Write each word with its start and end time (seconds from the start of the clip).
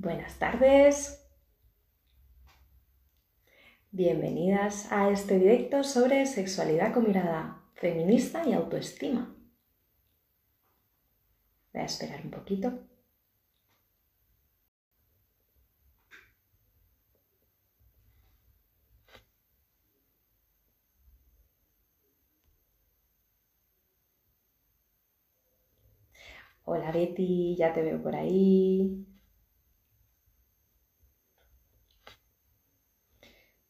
Buenas 0.00 0.38
tardes. 0.38 1.28
Bienvenidas 3.90 4.92
a 4.92 5.10
este 5.10 5.40
directo 5.40 5.82
sobre 5.82 6.24
sexualidad 6.26 6.94
con 6.94 7.04
mirada 7.08 7.64
feminista 7.74 8.46
y 8.46 8.52
autoestima. 8.52 9.34
Voy 11.72 11.82
a 11.82 11.84
esperar 11.84 12.20
un 12.24 12.30
poquito. 12.30 12.78
Hola 26.64 26.92
Betty, 26.92 27.56
ya 27.56 27.72
te 27.72 27.82
veo 27.82 28.00
por 28.00 28.14
ahí. 28.14 29.17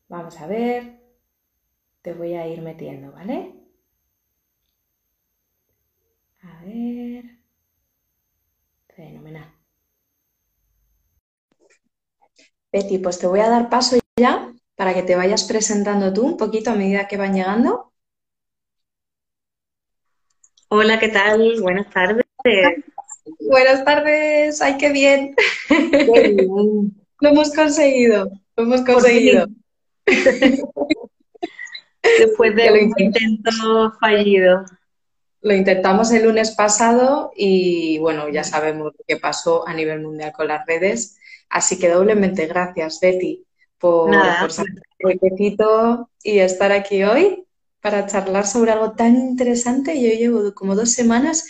Vamos 0.09 0.41
a 0.41 0.47
ver. 0.47 0.99
Te 2.03 2.13
voy 2.13 2.35
a 2.35 2.47
ir 2.49 2.61
metiendo, 2.63 3.13
¿vale? 3.13 3.55
A 6.43 6.65
ver. 6.65 7.25
Fenomenal. 8.97 9.49
Betty, 12.73 12.99
pues 12.99 13.19
te 13.19 13.27
voy 13.27 13.41
a 13.41 13.49
dar 13.49 13.69
paso 13.71 13.99
ya 14.17 14.53
para 14.77 14.95
que 14.95 15.03
te 15.03 15.17
vayas 15.17 15.45
presentando 15.45 16.13
tú 16.13 16.25
un 16.27 16.37
poquito 16.37 16.71
a 16.71 16.75
medida 16.75 17.09
que 17.09 17.17
van 17.17 17.35
llegando. 17.35 17.93
Hola, 20.69 20.99
¿qué 20.99 21.09
tal? 21.09 21.61
Buenas 21.61 21.91
tardes. 21.91 22.25
Buenas 23.41 23.85
tardes, 23.85 24.61
ay, 24.63 24.77
qué 24.79 24.91
bien. 24.93 25.35
Lo 27.21 27.29
hemos 27.31 27.53
conseguido, 27.53 28.31
lo 28.57 28.63
hemos 28.63 28.83
conseguido. 28.83 29.47
Después 32.19 32.55
de 32.55 32.73
un 32.73 32.93
intento 32.97 33.93
fallido. 34.01 34.65
Lo 35.41 35.55
intentamos 35.55 36.11
el 36.11 36.25
lunes 36.25 36.53
pasado 36.53 37.33
y 37.37 37.99
bueno, 37.99 38.29
ya 38.29 38.43
sabemos 38.43 38.93
lo 38.99 39.05
que 39.07 39.17
pasó 39.17 39.67
a 39.69 39.75
nivel 39.75 40.01
mundial 40.01 40.33
con 40.33 40.49
las 40.49 40.67
redes. 40.67 41.19
Así 41.49 41.79
que 41.79 41.89
doblemente 41.89 42.47
gracias, 42.47 42.99
Betty, 43.01 43.45
por, 43.79 44.11
por 44.41 44.53
sacar 44.53 44.77
y 46.23 46.39
estar 46.41 46.73
aquí 46.73 47.05
hoy 47.05 47.45
para 47.81 48.07
charlar 48.07 48.47
sobre 48.47 48.73
algo 48.73 48.93
tan 48.93 49.17
interesante. 49.17 50.01
Yo 50.01 50.09
llevo 50.09 50.53
como 50.55 50.75
dos 50.75 50.93
semanas 50.93 51.47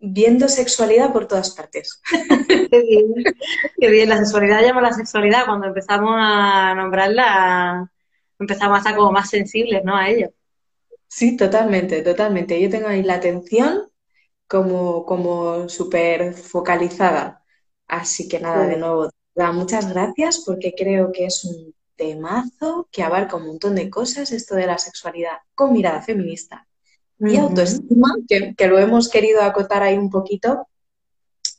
viendo 0.00 0.48
sexualidad 0.48 1.12
por 1.12 1.26
todas 1.26 1.54
partes. 1.54 2.00
Qué 2.70 2.82
bien, 2.82 3.14
qué 3.80 3.90
bien. 3.90 4.08
La 4.08 4.18
sexualidad 4.18 4.62
llama 4.62 4.82
la 4.82 4.92
sexualidad. 4.92 5.46
Cuando 5.46 5.66
empezamos 5.68 6.14
a 6.16 6.74
nombrarla, 6.74 7.90
empezamos 8.38 8.76
a 8.76 8.78
estar 8.78 8.96
como 8.96 9.12
más 9.12 9.30
sensibles, 9.30 9.84
¿no? 9.84 9.96
A 9.96 10.08
ello. 10.08 10.30
Sí, 11.06 11.36
totalmente, 11.36 12.02
totalmente. 12.02 12.60
Yo 12.60 12.68
tengo 12.68 12.88
ahí 12.88 13.02
la 13.02 13.14
atención 13.14 13.88
como, 14.46 15.04
como 15.04 15.68
súper 15.68 16.34
focalizada. 16.34 17.44
Así 17.86 18.28
que 18.28 18.40
nada, 18.40 18.66
de 18.66 18.76
nuevo, 18.76 19.10
muchas 19.52 19.92
gracias 19.92 20.42
porque 20.44 20.74
creo 20.76 21.10
que 21.12 21.26
es 21.26 21.44
un 21.44 21.74
temazo 21.96 22.88
que 22.92 23.02
abarca 23.02 23.36
un 23.36 23.46
montón 23.46 23.74
de 23.74 23.90
cosas, 23.90 24.30
esto 24.32 24.54
de 24.54 24.66
la 24.66 24.78
sexualidad 24.78 25.38
con 25.54 25.72
mirada 25.72 26.02
feminista 26.02 26.68
y 27.20 27.36
autoestima, 27.36 28.14
que, 28.28 28.66
lo 28.68 28.78
hemos 28.78 29.08
querido 29.08 29.42
acotar 29.42 29.82
ahí 29.82 29.98
un 29.98 30.10
poquito, 30.10 30.68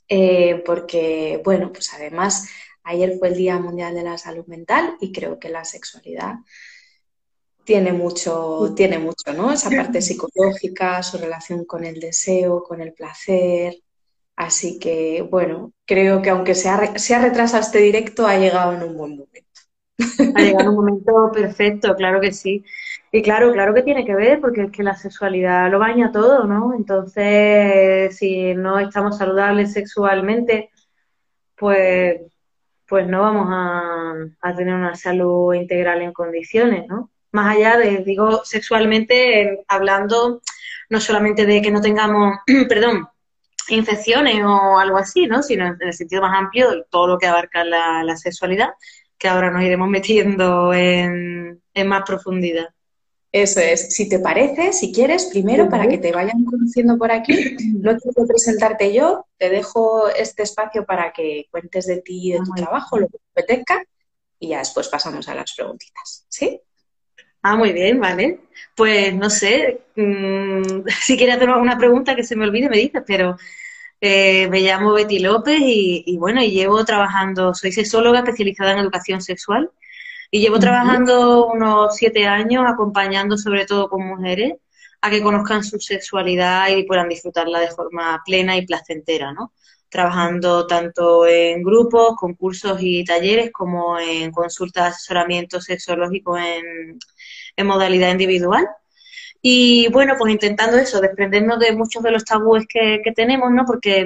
eh, 0.07 0.63
porque, 0.65 1.41
bueno, 1.43 1.71
pues 1.73 1.93
además 1.93 2.47
ayer 2.83 3.17
fue 3.19 3.29
el 3.29 3.35
Día 3.35 3.59
Mundial 3.59 3.93
de 3.93 4.03
la 4.03 4.17
Salud 4.17 4.45
Mental 4.47 4.95
y 5.01 5.11
creo 5.11 5.37
que 5.37 5.49
la 5.49 5.65
sexualidad 5.65 6.35
tiene 7.69 7.93
mucho, 7.93 8.73
tiene 8.75 8.97
mucho, 8.97 9.31
¿no? 9.31 9.51
Esa 9.51 9.69
parte 9.69 10.01
psicológica, 10.01 11.03
su 11.03 11.19
relación 11.19 11.65
con 11.65 11.85
el 11.85 11.99
deseo, 11.99 12.63
con 12.63 12.81
el 12.81 12.93
placer. 12.93 13.75
Así 14.35 14.79
que, 14.79 15.21
bueno, 15.21 15.71
creo 15.85 16.19
que 16.19 16.31
aunque 16.31 16.55
se 16.55 16.67
ha, 16.67 16.97
se 16.97 17.13
ha 17.13 17.19
retrasado 17.19 17.61
este 17.61 17.77
directo, 17.77 18.25
ha 18.25 18.39
llegado 18.39 18.73
en 18.73 18.81
un 18.81 18.97
buen 18.97 19.11
momento. 19.11 19.61
Ha 20.35 20.41
llegado 20.41 20.61
en 20.61 20.69
un 20.69 20.75
momento 20.77 21.31
perfecto, 21.31 21.93
claro 21.95 22.19
que 22.19 22.31
sí. 22.31 22.65
Y 23.11 23.21
claro, 23.21 23.53
claro 23.53 23.75
que 23.75 23.83
tiene 23.83 24.03
que 24.03 24.15
ver, 24.15 24.41
porque 24.41 24.63
es 24.63 24.71
que 24.71 24.81
la 24.81 24.95
sexualidad 24.95 25.69
lo 25.69 25.77
baña 25.77 26.11
todo, 26.11 26.45
¿no? 26.45 26.73
Entonces, 26.73 28.17
si 28.17 28.55
no 28.55 28.79
estamos 28.79 29.15
saludables 29.19 29.73
sexualmente, 29.73 30.71
pues, 31.55 32.19
pues 32.87 33.07
no 33.07 33.21
vamos 33.21 33.47
a, 33.51 34.55
tener 34.57 34.73
una 34.73 34.95
salud 34.95 35.53
integral 35.53 36.01
en 36.01 36.13
condiciones, 36.13 36.87
¿no? 36.87 37.11
Más 37.31 37.55
allá 37.55 37.77
de, 37.77 37.97
digo, 37.99 38.43
sexualmente, 38.43 39.63
hablando 39.67 40.41
no 40.89 40.99
solamente 40.99 41.45
de 41.45 41.61
que 41.61 41.71
no 41.71 41.81
tengamos, 41.81 42.39
perdón, 42.67 43.07
infecciones 43.69 44.43
o 44.43 44.79
algo 44.79 44.97
así, 44.97 45.27
¿no? 45.27 45.43
Sino 45.43 45.67
en 45.67 45.77
el 45.79 45.93
sentido 45.93 46.21
más 46.21 46.37
amplio 46.37 46.71
de 46.71 46.83
todo 46.89 47.07
lo 47.07 47.17
que 47.17 47.27
abarca 47.27 47.63
la, 47.63 48.03
la 48.03 48.17
sexualidad, 48.17 48.69
que 49.17 49.27
ahora 49.27 49.51
nos 49.51 49.63
iremos 49.63 49.87
metiendo 49.89 50.73
en, 50.73 51.61
en 51.73 51.87
más 51.87 52.03
profundidad. 52.05 52.69
Eso 53.31 53.59
es. 53.59 53.93
Si 53.93 54.09
te 54.09 54.17
parece, 54.17 54.73
si 54.73 54.91
quieres, 54.91 55.25
primero 55.25 55.69
para 55.69 55.87
que 55.87 55.99
te 55.99 56.11
vayan 56.11 56.43
conociendo 56.45 56.97
por 56.97 57.11
aquí, 57.11 57.55
no 57.79 57.95
quiero 57.95 58.27
presentarte 58.27 58.91
yo, 58.91 59.27
te 59.37 59.49
dejo 59.49 60.09
este 60.09 60.43
espacio 60.43 60.83
para 60.83 61.13
que 61.13 61.45
cuentes 61.51 61.85
de 61.85 62.01
ti 62.01 62.29
y 62.29 62.31
de 62.31 62.39
tu 62.39 62.51
trabajo, 62.55 62.97
lo 62.97 63.07
que 63.07 63.19
te 63.19 63.41
apetezca, 63.41 63.83
y 64.39 64.49
ya 64.49 64.59
después 64.59 64.87
pasamos 64.87 65.29
a 65.29 65.35
las 65.35 65.53
preguntitas. 65.53 66.25
¿Sí? 66.27 66.59
Ah, 67.41 67.55
muy 67.55 67.71
bien, 67.73 67.99
vale. 67.99 68.41
Pues 68.75 69.13
no 69.15 69.29
sé, 69.29 69.81
mm, 69.95 70.83
si 71.01 71.17
quieres 71.17 71.35
hacer 71.37 71.49
alguna 71.49 71.77
pregunta 71.77 72.15
que 72.15 72.23
se 72.23 72.35
me 72.35 72.45
olvide, 72.45 72.69
me 72.69 72.77
dices, 72.77 73.03
pero 73.07 73.37
eh, 74.01 74.47
me 74.49 74.61
llamo 74.61 74.93
Betty 74.93 75.19
López 75.19 75.59
y, 75.61 76.03
y 76.05 76.17
bueno, 76.17 76.43
y 76.43 76.51
llevo 76.51 76.83
trabajando, 76.85 77.53
soy 77.53 77.71
sexóloga 77.71 78.19
especializada 78.19 78.73
en 78.73 78.79
educación 78.79 79.21
sexual 79.21 79.71
y 80.31 80.41
llevo 80.41 80.59
trabajando 80.59 81.47
unos 81.47 81.95
siete 81.97 82.27
años 82.27 82.65
acompañando 82.67 83.37
sobre 83.37 83.65
todo 83.65 83.89
con 83.89 84.05
mujeres 84.07 84.53
a 85.01 85.09
que 85.09 85.21
conozcan 85.23 85.63
su 85.63 85.79
sexualidad 85.79 86.69
y 86.69 86.83
puedan 86.83 87.09
disfrutarla 87.09 87.59
de 87.61 87.71
forma 87.71 88.21
plena 88.25 88.57
y 88.57 88.65
placentera, 88.65 89.33
¿no? 89.33 89.53
Trabajando 89.89 90.67
tanto 90.67 91.25
en 91.27 91.63
grupos, 91.63 92.15
concursos 92.17 92.79
y 92.81 93.03
talleres 93.05 93.51
como 93.51 93.99
en 93.99 94.31
consultas 94.31 94.83
de 94.85 94.89
asesoramiento 94.89 95.61
sexológico 95.61 96.37
en, 96.37 96.99
modalidad 97.63 98.11
individual. 98.11 98.67
Y 99.41 99.87
bueno, 99.91 100.15
pues 100.17 100.33
intentando 100.33 100.77
eso, 100.77 100.99
desprendernos 100.99 101.59
de 101.59 101.73
muchos 101.73 102.03
de 102.03 102.11
los 102.11 102.25
tabúes 102.25 102.65
que, 102.67 103.01
tenemos, 103.15 103.51
¿no? 103.51 103.65
Porque 103.65 104.05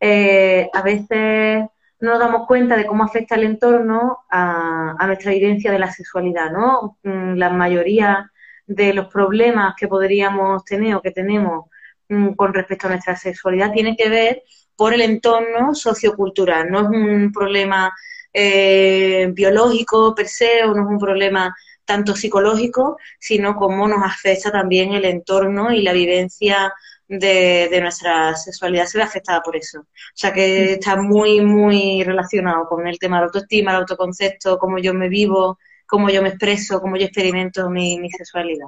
eh, 0.00 0.68
a 0.72 0.82
veces 0.82 1.64
no 2.00 2.10
nos 2.10 2.18
damos 2.20 2.46
cuenta 2.46 2.76
de 2.76 2.86
cómo 2.86 3.04
afecta 3.04 3.34
el 3.34 3.44
entorno 3.44 4.18
a, 4.30 4.96
nuestra 5.06 5.32
vivencia 5.32 5.72
de 5.72 5.78
la 5.78 5.90
sexualidad, 5.90 6.50
¿no? 6.52 6.98
Mm, 7.02 7.34
la 7.36 7.50
mayoría 7.50 8.30
de 8.66 8.92
los 8.92 9.08
problemas 9.08 9.74
que 9.76 9.88
podríamos 9.88 10.64
tener 10.64 10.94
o 10.94 11.02
que 11.02 11.10
tenemos 11.12 11.66
mm, 12.08 12.34
con 12.34 12.52
respecto 12.54 12.86
a 12.86 12.90
nuestra 12.90 13.16
sexualidad 13.16 13.72
tienen 13.72 13.96
que 13.96 14.08
ver 14.10 14.42
por 14.76 14.94
el 14.94 15.00
entorno 15.00 15.74
sociocultural. 15.74 16.70
No 16.70 16.80
es 16.82 16.88
un 16.88 17.32
problema 17.32 17.92
eh, 18.32 19.30
biológico 19.32 20.14
per 20.14 20.28
se 20.28 20.64
o 20.64 20.74
no 20.74 20.82
es 20.82 20.88
un 20.88 20.98
problema 20.98 21.54
tanto 21.88 22.14
psicológico, 22.14 22.98
sino 23.18 23.56
cómo 23.56 23.88
nos 23.88 24.04
afecta 24.04 24.52
también 24.52 24.92
el 24.92 25.06
entorno 25.06 25.72
y 25.72 25.80
la 25.80 25.94
vivencia 25.94 26.74
de, 27.08 27.78
nuestra 27.80 28.36
sexualidad 28.36 28.84
se 28.84 28.98
ve 28.98 29.04
afectada 29.04 29.40
por 29.40 29.56
eso. 29.56 29.80
O 29.80 29.86
sea 30.14 30.30
que 30.30 30.74
está 30.74 31.00
muy, 31.00 31.40
muy 31.40 32.04
relacionado 32.04 32.68
con 32.68 32.86
el 32.86 32.98
tema 32.98 33.16
de 33.16 33.20
la 33.22 33.26
autoestima, 33.28 33.70
el 33.70 33.78
autoconcepto, 33.78 34.58
cómo 34.58 34.78
yo 34.78 34.92
me 34.92 35.08
vivo, 35.08 35.58
cómo 35.86 36.10
yo 36.10 36.20
me 36.20 36.28
expreso, 36.28 36.78
cómo 36.82 36.98
yo 36.98 37.06
experimento 37.06 37.70
mi, 37.70 38.10
sexualidad. 38.10 38.66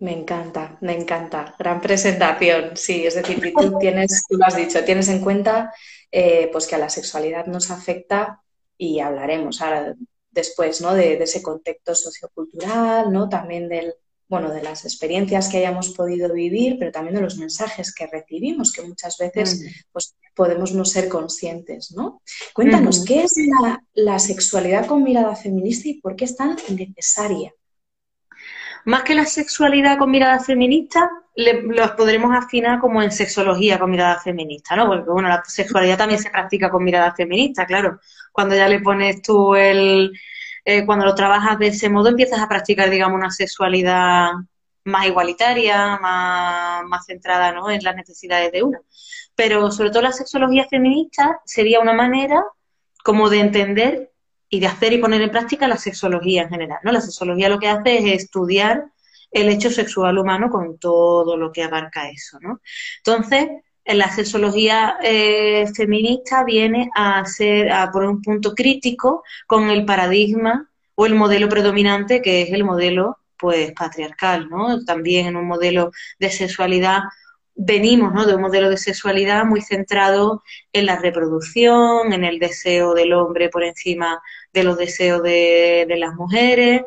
Me 0.00 0.12
encanta, 0.12 0.78
me 0.80 0.98
encanta. 0.98 1.54
Gran 1.56 1.80
presentación, 1.80 2.76
sí. 2.76 3.06
Es 3.06 3.14
decir, 3.14 3.54
tú 3.54 3.78
tienes, 3.78 4.24
tú 4.28 4.36
lo 4.36 4.46
has 4.46 4.56
dicho, 4.56 4.82
tienes 4.82 5.08
en 5.08 5.20
cuenta 5.20 5.72
eh, 6.10 6.48
pues 6.50 6.66
que 6.66 6.74
a 6.74 6.78
la 6.78 6.88
sexualidad 6.88 7.46
nos 7.46 7.70
afecta 7.70 8.42
y 8.76 8.98
hablaremos 8.98 9.60
ahora 9.60 9.94
después, 10.30 10.80
¿no? 10.80 10.94
De, 10.94 11.16
de, 11.16 11.24
ese 11.24 11.42
contexto 11.42 11.94
sociocultural, 11.94 13.12
¿no? 13.12 13.28
También 13.28 13.68
del, 13.68 13.94
bueno, 14.30 14.52
de 14.52 14.62
las 14.62 14.84
experiencias 14.84 15.48
que 15.48 15.58
hayamos 15.58 15.88
podido 15.90 16.32
vivir, 16.32 16.76
pero 16.78 16.92
también 16.92 17.16
de 17.16 17.20
los 17.20 17.36
mensajes 17.36 17.92
que 17.92 18.06
recibimos, 18.06 18.72
que 18.72 18.82
muchas 18.82 19.18
veces 19.18 19.60
pues, 19.90 20.14
podemos 20.36 20.72
no 20.72 20.84
ser 20.84 21.08
conscientes, 21.08 21.90
¿no? 21.90 22.22
Cuéntanos, 22.54 23.04
¿qué 23.04 23.24
es 23.24 23.34
la, 23.92 24.18
sexualidad 24.20 24.86
con 24.86 25.02
mirada 25.02 25.34
feminista 25.34 25.88
y 25.88 26.00
por 26.00 26.14
qué 26.14 26.26
es 26.26 26.36
tan 26.36 26.56
necesaria? 26.68 27.52
Más 28.84 29.02
que 29.02 29.16
la 29.16 29.26
sexualidad 29.26 29.98
con 29.98 30.12
mirada 30.12 30.38
feminista, 30.38 31.10
los 31.36 31.90
podremos 31.92 32.34
afinar 32.36 32.80
como 32.80 33.02
en 33.02 33.12
sexología 33.12 33.78
con 33.78 33.90
mirada 33.90 34.20
feminista, 34.20 34.76
¿no? 34.76 34.86
Porque, 34.86 35.10
bueno, 35.10 35.28
la 35.28 35.42
sexualidad 35.46 35.98
también 35.98 36.20
se 36.20 36.30
practica 36.30 36.70
con 36.70 36.84
mirada 36.84 37.14
feminista, 37.14 37.66
claro. 37.66 38.00
Cuando 38.32 38.54
ya 38.56 38.68
le 38.68 38.80
pones 38.80 39.22
tú 39.22 39.54
el... 39.54 40.12
Eh, 40.64 40.84
cuando 40.84 41.06
lo 41.06 41.14
trabajas 41.14 41.58
de 41.58 41.68
ese 41.68 41.88
modo, 41.88 42.10
empiezas 42.10 42.40
a 42.40 42.48
practicar, 42.48 42.90
digamos, 42.90 43.16
una 43.16 43.30
sexualidad 43.30 44.32
más 44.84 45.06
igualitaria, 45.06 45.98
más, 45.98 46.84
más 46.84 47.06
centrada 47.06 47.52
¿no? 47.52 47.70
en 47.70 47.82
las 47.82 47.96
necesidades 47.96 48.52
de 48.52 48.62
uno. 48.62 48.78
Pero 49.34 49.70
sobre 49.70 49.90
todo 49.90 50.02
la 50.02 50.12
sexología 50.12 50.66
feminista 50.68 51.40
sería 51.44 51.80
una 51.80 51.92
manera 51.92 52.44
como 53.04 53.30
de 53.30 53.40
entender 53.40 54.12
y 54.48 54.60
de 54.60 54.66
hacer 54.66 54.92
y 54.92 54.98
poner 54.98 55.22
en 55.22 55.30
práctica 55.30 55.68
la 55.68 55.76
sexología 55.76 56.42
en 56.42 56.50
general. 56.50 56.78
¿no? 56.82 56.92
La 56.92 57.00
sexología 57.00 57.48
lo 57.48 57.58
que 57.58 57.68
hace 57.68 57.98
es 57.98 58.24
estudiar 58.24 58.86
el 59.30 59.48
hecho 59.48 59.70
sexual 59.70 60.18
humano 60.18 60.50
con 60.50 60.78
todo 60.78 61.36
lo 61.36 61.52
que 61.52 61.62
abarca 61.62 62.08
eso. 62.08 62.38
¿no? 62.40 62.60
Entonces, 62.98 63.48
en 63.84 63.98
la 63.98 64.10
sexología 64.10 64.98
eh, 65.02 65.66
feminista 65.74 66.44
viene 66.44 66.90
a 66.94 67.24
ser 67.24 67.72
a 67.72 67.90
poner 67.90 68.08
un 68.08 68.22
punto 68.22 68.54
crítico 68.54 69.22
con 69.46 69.70
el 69.70 69.84
paradigma 69.84 70.70
o 70.94 71.06
el 71.06 71.14
modelo 71.14 71.48
predominante 71.48 72.20
que 72.22 72.42
es 72.42 72.52
el 72.52 72.64
modelo 72.64 73.18
pues 73.38 73.72
patriarcal, 73.72 74.50
¿no? 74.50 74.84
También 74.84 75.28
en 75.28 75.36
un 75.36 75.48
modelo 75.48 75.92
de 76.18 76.30
sexualidad 76.30 77.00
venimos 77.54 78.12
¿no? 78.14 78.26
de 78.26 78.34
un 78.34 78.42
modelo 78.42 78.70
de 78.70 78.76
sexualidad 78.76 79.44
muy 79.44 79.60
centrado 79.60 80.42
en 80.72 80.86
la 80.86 80.98
reproducción, 80.98 82.12
en 82.12 82.24
el 82.24 82.38
deseo 82.38 82.94
del 82.94 83.12
hombre 83.12 83.48
por 83.48 83.64
encima 83.64 84.20
de 84.52 84.64
los 84.64 84.78
deseos 84.78 85.22
de, 85.22 85.84
de 85.88 85.96
las 85.96 86.14
mujeres, 86.14 86.82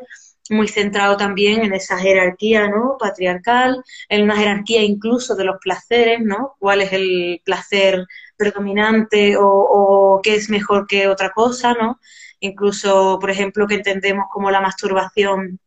muy 0.50 0.68
centrado 0.68 1.16
también 1.16 1.62
en 1.62 1.74
esa 1.74 1.98
jerarquía 1.98 2.68
¿no? 2.68 2.96
patriarcal, 2.98 3.82
en 4.08 4.22
una 4.22 4.36
jerarquía 4.36 4.82
incluso 4.82 5.34
de 5.34 5.44
los 5.44 5.56
placeres, 5.60 6.20
¿no? 6.20 6.54
cuál 6.58 6.82
es 6.82 6.92
el 6.92 7.40
placer 7.44 8.06
predominante 8.36 9.36
o, 9.38 10.20
qué 10.22 10.34
es 10.34 10.50
mejor 10.50 10.86
que 10.86 11.08
otra 11.08 11.30
cosa, 11.30 11.74
¿no? 11.74 11.98
incluso, 12.40 13.18
por 13.20 13.30
ejemplo, 13.30 13.66
que 13.66 13.76
entendemos 13.76 14.26
como 14.32 14.50
la 14.50 14.60
masturbación 14.60 15.60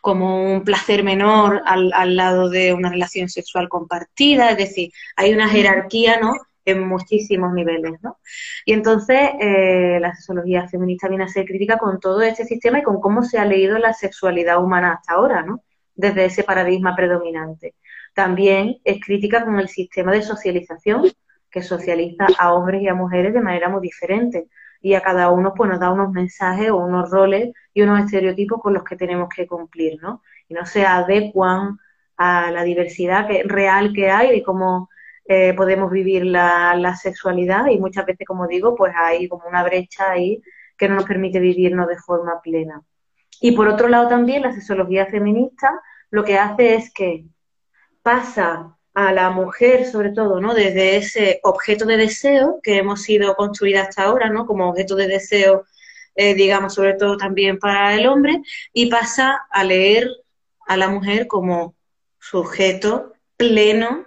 como 0.00 0.52
un 0.52 0.64
placer 0.64 1.02
menor 1.02 1.62
al, 1.66 1.92
al, 1.92 2.16
lado 2.16 2.48
de 2.48 2.72
una 2.72 2.90
relación 2.90 3.28
sexual 3.28 3.68
compartida, 3.68 4.50
es 4.50 4.56
decir, 4.56 4.92
hay 5.16 5.32
una 5.32 5.48
jerarquía, 5.48 6.18
¿no? 6.20 6.34
En 6.64 6.86
muchísimos 6.86 7.52
niveles, 7.52 8.00
¿no? 8.02 8.18
Y 8.64 8.72
entonces 8.72 9.30
eh, 9.40 9.98
la 10.00 10.14
sexología 10.14 10.66
feminista 10.68 11.08
viene 11.08 11.24
a 11.24 11.28
ser 11.28 11.44
crítica 11.44 11.76
con 11.78 12.00
todo 12.00 12.22
este 12.22 12.44
sistema 12.44 12.78
y 12.78 12.82
con 12.82 13.00
cómo 13.00 13.22
se 13.22 13.38
ha 13.38 13.44
leído 13.44 13.78
la 13.78 13.92
sexualidad 13.92 14.62
humana 14.62 14.94
hasta 14.94 15.14
ahora, 15.14 15.42
¿no? 15.42 15.62
Desde 15.94 16.24
ese 16.24 16.42
paradigma 16.42 16.96
predominante. 16.96 17.74
También 18.14 18.78
es 18.84 19.00
crítica 19.04 19.44
con 19.44 19.58
el 19.58 19.68
sistema 19.68 20.12
de 20.12 20.22
socialización 20.22 21.04
que 21.50 21.62
socializa 21.62 22.26
a 22.38 22.52
hombres 22.54 22.82
y 22.82 22.88
a 22.88 22.94
mujeres 22.94 23.34
de 23.34 23.40
manera 23.40 23.68
muy 23.68 23.80
diferente 23.80 24.48
y 24.80 24.94
a 24.94 25.00
cada 25.00 25.30
uno 25.30 25.54
pues 25.54 25.70
nos 25.70 25.80
da 25.80 25.90
unos 25.90 26.12
mensajes 26.12 26.70
o 26.70 26.76
unos 26.76 27.10
roles 27.10 27.52
y 27.72 27.82
unos 27.82 28.04
estereotipos 28.04 28.60
con 28.60 28.74
los 28.74 28.84
que 28.84 28.96
tenemos 28.96 29.28
que 29.34 29.46
cumplir, 29.46 30.00
¿no? 30.02 30.22
Y 30.48 30.54
no 30.54 30.66
se 30.66 30.84
adecuan 30.84 31.78
a 32.16 32.50
la 32.50 32.64
diversidad 32.64 33.26
real 33.44 33.92
que 33.92 34.10
hay 34.10 34.36
y 34.36 34.42
cómo 34.42 34.90
eh, 35.26 35.54
podemos 35.54 35.90
vivir 35.90 36.26
la, 36.26 36.96
sexualidad 37.00 37.66
y 37.68 37.78
muchas 37.78 38.04
veces, 38.04 38.26
como 38.26 38.46
digo, 38.46 38.74
pues 38.74 38.92
hay 38.96 39.28
como 39.28 39.48
una 39.48 39.62
brecha 39.62 40.10
ahí 40.10 40.42
que 40.76 40.88
no 40.88 40.96
nos 40.96 41.04
permite 41.04 41.40
vivirnos 41.40 41.88
de 41.88 41.96
forma 41.96 42.40
plena. 42.42 42.82
Y 43.40 43.52
por 43.52 43.68
otro 43.68 43.88
lado 43.88 44.08
también 44.08 44.42
la 44.42 44.52
sexología 44.52 45.06
feminista 45.06 45.80
lo 46.10 46.24
que 46.24 46.38
hace 46.38 46.74
es 46.74 46.92
que 46.92 47.24
pasa 48.02 48.76
a 48.94 49.12
la 49.12 49.30
mujer, 49.30 49.86
sobre 49.86 50.10
todo, 50.10 50.40
¿no? 50.40 50.54
Desde 50.54 50.96
ese 50.96 51.40
objeto 51.42 51.84
de 51.84 51.96
deseo 51.96 52.60
que 52.62 52.78
hemos 52.78 53.02
sido 53.02 53.34
construidas 53.34 53.88
hasta 53.88 54.04
ahora, 54.04 54.30
¿no? 54.30 54.46
Como 54.46 54.68
objeto 54.68 54.94
de 54.94 55.08
deseo, 55.08 55.64
eh, 56.14 56.34
digamos, 56.34 56.74
sobre 56.74 56.94
todo 56.94 57.16
también 57.16 57.58
para 57.58 57.94
el 57.94 58.06
hombre, 58.06 58.40
y 58.72 58.86
pasa 58.90 59.46
a 59.50 59.64
leer 59.64 60.08
a 60.66 60.76
la 60.76 60.88
mujer 60.88 61.26
como 61.26 61.74
sujeto 62.20 63.14
pleno 63.36 64.06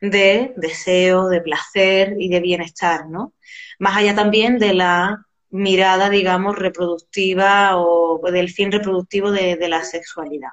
de 0.00 0.52
deseo, 0.56 1.28
de 1.28 1.40
placer 1.40 2.14
y 2.18 2.28
de 2.28 2.40
bienestar, 2.40 3.08
¿no? 3.08 3.34
Más 3.78 3.96
allá 3.96 4.14
también 4.14 4.58
de 4.58 4.74
la 4.74 5.24
mirada, 5.50 6.10
digamos, 6.10 6.56
reproductiva 6.56 7.76
o 7.76 8.20
del 8.30 8.50
fin 8.50 8.70
reproductivo 8.72 9.30
de, 9.30 9.56
la 9.68 9.84
sexualidad. 9.84 10.50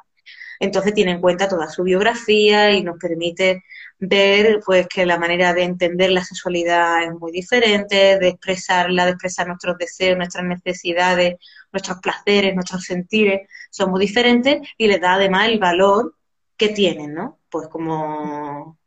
Entonces 0.59 0.94
tiene 0.94 1.12
en 1.12 1.21
cuenta 1.21 1.50
toda 1.50 1.69
su 1.69 1.83
biografía 1.83 2.71
y 2.71 2.81
nos 2.83 2.97
permite 2.97 3.63
ver 4.00 4.62
pues 4.65 4.88
que 4.88 5.06
la 5.06 5.18
manera 5.19 5.53
de 5.53 5.63
entender 5.63 6.12
la 6.12 6.24
sexualidad 6.24 7.03
es 7.03 7.13
muy 7.13 7.31
diferente, 7.31 8.18
de 8.19 8.27
expresarla, 8.30 9.06
de 9.06 9.12
expresar 9.12 9.48
nuestros 9.48 9.77
deseos, 9.77 10.18
nuestras 10.18 10.45
necesidades, 10.45 11.36
nuestros 11.74 12.00
placeres, 12.00 12.56
nuestros 12.56 12.83
sentires, 12.83 13.50
son 13.69 13.91
muy 13.91 14.00
diferentes 14.00 14.62
y 14.77 14.88
le 14.88 15.00
da 15.00 15.15
además 15.15 15.50
el 15.50 15.59
valor 15.59 16.15
que 16.57 16.69
tienen, 16.69 17.13
¿no? 17.13 17.39
Pues 17.50 17.68
como, 17.68 18.77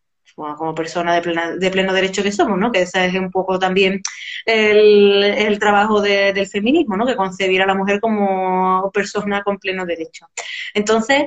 como 0.57 0.75
persona 0.75 1.15
de, 1.15 1.23
plena, 1.23 1.57
de 1.57 1.71
pleno 1.71 1.93
derecho 1.93 2.23
que 2.23 2.33
somos, 2.33 2.59
¿no? 2.59 2.71
Que 2.71 2.83
ese 2.83 3.07
es 3.07 3.15
un 3.15 3.31
poco 3.31 3.59
también 3.59 4.01
el, 4.45 5.25
el 5.25 5.59
trabajo 5.59 6.01
de, 6.01 6.33
del 6.33 6.47
feminismo, 6.47 6.97
¿no? 6.97 7.07
Que 7.07 7.17
concebir 7.17 7.63
a 7.63 7.67
la 7.67 7.75
mujer 7.75 8.01
como 8.01 8.91
persona 8.93 9.43
con 9.43 9.59
pleno 9.59 9.85
derecho. 9.85 10.27
Entonces, 10.75 11.25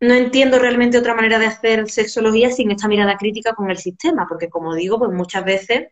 no 0.00 0.14
entiendo 0.14 0.58
realmente 0.58 0.98
otra 0.98 1.14
manera 1.14 1.38
de 1.38 1.46
hacer 1.46 1.88
sexología 1.90 2.50
sin 2.50 2.70
esta 2.70 2.88
mirada 2.88 3.16
crítica 3.16 3.54
con 3.54 3.70
el 3.70 3.78
sistema, 3.78 4.26
porque 4.28 4.48
como 4.48 4.74
digo, 4.74 4.98
pues 4.98 5.10
muchas 5.10 5.44
veces 5.44 5.88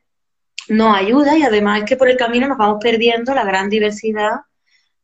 no 0.68 0.94
ayuda 0.94 1.36
y 1.36 1.42
además 1.42 1.80
es 1.80 1.84
que 1.88 1.96
por 1.96 2.08
el 2.08 2.16
camino 2.16 2.48
nos 2.48 2.58
vamos 2.58 2.78
perdiendo 2.80 3.34
la 3.34 3.44
gran 3.44 3.68
diversidad 3.68 4.40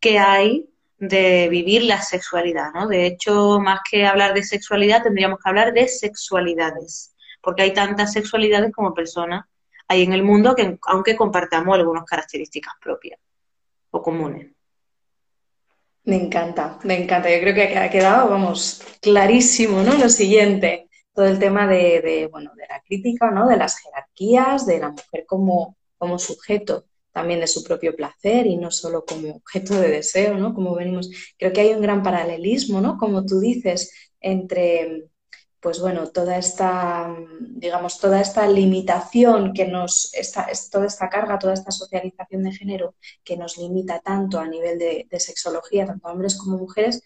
que 0.00 0.18
hay 0.18 0.70
de 1.00 1.48
vivir 1.48 1.82
la 1.84 2.02
sexualidad, 2.02 2.72
¿no? 2.74 2.86
De 2.86 3.06
hecho, 3.06 3.58
más 3.58 3.80
que 3.90 4.06
hablar 4.06 4.34
de 4.34 4.44
sexualidad, 4.44 5.02
tendríamos 5.02 5.40
que 5.42 5.48
hablar 5.48 5.72
de 5.72 5.88
sexualidades, 5.88 7.16
porque 7.40 7.62
hay 7.62 7.72
tantas 7.72 8.12
sexualidades 8.12 8.70
como 8.72 8.94
personas 8.94 9.46
hay 9.88 10.02
en 10.02 10.12
el 10.12 10.22
mundo 10.22 10.54
que 10.54 10.78
aunque 10.86 11.16
compartamos 11.16 11.74
algunas 11.74 12.04
características 12.04 12.74
propias 12.80 13.18
o 13.90 14.00
comunes. 14.00 14.52
Me 16.04 16.14
encanta, 16.14 16.78
me 16.84 17.02
encanta. 17.02 17.28
Yo 17.28 17.40
creo 17.40 17.54
que 17.54 17.76
ha 17.76 17.90
quedado, 17.90 18.30
vamos, 18.30 18.84
clarísimo, 19.02 19.82
¿no? 19.82 19.94
Lo 19.94 20.08
siguiente, 20.08 20.88
todo 21.12 21.26
el 21.26 21.40
tema 21.40 21.66
de, 21.66 22.00
de, 22.02 22.28
bueno, 22.28 22.52
de 22.54 22.66
la 22.68 22.80
crítica, 22.82 23.32
¿no? 23.32 23.48
De 23.48 23.56
las 23.56 23.80
jerarquías, 23.80 24.64
de 24.64 24.78
la 24.78 24.90
mujer 24.90 25.24
como, 25.26 25.76
como 25.98 26.20
sujeto 26.20 26.84
también 27.12 27.40
de 27.40 27.46
su 27.46 27.64
propio 27.64 27.94
placer 27.96 28.46
y 28.46 28.56
no 28.56 28.70
solo 28.70 29.04
como 29.04 29.36
objeto 29.36 29.74
de 29.74 29.88
deseo, 29.88 30.36
¿no? 30.38 30.54
Como 30.54 30.74
venimos, 30.74 31.10
creo 31.38 31.52
que 31.52 31.62
hay 31.62 31.70
un 31.74 31.82
gran 31.82 32.02
paralelismo, 32.02 32.80
¿no? 32.80 32.98
Como 32.98 33.24
tú 33.24 33.40
dices, 33.40 33.92
entre 34.20 35.10
pues 35.60 35.78
bueno, 35.78 36.06
toda 36.08 36.38
esta, 36.38 37.14
digamos, 37.38 37.98
toda 38.00 38.20
esta 38.20 38.48
limitación 38.48 39.52
que 39.52 39.66
nos, 39.66 40.12
esta, 40.14 40.48
toda 40.70 40.86
esta 40.86 41.10
carga, 41.10 41.38
toda 41.38 41.52
esta 41.52 41.70
socialización 41.70 42.44
de 42.44 42.52
género 42.52 42.94
que 43.22 43.36
nos 43.36 43.58
limita 43.58 44.00
tanto 44.00 44.40
a 44.40 44.48
nivel 44.48 44.78
de, 44.78 45.06
de 45.10 45.20
sexología, 45.20 45.84
tanto 45.86 46.08
hombres 46.08 46.36
como 46.38 46.56
mujeres, 46.56 47.02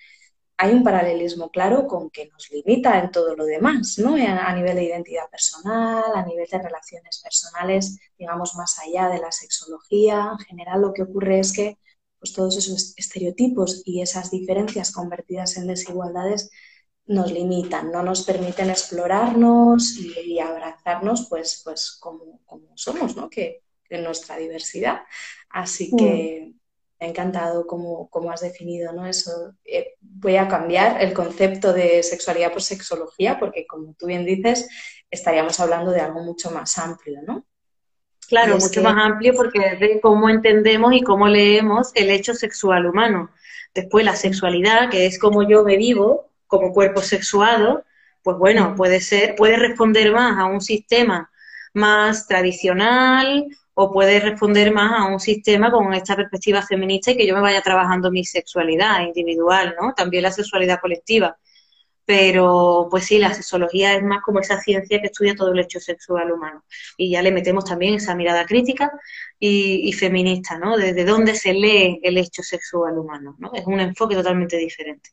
hay 0.56 0.72
un 0.72 0.84
paralelismo 0.84 1.50
claro 1.50 1.86
con 1.86 2.10
que 2.10 2.28
nos 2.28 2.50
limita 2.50 2.98
en 2.98 3.10
todo 3.10 3.34
lo 3.34 3.44
demás, 3.44 3.98
¿no? 3.98 4.14
A, 4.14 4.54
nivel 4.54 4.76
de 4.76 4.84
identidad 4.84 5.28
personal, 5.30 6.04
a 6.14 6.24
nivel 6.24 6.46
de 6.50 6.58
relaciones 6.58 7.20
personales, 7.22 7.98
digamos, 8.16 8.54
más 8.54 8.78
allá 8.78 9.08
de 9.08 9.18
la 9.18 9.32
sexología. 9.32 10.30
En 10.38 10.46
general 10.46 10.80
lo 10.80 10.92
que 10.92 11.02
ocurre 11.02 11.40
es 11.40 11.52
que 11.52 11.78
pues, 12.18 12.32
todos 12.32 12.56
esos 12.56 12.94
estereotipos 12.96 13.82
y 13.84 14.00
esas 14.00 14.30
diferencias 14.30 14.92
convertidas 14.92 15.56
en 15.56 15.66
desigualdades 15.66 16.50
nos 17.06 17.32
limitan, 17.32 17.90
no 17.90 18.02
nos 18.02 18.22
permiten 18.22 18.70
explorarnos 18.70 19.98
y, 19.98 20.18
y 20.20 20.38
abrazarnos 20.38 21.26
pues, 21.28 21.60
pues 21.64 21.98
como, 22.00 22.40
como, 22.46 22.68
somos, 22.76 23.16
¿no? 23.16 23.28
Que, 23.28 23.62
que 23.88 23.98
nuestra 23.98 24.36
diversidad. 24.36 25.02
Así 25.50 25.94
que 25.96 26.54
mm. 26.54 26.60
Me 27.00 27.06
ha 27.06 27.10
encantado 27.10 27.66
cómo, 27.66 28.08
cómo, 28.10 28.30
has 28.30 28.40
definido 28.40 28.92
¿no? 28.92 29.06
eso. 29.06 29.54
Eh, 29.64 29.94
voy 30.00 30.36
a 30.36 30.48
cambiar 30.48 31.02
el 31.02 31.12
concepto 31.12 31.72
de 31.72 32.02
sexualidad 32.02 32.52
por 32.52 32.62
sexología, 32.62 33.38
porque 33.38 33.66
como 33.66 33.94
tú 33.94 34.06
bien 34.06 34.24
dices, 34.24 34.68
estaríamos 35.10 35.58
hablando 35.60 35.90
de 35.90 36.00
algo 36.00 36.20
mucho 36.22 36.50
más 36.50 36.78
amplio, 36.78 37.20
¿no? 37.26 37.44
Claro, 38.28 38.54
mucho 38.54 38.80
que... 38.80 38.80
más 38.80 38.96
amplio 39.04 39.34
porque 39.34 39.58
es 39.58 39.80
de 39.80 40.00
cómo 40.00 40.30
entendemos 40.30 40.94
y 40.94 41.02
cómo 41.02 41.28
leemos 41.28 41.90
el 41.94 42.10
hecho 42.10 42.34
sexual 42.34 42.86
humano. 42.86 43.30
Después 43.74 44.04
la 44.04 44.16
sexualidad, 44.16 44.88
que 44.88 45.06
es 45.06 45.18
como 45.18 45.46
yo 45.48 45.64
me 45.64 45.76
vivo, 45.76 46.30
como 46.46 46.72
cuerpo 46.72 47.02
sexuado, 47.02 47.84
pues 48.22 48.38
bueno, 48.38 48.74
puede 48.76 49.00
ser, 49.00 49.34
puede 49.36 49.56
responder 49.56 50.12
más 50.12 50.38
a 50.38 50.46
un 50.46 50.60
sistema 50.60 51.30
más 51.74 52.26
tradicional 52.26 53.46
o 53.74 53.92
puede 53.92 54.20
responder 54.20 54.72
más 54.72 54.92
a 55.00 55.06
un 55.06 55.20
sistema 55.20 55.70
con 55.70 55.92
esta 55.94 56.16
perspectiva 56.16 56.62
feminista 56.62 57.10
y 57.10 57.16
que 57.16 57.26
yo 57.26 57.34
me 57.34 57.40
vaya 57.40 57.60
trabajando 57.62 58.10
mi 58.10 58.24
sexualidad 58.24 59.02
individual, 59.02 59.74
¿no? 59.80 59.92
También 59.94 60.22
la 60.22 60.32
sexualidad 60.32 60.80
colectiva. 60.80 61.36
pero 62.06 62.88
pues 62.90 63.06
sí, 63.06 63.18
la 63.18 63.32
sexología 63.34 63.94
es 63.94 64.02
más 64.02 64.22
como 64.22 64.40
esa 64.40 64.60
ciencia 64.60 65.00
que 65.00 65.06
estudia 65.08 65.34
todo 65.34 65.52
el 65.52 65.60
hecho 65.60 65.80
sexual 65.80 66.32
humano. 66.32 66.64
Y 66.98 67.10
ya 67.10 67.22
le 67.22 67.32
metemos 67.32 67.64
también 67.64 67.94
esa 67.94 68.14
mirada 68.14 68.46
crítica 68.46 68.92
y, 69.38 69.92
feminista, 69.94 70.58
¿no? 70.58 70.76
Desde 70.76 71.04
dónde 71.04 71.34
se 71.34 71.54
lee 71.54 72.00
el 72.02 72.18
hecho 72.18 72.42
sexual 72.42 72.98
humano, 72.98 73.36
¿no? 73.38 73.52
Es 73.54 73.66
un 73.66 73.80
enfoque 73.80 74.14
totalmente 74.16 74.56
diferente. 74.58 75.10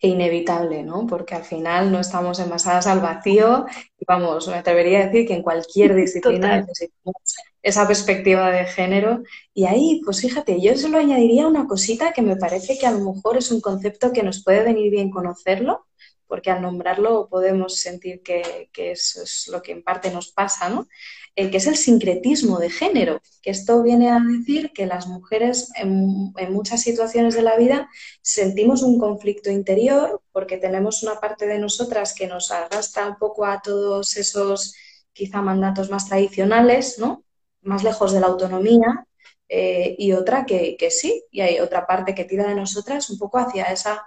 E 0.00 0.08
inevitable, 0.08 0.82
¿no? 0.82 1.06
Porque 1.06 1.34
al 1.34 1.44
final 1.44 1.92
no 1.92 2.00
estamos 2.00 2.40
envasadas 2.40 2.86
al 2.86 3.00
vacío 3.00 3.66
y 3.98 4.04
vamos, 4.06 4.48
me 4.48 4.56
atrevería 4.56 5.00
a 5.00 5.06
decir 5.06 5.26
que 5.26 5.34
en 5.34 5.42
cualquier 5.42 5.94
disciplina 6.02 6.60
necesitamos 6.60 7.14
esa 7.62 7.86
perspectiva 7.86 8.50
de 8.50 8.64
género. 8.64 9.22
Y 9.54 9.66
ahí, 9.66 10.00
pues 10.04 10.20
fíjate, 10.20 10.60
yo 10.60 10.76
solo 10.76 10.98
añadiría 10.98 11.46
una 11.46 11.66
cosita 11.66 12.12
que 12.12 12.22
me 12.22 12.36
parece 12.36 12.78
que 12.78 12.86
a 12.86 12.92
lo 12.92 13.12
mejor 13.12 13.36
es 13.36 13.50
un 13.50 13.60
concepto 13.60 14.12
que 14.12 14.22
nos 14.22 14.42
puede 14.42 14.64
venir 14.64 14.90
bien 14.90 15.10
conocerlo, 15.10 15.86
porque 16.26 16.50
al 16.50 16.62
nombrarlo 16.62 17.28
podemos 17.28 17.80
sentir 17.80 18.22
que, 18.22 18.70
que 18.72 18.92
eso 18.92 19.22
es 19.22 19.48
lo 19.48 19.62
que 19.62 19.72
en 19.72 19.82
parte 19.82 20.10
nos 20.10 20.32
pasa, 20.32 20.68
¿no? 20.68 20.88
Que 21.34 21.56
es 21.56 21.66
el 21.66 21.76
sincretismo 21.76 22.58
de 22.58 22.70
género, 22.70 23.20
que 23.42 23.50
esto 23.50 23.82
viene 23.82 24.10
a 24.10 24.20
decir 24.20 24.72
que 24.74 24.86
las 24.86 25.06
mujeres 25.06 25.70
en, 25.76 26.32
muchas 26.52 26.82
situaciones 26.82 27.34
de 27.34 27.42
la 27.42 27.56
vida 27.56 27.88
sentimos 28.20 28.82
un 28.82 28.98
conflicto 28.98 29.50
interior 29.50 30.20
porque 30.32 30.58
tenemos 30.58 31.02
una 31.02 31.20
parte 31.20 31.46
de 31.46 31.58
nosotras 31.58 32.14
que 32.14 32.26
nos 32.26 32.50
arrastra 32.50 33.08
un 33.08 33.16
poco 33.16 33.46
a 33.46 33.62
todos 33.62 34.16
esos 34.16 34.74
quizá 35.12 35.40
mandatos 35.40 35.90
más 35.90 36.06
tradicionales, 36.08 36.98
¿no? 36.98 37.24
más 37.62 37.84
lejos 37.84 38.12
de 38.12 38.20
la 38.20 38.26
autonomía, 38.26 39.06
eh, 39.48 39.96
y 39.98 40.12
otra 40.12 40.46
que, 40.46 40.76
que, 40.78 40.90
sí, 40.90 41.24
y 41.30 41.40
hay 41.40 41.58
otra 41.58 41.86
parte 41.86 42.14
que 42.14 42.24
tira 42.24 42.46
de 42.46 42.54
nosotras 42.54 43.10
un 43.10 43.18
poco 43.18 43.38
hacia 43.38 43.64
esa 43.64 44.06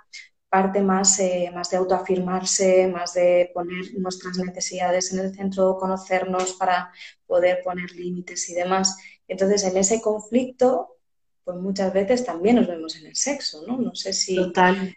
parte 0.53 0.83
más, 0.83 1.19
eh, 1.19 1.49
más 1.51 1.71
de 1.71 1.77
autoafirmarse, 1.77 2.87
más 2.87 3.15
de 3.15 3.49
poner 3.55 3.85
nuestras 3.97 4.37
necesidades 4.37 5.11
en 5.11 5.17
el 5.17 5.33
centro, 5.33 5.77
conocernos 5.79 6.53
para 6.53 6.91
poder 7.25 7.61
poner 7.63 7.91
límites 7.93 8.51
y 8.51 8.53
demás. 8.53 8.95
Entonces, 9.27 9.63
en 9.63 9.75
ese 9.77 9.99
conflicto, 9.99 10.97
pues 11.43 11.57
muchas 11.57 11.91
veces 11.91 12.23
también 12.23 12.57
nos 12.57 12.67
vemos 12.67 12.95
en 12.97 13.07
el 13.07 13.15
sexo, 13.15 13.65
¿no? 13.65 13.77
No 13.77 13.95
sé 13.95 14.13
si 14.13 14.35
Total. 14.35 14.95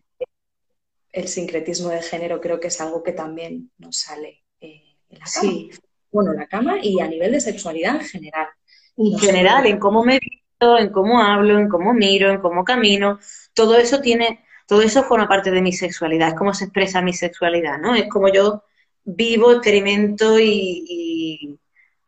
el 1.11 1.27
sincretismo 1.27 1.89
de 1.89 2.03
género 2.03 2.39
creo 2.39 2.61
que 2.61 2.69
es 2.69 2.79
algo 2.83 3.03
que 3.03 3.13
también 3.13 3.71
nos 3.79 3.97
sale 3.97 4.45
eh, 4.61 4.83
en 5.09 5.19
la 5.19 5.25
cama. 5.25 5.51
Sí. 5.51 5.71
Bueno, 6.13 6.33
en 6.33 6.37
la 6.37 6.49
cama 6.49 6.77
y 6.83 7.01
a 7.01 7.09
nivel 7.09 7.33
de 7.33 7.41
sexualidad 7.41 7.97
en 7.97 8.07
general. 8.07 8.49
En 8.99 9.19
general, 9.19 9.65
en 9.65 9.79
cómo 9.79 10.05
me 10.05 10.19
visto, 10.19 10.77
en 10.77 10.91
cómo 10.91 11.23
hablo, 11.23 11.59
en 11.59 11.71
cómo 11.71 11.95
miro, 11.95 12.31
en 12.31 12.43
cómo 12.43 12.63
camino, 12.63 13.19
todo 13.55 13.79
eso 13.79 14.03
tiene 14.03 14.46
todo 14.67 14.83
eso 14.83 15.05
forma 15.05 15.29
parte 15.29 15.51
de 15.51 15.63
mi 15.63 15.73
sexualidad, 15.73 16.29
es 16.29 16.35
como 16.35 16.53
se 16.55 16.65
expresa 16.65 17.03
mi 17.03 17.13
sexualidad, 17.13 17.79
¿no? 17.79 17.95
Es 17.95 18.09
como 18.09 18.29
yo 18.33 18.63
vivo, 19.05 19.53
experimento 19.53 20.39
y, 20.39 21.59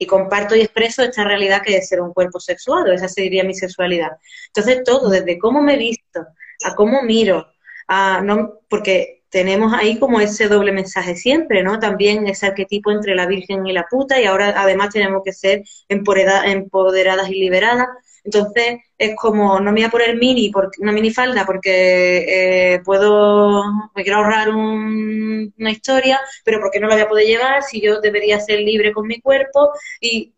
comparto 0.06 0.56
y 0.56 0.60
expreso 0.60 1.02
esta 1.02 1.24
realidad 1.24 1.62
que 1.62 1.76
es 1.76 1.88
ser 1.88 2.00
un 2.00 2.12
cuerpo 2.12 2.40
sexuado, 2.40 2.92
esa 2.92 3.08
sería 3.08 3.44
mi 3.44 3.54
sexualidad. 3.54 4.12
Entonces 4.48 4.82
todo, 4.84 5.10
desde 5.10 5.38
cómo 5.38 5.60
me 5.62 5.76
visto, 5.76 6.26
a 6.64 6.74
cómo 6.74 7.02
miro, 7.02 7.46
a, 7.88 8.20
no, 8.22 8.60
porque 8.68 9.18
tenemos 9.30 9.72
ahí 9.74 9.98
como 9.98 10.20
ese 10.20 10.48
doble 10.48 10.72
mensaje 10.72 11.14
siempre, 11.14 11.62
¿no? 11.62 11.78
También 11.78 12.26
ese 12.26 12.46
arquetipo 12.46 12.90
entre 12.90 13.14
la 13.14 13.26
virgen 13.26 13.66
y 13.66 13.72
la 13.72 13.86
puta 13.86 14.20
y 14.20 14.24
ahora 14.24 14.54
además 14.56 14.90
tenemos 14.90 15.22
que 15.24 15.32
ser 15.32 15.62
empoderadas 15.88 17.28
y 17.28 17.34
liberadas. 17.34 17.88
Entonces 18.28 18.80
es 18.98 19.16
como, 19.16 19.58
no 19.58 19.72
me 19.72 19.80
voy 19.80 19.84
a 19.84 19.90
poner 19.90 20.16
mini, 20.16 20.50
porque, 20.50 20.82
una 20.82 20.92
minifalda 20.92 21.46
porque 21.46 22.74
eh, 22.74 22.80
puedo, 22.84 23.64
me 23.94 24.02
quiero 24.02 24.18
ahorrar 24.18 24.50
una 24.50 25.70
historia, 25.70 26.20
pero 26.44 26.60
porque 26.60 26.78
no 26.78 26.88
la 26.88 26.94
voy 26.94 27.04
a 27.04 27.08
poder 27.08 27.26
llevar 27.26 27.62
si 27.62 27.80
yo 27.80 28.02
debería 28.02 28.38
ser 28.38 28.60
libre 28.60 28.92
con 28.92 29.06
mi 29.06 29.18
cuerpo 29.22 29.70
y 29.98 30.34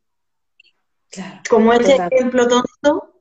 como 1.49 1.73
este 1.73 1.97
ejemplo 1.97 2.47
tonto, 2.47 3.13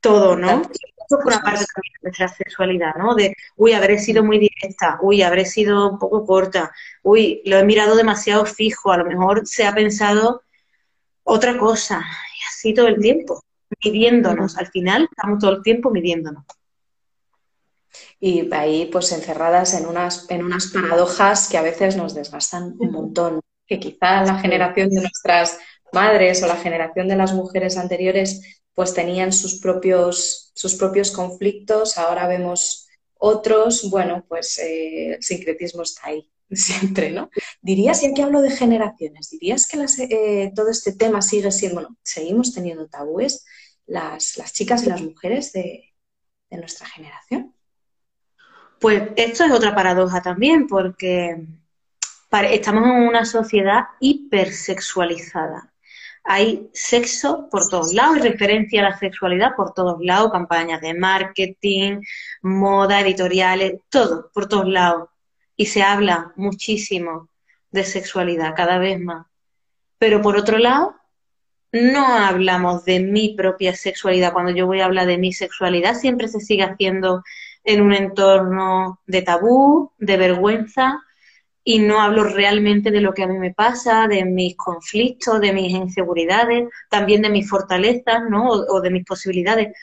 todo, 0.00 0.36
¿no? 0.36 0.62
Esto 0.62 1.18
es 1.18 1.26
una 1.26 1.40
parte 1.40 1.64
también 1.74 1.94
de 1.94 2.02
nuestra 2.04 2.28
sexualidad, 2.28 2.94
¿no? 2.94 3.16
De, 3.16 3.34
uy, 3.56 3.72
habré 3.72 3.98
sido 3.98 4.22
muy 4.22 4.38
directa, 4.38 5.00
uy, 5.02 5.22
habré 5.22 5.44
sido 5.44 5.90
un 5.90 5.98
poco 5.98 6.24
corta, 6.24 6.72
uy, 7.02 7.42
lo 7.46 7.58
he 7.58 7.64
mirado 7.64 7.96
demasiado 7.96 8.46
fijo, 8.46 8.92
a 8.92 8.98
lo 8.98 9.06
mejor 9.06 9.44
se 9.44 9.66
ha 9.66 9.74
pensado 9.74 10.42
otra 11.24 11.58
cosa, 11.58 11.98
y 11.98 12.38
así 12.48 12.72
todo 12.72 12.86
el 12.86 13.00
tiempo 13.00 13.42
midiéndonos. 13.84 14.56
Al 14.56 14.68
final 14.68 15.08
estamos 15.10 15.38
todo 15.38 15.52
el 15.52 15.62
tiempo 15.62 15.90
midiéndonos. 15.90 16.44
Y 18.20 18.52
ahí, 18.52 18.86
pues 18.86 19.12
encerradas 19.12 19.74
en 19.74 19.86
unas, 19.86 20.30
en 20.30 20.44
unas 20.44 20.68
paradojas 20.68 21.48
que 21.48 21.58
a 21.58 21.62
veces 21.62 21.96
nos 21.96 22.14
desgastan 22.14 22.74
un 22.78 22.92
montón. 22.92 23.40
Que 23.66 23.78
quizá 23.78 24.24
la 24.24 24.38
generación 24.38 24.88
de 24.90 25.02
nuestras 25.02 25.58
madres 25.92 26.42
o 26.42 26.46
la 26.46 26.56
generación 26.56 27.08
de 27.08 27.16
las 27.16 27.34
mujeres 27.34 27.76
anteriores, 27.76 28.60
pues 28.74 28.94
tenían 28.94 29.32
sus 29.32 29.60
propios, 29.60 30.52
sus 30.54 30.74
propios 30.74 31.10
conflictos. 31.10 31.98
Ahora 31.98 32.26
vemos 32.26 32.88
otros. 33.14 33.90
Bueno, 33.90 34.24
pues 34.28 34.58
eh, 34.58 35.14
el 35.14 35.22
sincretismo 35.22 35.82
está 35.82 36.08
ahí 36.08 36.30
siempre, 36.52 37.10
¿no? 37.10 37.30
Dirías, 37.60 38.02
ya 38.02 38.14
que 38.14 38.22
hablo 38.22 38.40
de 38.40 38.50
generaciones, 38.50 39.30
dirías 39.30 39.66
que 39.66 39.84
eh, 40.10 40.52
todo 40.54 40.70
este 40.70 40.92
tema 40.92 41.22
sigue 41.22 41.50
siendo, 41.50 41.80
bueno, 41.80 41.96
seguimos 42.02 42.54
teniendo 42.54 42.88
tabúes 42.88 43.44
las, 43.86 44.34
chicas 44.52 44.84
y 44.84 44.88
las 44.88 45.02
mujeres 45.02 45.52
de, 45.52 45.84
nuestra 46.50 46.86
generación. 46.86 47.54
Pues 48.80 49.10
esto 49.16 49.44
es 49.44 49.52
otra 49.52 49.74
paradoja 49.74 50.22
también, 50.22 50.66
porque 50.66 51.46
estamos 52.30 52.84
en 52.84 53.08
una 53.08 53.26
sociedad 53.26 53.84
hipersexualizada. 54.00 55.74
Hay 56.24 56.70
sexo 56.72 57.48
por 57.50 57.68
todos 57.68 57.92
lados 57.92 58.18
y 58.18 58.20
referencia 58.20 58.80
a 58.80 58.90
la 58.90 58.98
sexualidad 58.98 59.56
por 59.56 59.74
todos 59.74 59.98
lados, 60.00 60.32
campañas 60.32 60.80
de 60.80 60.94
marketing, 60.94 62.00
moda, 62.40 63.00
editoriales, 63.00 63.80
todo, 63.90 64.30
por 64.32 64.48
todos 64.48 64.68
lados. 64.68 65.08
Y 65.58 65.66
se 65.66 65.82
habla 65.82 66.32
muchísimo 66.36 67.28
de 67.70 67.84
sexualidad, 67.84 68.54
cada 68.56 68.78
vez 68.78 68.98
más. 68.98 69.26
Pero 69.98 70.22
por 70.22 70.38
otro 70.38 70.56
lado, 70.56 70.94
no 71.72 72.06
hablamos 72.06 72.84
de 72.86 73.00
mi 73.00 73.34
propia 73.34 73.74
sexualidad. 73.74 74.32
Cuando 74.32 74.52
yo 74.52 74.66
voy 74.66 74.80
a 74.80 74.86
hablar 74.86 75.06
de 75.06 75.18
mi 75.18 75.34
sexualidad, 75.34 75.94
siempre 75.94 76.28
se 76.28 76.40
sigue 76.40 76.62
haciendo 76.62 77.22
en 77.64 77.82
un 77.82 77.92
entorno 77.92 79.00
de 79.06 79.20
tabú, 79.20 79.92
de 79.98 80.16
vergüenza, 80.16 81.02
y 81.70 81.80
no 81.80 82.00
hablo 82.00 82.24
realmente 82.24 82.90
de 82.90 83.02
lo 83.02 83.12
que 83.12 83.24
a 83.24 83.26
mí 83.26 83.38
me 83.38 83.52
pasa, 83.52 84.08
de 84.08 84.24
mis 84.24 84.56
conflictos, 84.56 85.38
de 85.38 85.52
mis 85.52 85.70
inseguridades, 85.74 86.66
también 86.88 87.20
de 87.20 87.28
mis 87.28 87.46
fortalezas, 87.46 88.22
¿no? 88.30 88.48
O, 88.48 88.80
de 88.80 88.88
mis 88.88 89.04
posibilidades, 89.04 89.76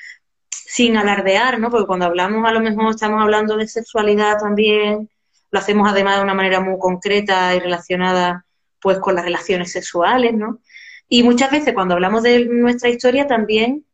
sin 0.49 0.97
alardear, 0.97 1.59
¿no? 1.59 1.69
Porque 1.69 1.85
cuando 1.85 2.05
hablamos, 2.05 2.47
a 2.49 2.53
lo 2.53 2.61
mejor 2.61 2.89
estamos 2.89 3.21
hablando 3.21 3.55
de 3.55 3.67
sexualidad 3.67 4.39
también, 4.39 5.11
lo 5.55 5.59
hacemos 5.59 5.89
además 5.89 6.17
de 6.17 6.23
una 6.23 6.33
manera 6.33 6.59
muy 6.59 6.77
concreta 6.77 7.55
y 7.55 7.59
relacionada, 7.59 8.45
pues, 8.81 8.99
con 8.99 9.15
las 9.15 9.23
relaciones 9.23 9.71
sexuales, 9.71 10.33
¿no? 10.33 10.59
Y 11.07 11.23
muchas 11.23 11.49
veces 11.49 11.73
cuando 11.73 11.93
hablamos 11.93 12.23
de 12.23 12.43
nuestra 12.45 12.89
historia 12.89 13.25
también 13.25 13.85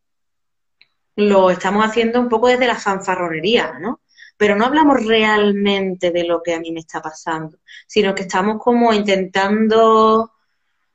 lo 1.16 1.52
estamos 1.52 1.86
haciendo 1.86 2.20
un 2.20 2.30
poco 2.30 2.48
desde 2.48 2.66
la 2.66 2.76
fanfarronería, 2.76 3.78
¿no? 3.80 4.02
Pero 4.38 4.56
no 4.56 4.66
hablamos 4.66 5.06
realmente 5.06 6.10
de 6.10 6.24
lo 6.24 6.42
que 6.42 6.56
a 6.56 6.60
mí 6.60 6.72
me 6.72 6.80
está 6.80 7.00
pasando, 7.00 7.60
sino 7.86 8.16
que 8.16 8.24
estamos 8.24 8.58
como 8.60 8.92
intentando 8.92 10.32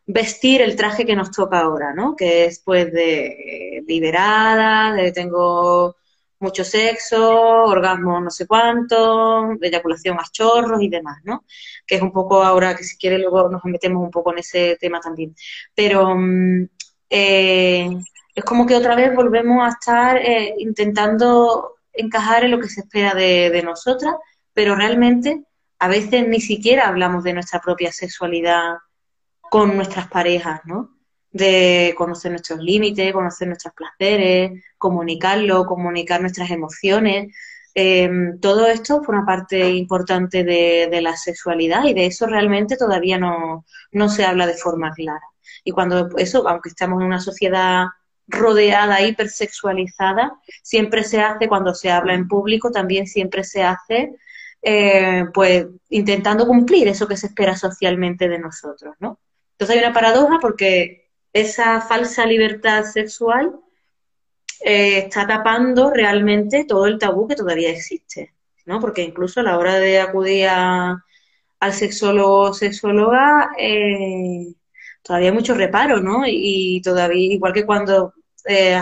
vestir 0.04 0.62
el 0.62 0.74
traje 0.74 1.06
que 1.06 1.14
nos 1.14 1.30
toca 1.30 1.60
ahora, 1.60 1.94
¿no? 1.94 2.16
Que 2.16 2.46
es 2.46 2.58
pues 2.58 2.92
de 2.92 3.84
liberada, 3.86 4.92
de 4.94 5.12
tengo 5.12 5.94
mucho 6.38 6.64
sexo, 6.64 7.64
orgasmo 7.64 8.20
no 8.20 8.30
sé 8.30 8.46
cuánto, 8.46 9.52
eyaculación 9.60 10.18
a 10.18 10.24
chorros 10.30 10.82
y 10.82 10.88
demás, 10.88 11.18
¿no? 11.24 11.44
Que 11.86 11.96
es 11.96 12.02
un 12.02 12.12
poco 12.12 12.42
ahora 12.42 12.76
que 12.76 12.84
si 12.84 12.96
quiere 12.96 13.18
luego 13.18 13.48
nos 13.48 13.64
metemos 13.64 14.02
un 14.02 14.10
poco 14.10 14.32
en 14.32 14.38
ese 14.38 14.76
tema 14.80 15.00
también. 15.00 15.34
Pero 15.74 16.14
mm, 16.16 16.68
eh, 17.10 17.90
es 18.34 18.44
como 18.44 18.66
que 18.66 18.76
otra 18.76 18.94
vez 18.94 19.14
volvemos 19.14 19.64
a 19.64 19.70
estar 19.70 20.18
eh, 20.18 20.54
intentando 20.58 21.76
encajar 21.92 22.44
en 22.44 22.50
lo 22.50 22.60
que 22.60 22.68
se 22.68 22.80
espera 22.80 23.14
de, 23.14 23.50
de 23.50 23.62
nosotras, 23.62 24.14
pero 24.52 24.74
realmente 24.74 25.44
a 25.78 25.88
veces 25.88 26.26
ni 26.28 26.40
siquiera 26.40 26.88
hablamos 26.88 27.24
de 27.24 27.34
nuestra 27.34 27.60
propia 27.60 27.92
sexualidad 27.92 28.74
con 29.40 29.76
nuestras 29.76 30.08
parejas, 30.08 30.60
¿no? 30.64 30.95
De 31.36 31.94
conocer 31.96 32.30
nuestros 32.30 32.60
límites, 32.60 33.12
conocer 33.12 33.48
nuestros 33.48 33.74
placeres, 33.74 34.64
comunicarlo, 34.78 35.66
comunicar 35.66 36.20
nuestras 36.20 36.50
emociones. 36.50 37.34
Em, 37.74 38.40
todo 38.40 38.66
esto 38.66 39.02
forma 39.02 39.26
parte 39.26 39.70
importante 39.70 40.44
de, 40.44 41.00
la 41.02 41.16
sexualidad 41.16 41.84
y 41.84 41.94
de 41.94 42.06
eso 42.06 42.26
realmente 42.26 42.76
todavía 42.76 43.18
no, 43.18 43.64
se 44.08 44.24
habla 44.24 44.46
de 44.46 44.54
forma 44.54 44.92
clara. 44.92 45.26
Y 45.64 45.72
cuando 45.72 46.08
eso, 46.16 46.48
aunque 46.48 46.70
estamos 46.70 47.00
en 47.00 47.06
una 47.06 47.20
sociedad 47.20 47.86
rodeada, 48.28 49.02
hipersexualizada, 49.02 50.32
siempre 50.62 51.04
se 51.04 51.20
hace, 51.20 51.48
cuando 51.48 51.74
se 51.74 51.90
habla 51.90 52.14
en 52.14 52.28
público, 52.28 52.70
también 52.70 53.06
siempre 53.06 53.44
se 53.44 53.62
hace 53.62 54.14
eh, 54.62 55.26
pues 55.34 55.66
intentando 55.90 56.46
cumplir 56.46 56.88
eso 56.88 57.06
que 57.06 57.16
se 57.16 57.28
espera 57.28 57.56
socialmente 57.56 58.28
de 58.28 58.38
nosotros, 58.38 58.96
¿no? 59.00 59.20
Entonces 59.52 59.76
hay 59.76 59.84
una 59.84 59.94
paradoja 59.94 60.38
porque 60.40 61.05
esa 61.40 61.80
falsa 61.80 62.26
libertad 62.26 62.84
sexual 62.84 63.58
eh, 64.64 64.98
está 64.98 65.26
tapando 65.26 65.90
realmente 65.90 66.64
todo 66.64 66.86
el 66.86 66.98
tabú 66.98 67.28
que 67.28 67.36
todavía 67.36 67.70
existe, 67.70 68.34
¿no? 68.64 68.80
Porque 68.80 69.02
incluso 69.02 69.40
a 69.40 69.42
la 69.42 69.58
hora 69.58 69.78
de 69.78 70.00
acudir 70.00 70.48
al 70.48 71.72
sexólogo 71.72 72.40
o 72.40 72.54
sexóloga, 72.54 73.50
eh, 73.58 74.54
todavía 75.02 75.28
hay 75.30 75.34
mucho 75.34 75.54
reparo, 75.54 76.00
¿no? 76.00 76.22
Y, 76.26 76.80
todavía, 76.82 77.34
igual 77.34 77.52
que 77.52 77.66
cuando 77.66 78.14
eh, 78.46 78.80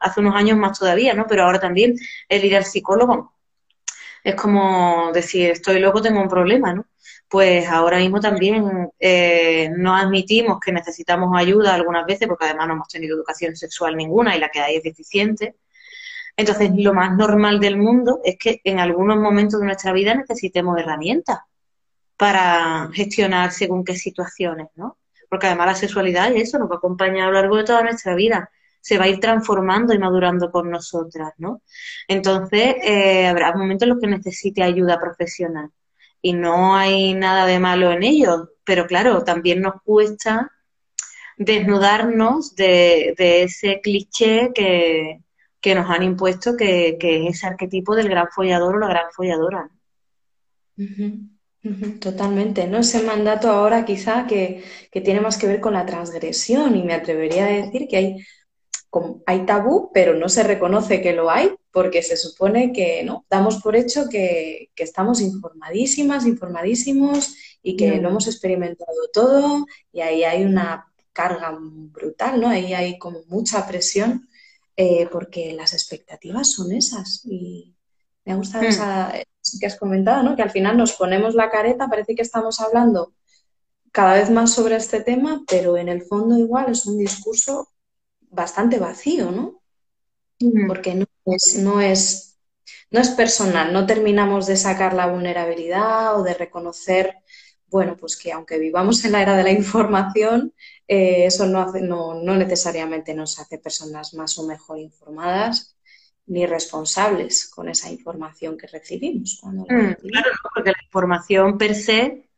hace 0.00 0.20
unos 0.20 0.34
años 0.34 0.58
más 0.58 0.78
todavía, 0.78 1.14
¿no? 1.14 1.26
Pero 1.28 1.44
ahora 1.44 1.60
también 1.60 1.94
el 2.28 2.44
ir 2.44 2.56
al 2.56 2.64
psicólogo 2.64 3.36
es 4.26 4.34
como 4.34 5.12
decir, 5.12 5.52
estoy 5.52 5.78
loco, 5.78 6.02
tengo 6.02 6.20
un 6.20 6.28
problema, 6.28 6.74
¿no? 6.74 6.84
Pues 7.28 7.68
ahora 7.68 7.98
mismo 7.98 8.20
también 8.20 8.90
eh, 9.00 9.68
no 9.76 9.96
admitimos 9.96 10.60
que 10.60 10.72
necesitamos 10.72 11.36
ayuda 11.36 11.74
algunas 11.74 12.06
veces, 12.06 12.28
porque 12.28 12.44
además 12.46 12.68
no 12.68 12.74
hemos 12.74 12.88
tenido 12.88 13.16
educación 13.16 13.56
sexual 13.56 13.96
ninguna 13.96 14.36
y 14.36 14.40
la 14.40 14.48
que 14.48 14.60
hay 14.60 14.76
es 14.76 14.82
deficiente. 14.82 15.56
Entonces, 16.36 16.70
lo 16.76 16.94
más 16.94 17.16
normal 17.16 17.60
del 17.60 17.78
mundo 17.78 18.20
es 18.24 18.36
que 18.38 18.60
en 18.64 18.78
algunos 18.78 19.16
momentos 19.18 19.60
de 19.60 19.66
nuestra 19.66 19.92
vida 19.92 20.14
necesitemos 20.14 20.78
herramientas 20.78 21.38
para 22.16 22.90
gestionar 22.92 23.52
según 23.52 23.84
qué 23.84 23.96
situaciones, 23.96 24.68
¿no? 24.76 24.98
porque 25.28 25.46
además 25.46 25.66
la 25.66 25.74
sexualidad 25.74 26.32
y 26.32 26.40
eso 26.40 26.58
nos 26.58 26.70
va 26.70 26.74
a 26.74 26.78
acompañar 26.78 27.24
a 27.24 27.26
lo 27.26 27.32
largo 27.32 27.56
de 27.56 27.64
toda 27.64 27.82
nuestra 27.82 28.14
vida, 28.14 28.50
se 28.80 28.98
va 28.98 29.04
a 29.04 29.08
ir 29.08 29.18
transformando 29.20 29.92
y 29.92 29.98
madurando 29.98 30.50
con 30.50 30.70
nosotras, 30.70 31.32
¿no? 31.38 31.62
Entonces, 32.06 32.76
eh, 32.82 33.26
habrá 33.26 33.54
momentos 33.54 33.86
en 33.86 33.90
los 33.90 34.00
que 34.00 34.06
necesite 34.06 34.62
ayuda 34.62 35.00
profesional 35.00 35.70
y 36.26 36.32
no 36.32 36.74
hay 36.74 37.14
nada 37.14 37.46
de 37.46 37.60
malo 37.60 37.92
en 37.92 38.02
ello, 38.02 38.50
pero 38.64 38.88
claro, 38.88 39.22
también 39.22 39.62
nos 39.62 39.80
cuesta 39.82 40.50
desnudarnos 41.36 42.56
de, 42.56 43.14
ese 43.16 43.80
cliché 43.80 44.50
que, 44.52 45.20
nos 45.72 45.88
han 45.88 46.02
impuesto, 46.02 46.56
que, 46.56 46.98
es 47.00 47.36
ese 47.36 47.46
arquetipo 47.46 47.94
del 47.94 48.08
gran 48.08 48.26
follador 48.34 48.74
o 48.74 48.78
la 48.80 48.88
gran 48.88 49.12
folladora. 49.12 49.70
Totalmente, 52.00 52.66
¿no? 52.66 52.78
Ese 52.78 53.04
mandato 53.04 53.48
ahora 53.48 53.84
quizá 53.84 54.26
que, 54.26 54.64
tiene 54.90 55.20
más 55.20 55.38
que 55.38 55.46
ver 55.46 55.60
con 55.60 55.74
la 55.74 55.86
transgresión 55.86 56.74
y 56.74 56.82
me 56.82 56.94
atrevería 56.94 57.44
a 57.44 57.50
decir 57.50 57.86
que 57.86 57.96
hay, 57.96 58.16
hay 59.26 59.44
tabú, 59.44 59.90
pero 59.92 60.14
no 60.14 60.28
se 60.28 60.42
reconoce 60.42 61.02
que 61.02 61.12
lo 61.12 61.30
hay 61.30 61.54
porque 61.70 62.02
se 62.02 62.16
supone 62.16 62.72
que 62.72 63.02
no, 63.04 63.26
damos 63.28 63.60
por 63.62 63.76
hecho 63.76 64.08
que, 64.08 64.70
estamos 64.76 65.20
informadísimas, 65.20 66.26
informadísimos 66.26 67.34
y 67.62 67.76
que 67.76 68.00
lo 68.00 68.08
hemos 68.08 68.26
experimentado 68.26 68.96
todo 69.12 69.66
y 69.92 70.00
ahí 70.00 70.24
hay 70.24 70.44
una 70.44 70.86
carga 71.12 71.56
brutal, 71.60 72.40
¿no? 72.40 72.48
Ahí 72.48 72.72
hay 72.72 72.98
como 72.98 73.22
mucha 73.28 73.66
presión 73.66 74.28
eh, 74.76 75.08
porque 75.10 75.52
las 75.52 75.72
expectativas 75.72 76.52
son 76.52 76.72
esas 76.72 77.22
y 77.24 77.74
me 78.24 78.32
ha 78.32 78.36
gustado 78.36 78.64
hmm. 78.64 78.68
esa, 78.68 79.12
que 79.60 79.66
has 79.66 79.76
comentado, 79.76 80.22
¿no? 80.22 80.36
Que 80.36 80.42
al 80.42 80.50
final 80.50 80.76
nos 80.76 80.92
ponemos 80.92 81.34
la 81.34 81.50
careta, 81.50 81.88
parece 81.88 82.14
que 82.14 82.22
estamos 82.22 82.60
hablando 82.60 83.12
cada 83.92 84.14
vez 84.14 84.30
más 84.30 84.52
sobre 84.52 84.76
este 84.76 85.00
tema, 85.00 85.42
pero 85.48 85.76
en 85.76 85.88
el 85.88 86.02
fondo 86.02 86.36
igual 86.38 86.70
es 86.70 86.86
un 86.86 86.98
discurso 86.98 87.68
bastante 88.36 88.78
vacío, 88.78 89.32
¿no? 89.32 89.62
Porque 90.68 90.94
no 90.94 91.06
es, 91.24 91.58
no 91.58 91.80
es, 91.80 92.38
no 92.90 93.00
es 93.00 93.08
personal, 93.10 93.72
no 93.72 93.86
terminamos 93.86 94.46
de 94.46 94.56
sacar 94.56 94.92
la 94.92 95.06
vulnerabilidad 95.06 96.20
o 96.20 96.22
de 96.22 96.34
reconocer, 96.34 97.16
bueno, 97.68 97.96
pues 97.96 98.16
que 98.16 98.30
aunque 98.32 98.58
vivamos 98.58 99.04
en 99.04 99.12
la 99.12 99.22
era 99.22 99.36
de 99.36 99.42
la 99.42 99.50
información, 99.62 100.52
eh, 100.86 101.24
eso 101.26 101.46
no, 101.46 101.62
hace, 101.62 101.80
no, 101.80 102.14
no 102.22 102.36
necesariamente 102.36 103.14
nos 103.14 103.40
hace 103.40 103.58
personas 103.58 104.14
más 104.14 104.38
o 104.38 104.46
mejor 104.46 104.78
informadas 104.78 105.76
ni 106.26 106.44
responsables 106.44 107.48
con 107.48 107.68
esa 107.68 107.90
información 107.90 108.56
que 108.56 108.66
recibimos. 108.66 109.40
Mm, 109.44 109.92
claro, 109.92 110.30
porque 110.54 110.72
la 110.72 110.82
información 110.84 111.56
per 111.56 111.74
se, 111.74 112.28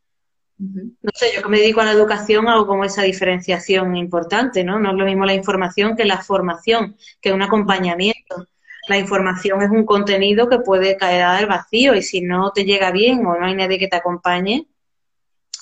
no 0.58 1.10
sé, 1.14 1.32
yo 1.34 1.42
que 1.42 1.48
me 1.48 1.58
dedico 1.58 1.80
a 1.80 1.84
la 1.84 1.92
educación 1.92 2.48
hago 2.48 2.66
como 2.66 2.84
esa 2.84 3.02
diferenciación 3.02 3.96
importante, 3.96 4.64
¿no? 4.64 4.78
No 4.78 4.90
es 4.90 4.96
lo 4.96 5.04
mismo 5.04 5.24
la 5.24 5.34
información 5.34 5.96
que 5.96 6.04
la 6.04 6.18
formación, 6.18 6.96
que 7.20 7.32
un 7.32 7.42
acompañamiento. 7.42 8.46
La 8.88 8.98
información 8.98 9.62
es 9.62 9.70
un 9.70 9.84
contenido 9.84 10.48
que 10.48 10.58
puede 10.58 10.96
caer 10.96 11.22
al 11.22 11.46
vacío 11.46 11.94
y 11.94 12.02
si 12.02 12.22
no 12.22 12.50
te 12.52 12.64
llega 12.64 12.90
bien 12.90 13.24
o 13.26 13.38
no 13.38 13.46
hay 13.46 13.54
nadie 13.54 13.78
que 13.78 13.86
te 13.86 13.96
acompañe, 13.96 14.66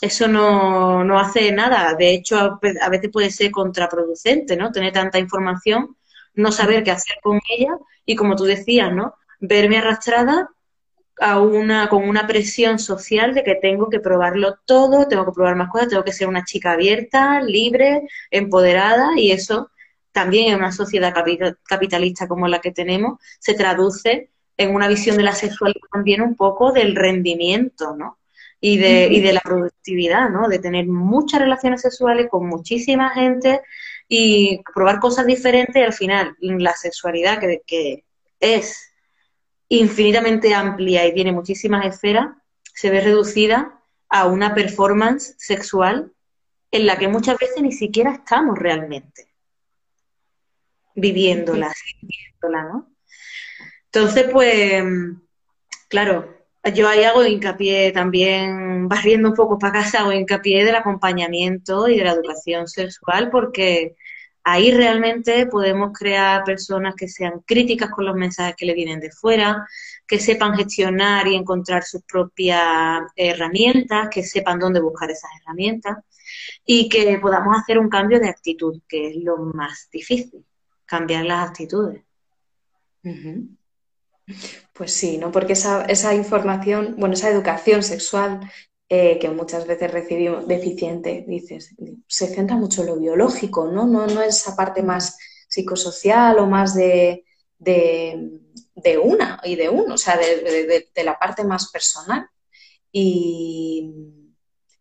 eso 0.00 0.28
no, 0.28 1.04
no 1.04 1.18
hace 1.18 1.52
nada. 1.52 1.94
De 1.94 2.12
hecho, 2.12 2.38
a 2.38 2.88
veces 2.88 3.10
puede 3.12 3.30
ser 3.30 3.50
contraproducente, 3.50 4.56
¿no? 4.56 4.72
Tener 4.72 4.92
tanta 4.92 5.18
información, 5.18 5.96
no 6.34 6.52
saber 6.52 6.84
qué 6.84 6.92
hacer 6.92 7.16
con 7.22 7.40
ella 7.50 7.76
y 8.06 8.14
como 8.16 8.36
tú 8.36 8.44
decías, 8.44 8.92
¿no? 8.92 9.14
Verme 9.40 9.78
arrastrada 9.78 10.50
a 11.18 11.40
una, 11.40 11.88
con 11.88 12.08
una 12.08 12.26
presión 12.26 12.78
social 12.78 13.34
de 13.34 13.42
que 13.42 13.54
tengo 13.54 13.88
que 13.88 14.00
probarlo 14.00 14.58
todo, 14.64 15.08
tengo 15.08 15.24
que 15.24 15.32
probar 15.32 15.56
más 15.56 15.70
cosas, 15.70 15.88
tengo 15.88 16.04
que 16.04 16.12
ser 16.12 16.28
una 16.28 16.44
chica 16.44 16.72
abierta, 16.72 17.40
libre, 17.40 18.02
empoderada 18.30 19.10
y 19.16 19.32
eso 19.32 19.70
también 20.12 20.52
en 20.52 20.58
una 20.58 20.72
sociedad 20.72 21.14
capitalista 21.68 22.26
como 22.26 22.48
la 22.48 22.60
que 22.60 22.72
tenemos 22.72 23.18
se 23.38 23.54
traduce 23.54 24.30
en 24.56 24.74
una 24.74 24.88
visión 24.88 25.16
de 25.16 25.22
la 25.22 25.34
sexualidad 25.34 25.80
también 25.92 26.22
un 26.22 26.34
poco 26.34 26.72
del 26.72 26.96
rendimiento, 26.96 27.94
¿no? 27.96 28.18
Y 28.58 28.78
de, 28.78 29.08
y 29.10 29.20
de 29.20 29.34
la 29.34 29.40
productividad, 29.40 30.30
¿no? 30.30 30.48
De 30.48 30.58
tener 30.58 30.86
muchas 30.86 31.40
relaciones 31.40 31.82
sexuales 31.82 32.28
con 32.30 32.46
muchísima 32.46 33.10
gente 33.10 33.60
y 34.08 34.62
probar 34.74 35.00
cosas 35.00 35.26
diferentes 35.26 35.76
y 35.76 35.84
al 35.84 35.92
final 35.92 36.36
la 36.40 36.72
sexualidad 36.72 37.38
que, 37.66 38.04
es 38.40 38.92
infinitamente 39.68 40.54
amplia 40.54 41.06
y 41.06 41.14
tiene 41.14 41.32
muchísimas 41.32 41.84
esferas, 41.86 42.28
se 42.74 42.90
ve 42.90 43.00
reducida 43.00 43.80
a 44.08 44.26
una 44.26 44.54
performance 44.54 45.34
sexual 45.38 46.12
en 46.70 46.86
la 46.86 46.98
que 46.98 47.08
muchas 47.08 47.38
veces 47.38 47.62
ni 47.62 47.72
siquiera 47.72 48.12
estamos 48.12 48.58
realmente 48.58 49.28
viviéndola, 50.94 51.72
viviéndola 52.00 52.64
¿no? 52.64 52.90
Entonces, 53.92 54.26
pues, 54.30 54.84
claro, 55.88 56.36
yo 56.74 56.88
ahí 56.88 57.04
hago 57.04 57.24
hincapié 57.24 57.92
también, 57.92 58.88
barriendo 58.88 59.30
un 59.30 59.34
poco 59.34 59.58
para 59.58 59.72
casa, 59.74 60.00
hago 60.00 60.12
hincapié 60.12 60.64
del 60.64 60.74
acompañamiento 60.74 61.88
y 61.88 61.96
de 61.98 62.04
la 62.04 62.12
educación 62.12 62.66
sexual, 62.68 63.30
porque 63.30 63.96
ahí 64.48 64.70
realmente 64.70 65.46
podemos 65.46 65.90
crear 65.92 66.44
personas 66.44 66.94
que 66.94 67.08
sean 67.08 67.40
críticas 67.44 67.90
con 67.90 68.06
los 68.06 68.14
mensajes 68.14 68.54
que 68.56 68.64
le 68.64 68.74
vienen 68.74 69.00
de 69.00 69.10
fuera, 69.10 69.66
que 70.06 70.20
sepan 70.20 70.54
gestionar 70.54 71.26
y 71.26 71.34
encontrar 71.34 71.82
sus 71.82 72.02
propias 72.02 73.02
herramientas, 73.16 74.08
que 74.08 74.22
sepan 74.22 74.60
dónde 74.60 74.78
buscar 74.78 75.10
esas 75.10 75.32
herramientas 75.42 75.96
y 76.64 76.88
que 76.88 77.18
podamos 77.18 77.56
hacer 77.58 77.76
un 77.76 77.88
cambio 77.88 78.20
de 78.20 78.28
actitud, 78.28 78.80
que 78.86 79.08
es 79.08 79.16
lo 79.16 79.36
más 79.38 79.88
difícil, 79.90 80.44
cambiar 80.84 81.24
las 81.24 81.48
actitudes. 81.48 82.04
Pues 84.72 84.92
sí, 84.92 85.18
¿no? 85.18 85.32
Porque 85.32 85.54
esa, 85.54 85.86
esa 85.86 86.14
información, 86.14 86.94
bueno, 86.98 87.14
esa 87.14 87.30
educación 87.30 87.82
sexual 87.82 88.48
eh, 88.88 89.18
que 89.18 89.28
muchas 89.30 89.66
veces 89.66 89.90
recibimos 89.90 90.46
deficiente, 90.46 91.24
dices, 91.26 91.74
se 92.06 92.26
centra 92.28 92.56
mucho 92.56 92.82
en 92.82 92.88
lo 92.88 92.96
biológico, 92.96 93.66
¿no? 93.66 93.86
No, 93.86 94.06
no 94.06 94.22
es 94.22 94.36
esa 94.36 94.54
parte 94.54 94.82
más 94.82 95.18
psicosocial 95.48 96.38
o 96.38 96.46
más 96.46 96.74
de, 96.74 97.24
de, 97.58 98.98
una 99.02 99.40
y 99.44 99.56
de 99.56 99.68
uno, 99.68 99.94
o 99.94 99.98
sea, 99.98 100.16
de, 100.16 101.04
la 101.04 101.18
parte 101.18 101.44
más 101.44 101.70
personal. 101.70 102.28
Y, 102.92 103.90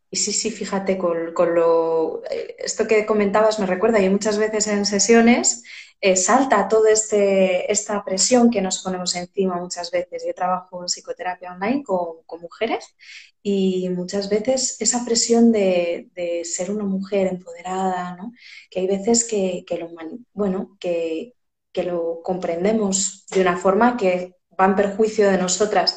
y 0.09 0.17
sí, 0.17 0.31
sí, 0.31 0.51
fíjate, 0.51 0.97
con, 0.97 1.33
con, 1.33 1.55
lo, 1.55 2.21
eh, 2.29 2.55
esto 2.59 2.87
que 2.87 3.05
comentabas 3.05 3.59
me 3.59 3.65
recuerda, 3.65 3.99
y 3.99 4.09
muchas 4.09 4.37
veces 4.37 4.67
en 4.67 4.85
sesiones 4.85 5.63
eh, 6.01 6.15
salta 6.15 6.67
toda 6.67 6.91
este, 6.91 7.71
esta 7.71 8.03
presión 8.03 8.51
que 8.51 8.61
nos 8.61 8.83
ponemos 8.83 9.15
encima 9.15 9.55
muchas 9.55 9.89
veces. 9.91 10.23
Yo 10.25 10.33
trabajo 10.33 10.81
en 10.81 10.87
psicoterapia 10.87 11.53
online 11.53 11.83
con, 11.83 12.17
mujeres 12.39 12.95
y 13.47 13.89
muchas 13.89 14.27
veces 14.27 14.75
esa 14.79 15.05
presión 15.05 15.51
de, 15.51 16.09
ser 16.43 16.71
una 16.71 16.83
mujer 16.83 17.27
empoderada, 17.27 18.15
¿no? 18.15 18.33
que 18.71 18.79
hay 18.79 18.87
veces 18.87 19.23
que, 19.23 19.63
lo, 19.79 19.91
bueno, 20.33 20.75
que, 20.79 21.35
lo 21.83 22.21
comprendemos 22.23 23.27
de 23.27 23.41
una 23.41 23.55
forma 23.55 23.97
que 23.97 24.33
va 24.59 24.65
en 24.65 24.75
perjuicio 24.75 25.29
de 25.29 25.37
nosotras. 25.37 25.95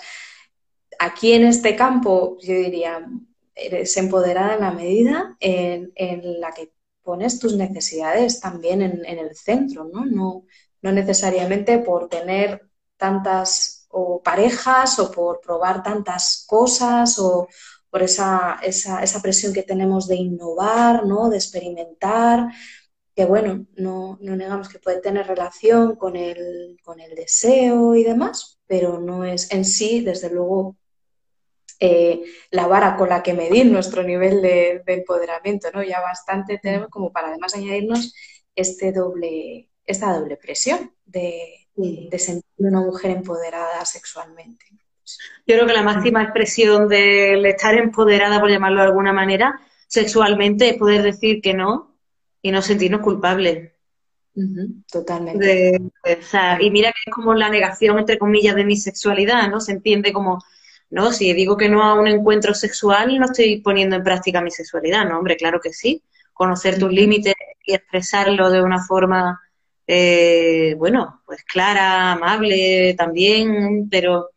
Aquí 0.98 1.32
en 1.32 1.46
este 1.46 1.74
campo, 1.74 2.36
yo 2.42 2.52
diría, 2.52 3.06
eres 3.54 3.96
empoderada 3.96 4.56
en 4.56 4.60
la 4.60 4.70
medida 4.70 5.34
en, 5.40 5.90
en 5.94 6.42
la 6.42 6.52
que 6.52 6.72
pones 7.02 7.38
tus 7.38 7.56
necesidades 7.56 8.40
también 8.40 8.82
en, 8.82 9.06
el 9.06 9.34
centro, 9.34 9.88
¿no? 9.90 10.04
¿no? 10.04 10.44
necesariamente 10.92 11.78
por 11.78 12.10
tener 12.10 12.68
tantas 12.98 13.77
o 13.88 14.22
parejas 14.22 14.98
o 14.98 15.10
por 15.10 15.40
probar 15.40 15.82
tantas 15.82 16.44
cosas 16.46 17.18
o 17.18 17.48
por 17.90 18.02
esa, 18.02 18.58
esa, 18.62 19.02
esa 19.02 19.22
presión 19.22 19.52
que 19.52 19.62
tenemos 19.62 20.06
de 20.08 20.16
innovar, 20.16 21.06
¿no? 21.06 21.30
de 21.30 21.36
experimentar, 21.36 22.48
que 23.18 23.24
bueno, 23.24 23.66
no, 23.74 24.16
no, 24.20 24.36
negamos 24.36 24.68
que 24.68 24.78
puede 24.78 25.00
tener 25.00 25.26
relación 25.26 25.96
con 25.96 26.14
el, 26.14 26.78
con 26.84 27.00
el 27.00 27.16
deseo 27.16 27.96
y 27.96 28.04
demás, 28.04 28.60
pero 28.66 29.00
no 29.00 29.24
es 29.24 29.50
en 29.50 29.64
sí, 29.64 30.02
desde 30.02 30.30
luego, 30.30 30.76
eh, 31.80 32.22
la 32.52 32.68
vara 32.68 32.96
con 32.96 33.08
la 33.08 33.22
que 33.22 33.34
medir 33.34 33.66
nuestro 33.66 34.04
nivel 34.04 34.42
de, 34.42 34.82
empoderamiento, 34.86 35.68
¿no? 35.72 35.82
Ya 35.82 36.00
bastante 36.00 36.58
tenemos 36.58 36.90
como 36.90 37.12
para 37.12 37.28
además 37.28 37.54
añadirnos 37.54 38.14
este 38.54 38.92
doble, 38.92 39.70
esta 39.84 40.16
doble 40.16 40.36
presión 40.36 40.94
de, 41.04 41.57
de 41.78 42.18
sentir 42.18 42.44
una 42.58 42.80
mujer 42.80 43.12
empoderada 43.12 43.84
sexualmente. 43.84 44.66
Yo 45.46 45.54
creo 45.54 45.66
que 45.66 45.72
la 45.72 45.82
máxima 45.82 46.22
expresión 46.22 46.88
del 46.88 47.46
estar 47.46 47.74
empoderada, 47.74 48.40
por 48.40 48.50
llamarlo 48.50 48.80
de 48.80 48.86
alguna 48.86 49.12
manera, 49.12 49.60
sexualmente 49.86 50.70
es 50.70 50.76
poder 50.76 51.02
decir 51.02 51.40
que 51.40 51.54
no 51.54 51.96
y 52.42 52.50
no 52.50 52.62
sentirnos 52.62 53.00
culpables. 53.00 53.72
totalmente. 54.90 55.80
y 56.60 56.70
mira 56.70 56.92
que 56.92 57.10
es 57.10 57.14
como 57.14 57.34
la 57.34 57.48
negación, 57.48 57.98
entre 57.98 58.18
comillas, 58.18 58.54
de 58.54 58.64
mi 58.64 58.76
sexualidad, 58.76 59.48
¿no? 59.48 59.60
Se 59.60 59.72
entiende 59.72 60.12
como, 60.12 60.42
no, 60.90 61.12
si 61.12 61.32
digo 61.32 61.56
que 61.56 61.68
no 61.68 61.82
a 61.82 61.94
un 61.94 62.08
encuentro 62.08 62.54
sexual, 62.54 63.18
no 63.18 63.26
estoy 63.26 63.60
poniendo 63.60 63.96
en 63.96 64.04
práctica 64.04 64.42
mi 64.42 64.50
sexualidad, 64.50 65.08
¿no? 65.08 65.18
Hombre, 65.18 65.36
claro 65.36 65.60
que 65.60 65.72
sí. 65.72 66.02
Conocer 66.32 66.78
tus 66.78 66.92
límites 66.92 67.34
y 67.64 67.74
expresarlo 67.74 68.50
de 68.50 68.62
una 68.62 68.80
forma, 68.84 69.40
eh, 69.90 70.74
bueno, 70.76 71.22
pues 71.24 71.42
clara, 71.44 72.12
amable 72.12 72.94
también, 72.94 73.88
pero 73.90 74.30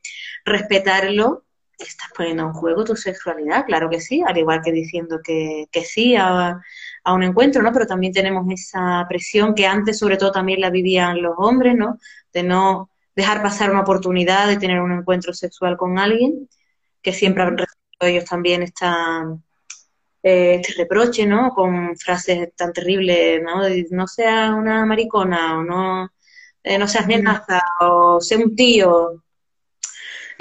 respetarlo, 0.45 1.43
estás 1.77 2.09
poniendo 2.15 2.43
en 2.43 2.53
juego 2.53 2.85
tu 2.85 2.95
sexualidad, 2.95 3.65
claro 3.65 3.89
que 3.89 3.99
sí, 3.99 4.23
al 4.25 4.37
igual 4.37 4.61
que 4.63 4.71
diciendo 4.71 5.19
que, 5.21 5.67
sí 5.83 6.15
a, 6.15 6.61
un 7.05 7.23
encuentro, 7.23 7.61
¿no? 7.61 7.73
Pero 7.73 7.85
también 7.85 8.13
tenemos 8.13 8.45
esa 8.49 9.05
presión 9.09 9.53
que 9.53 9.67
antes 9.67 9.99
sobre 9.99 10.17
todo 10.17 10.31
también 10.31 10.61
la 10.61 10.69
vivían 10.69 11.21
los 11.21 11.33
hombres, 11.37 11.75
¿no? 11.75 11.97
De 12.31 12.43
no 12.43 12.89
dejar 13.15 13.41
pasar 13.41 13.71
una 13.71 13.81
oportunidad 13.81 14.47
de 14.47 14.57
tener 14.57 14.79
un 14.79 14.93
encuentro 14.93 15.33
sexual 15.33 15.75
con 15.77 15.99
alguien, 15.99 16.47
que 17.01 17.11
siempre 17.13 17.43
han 17.43 17.57
recibido 17.57 17.77
ellos 18.01 18.25
también 18.25 18.63
esta, 18.63 19.25
eh, 20.23 20.55
este 20.61 20.73
reproche, 20.83 21.25
¿no? 21.25 21.51
Con 21.53 21.97
frases 21.97 22.55
tan 22.55 22.73
terribles, 22.73 23.41
¿no? 23.43 23.61
no 23.91 24.07
seas 24.07 24.51
una 24.51 24.85
maricona, 24.85 25.59
o 25.59 25.63
no, 25.63 26.09
eh, 26.63 26.77
no 26.77 26.87
seas 26.87 27.07
nenaza, 27.07 27.61
o 27.81 28.21
sé 28.21 28.37
un 28.37 28.55
tío, 28.55 29.23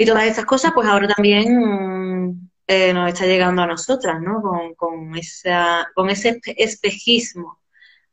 y 0.01 0.05
todas 0.05 0.25
esas 0.25 0.45
cosas, 0.45 0.71
pues 0.73 0.87
ahora 0.87 1.07
también 1.07 2.49
eh, 2.65 2.91
nos 2.91 3.07
está 3.09 3.25
llegando 3.27 3.61
a 3.61 3.67
nosotras, 3.67 4.19
¿no? 4.19 4.41
Con, 4.41 4.73
con, 4.73 5.15
esa, 5.15 5.87
con 5.93 6.09
ese 6.09 6.39
espejismo 6.57 7.59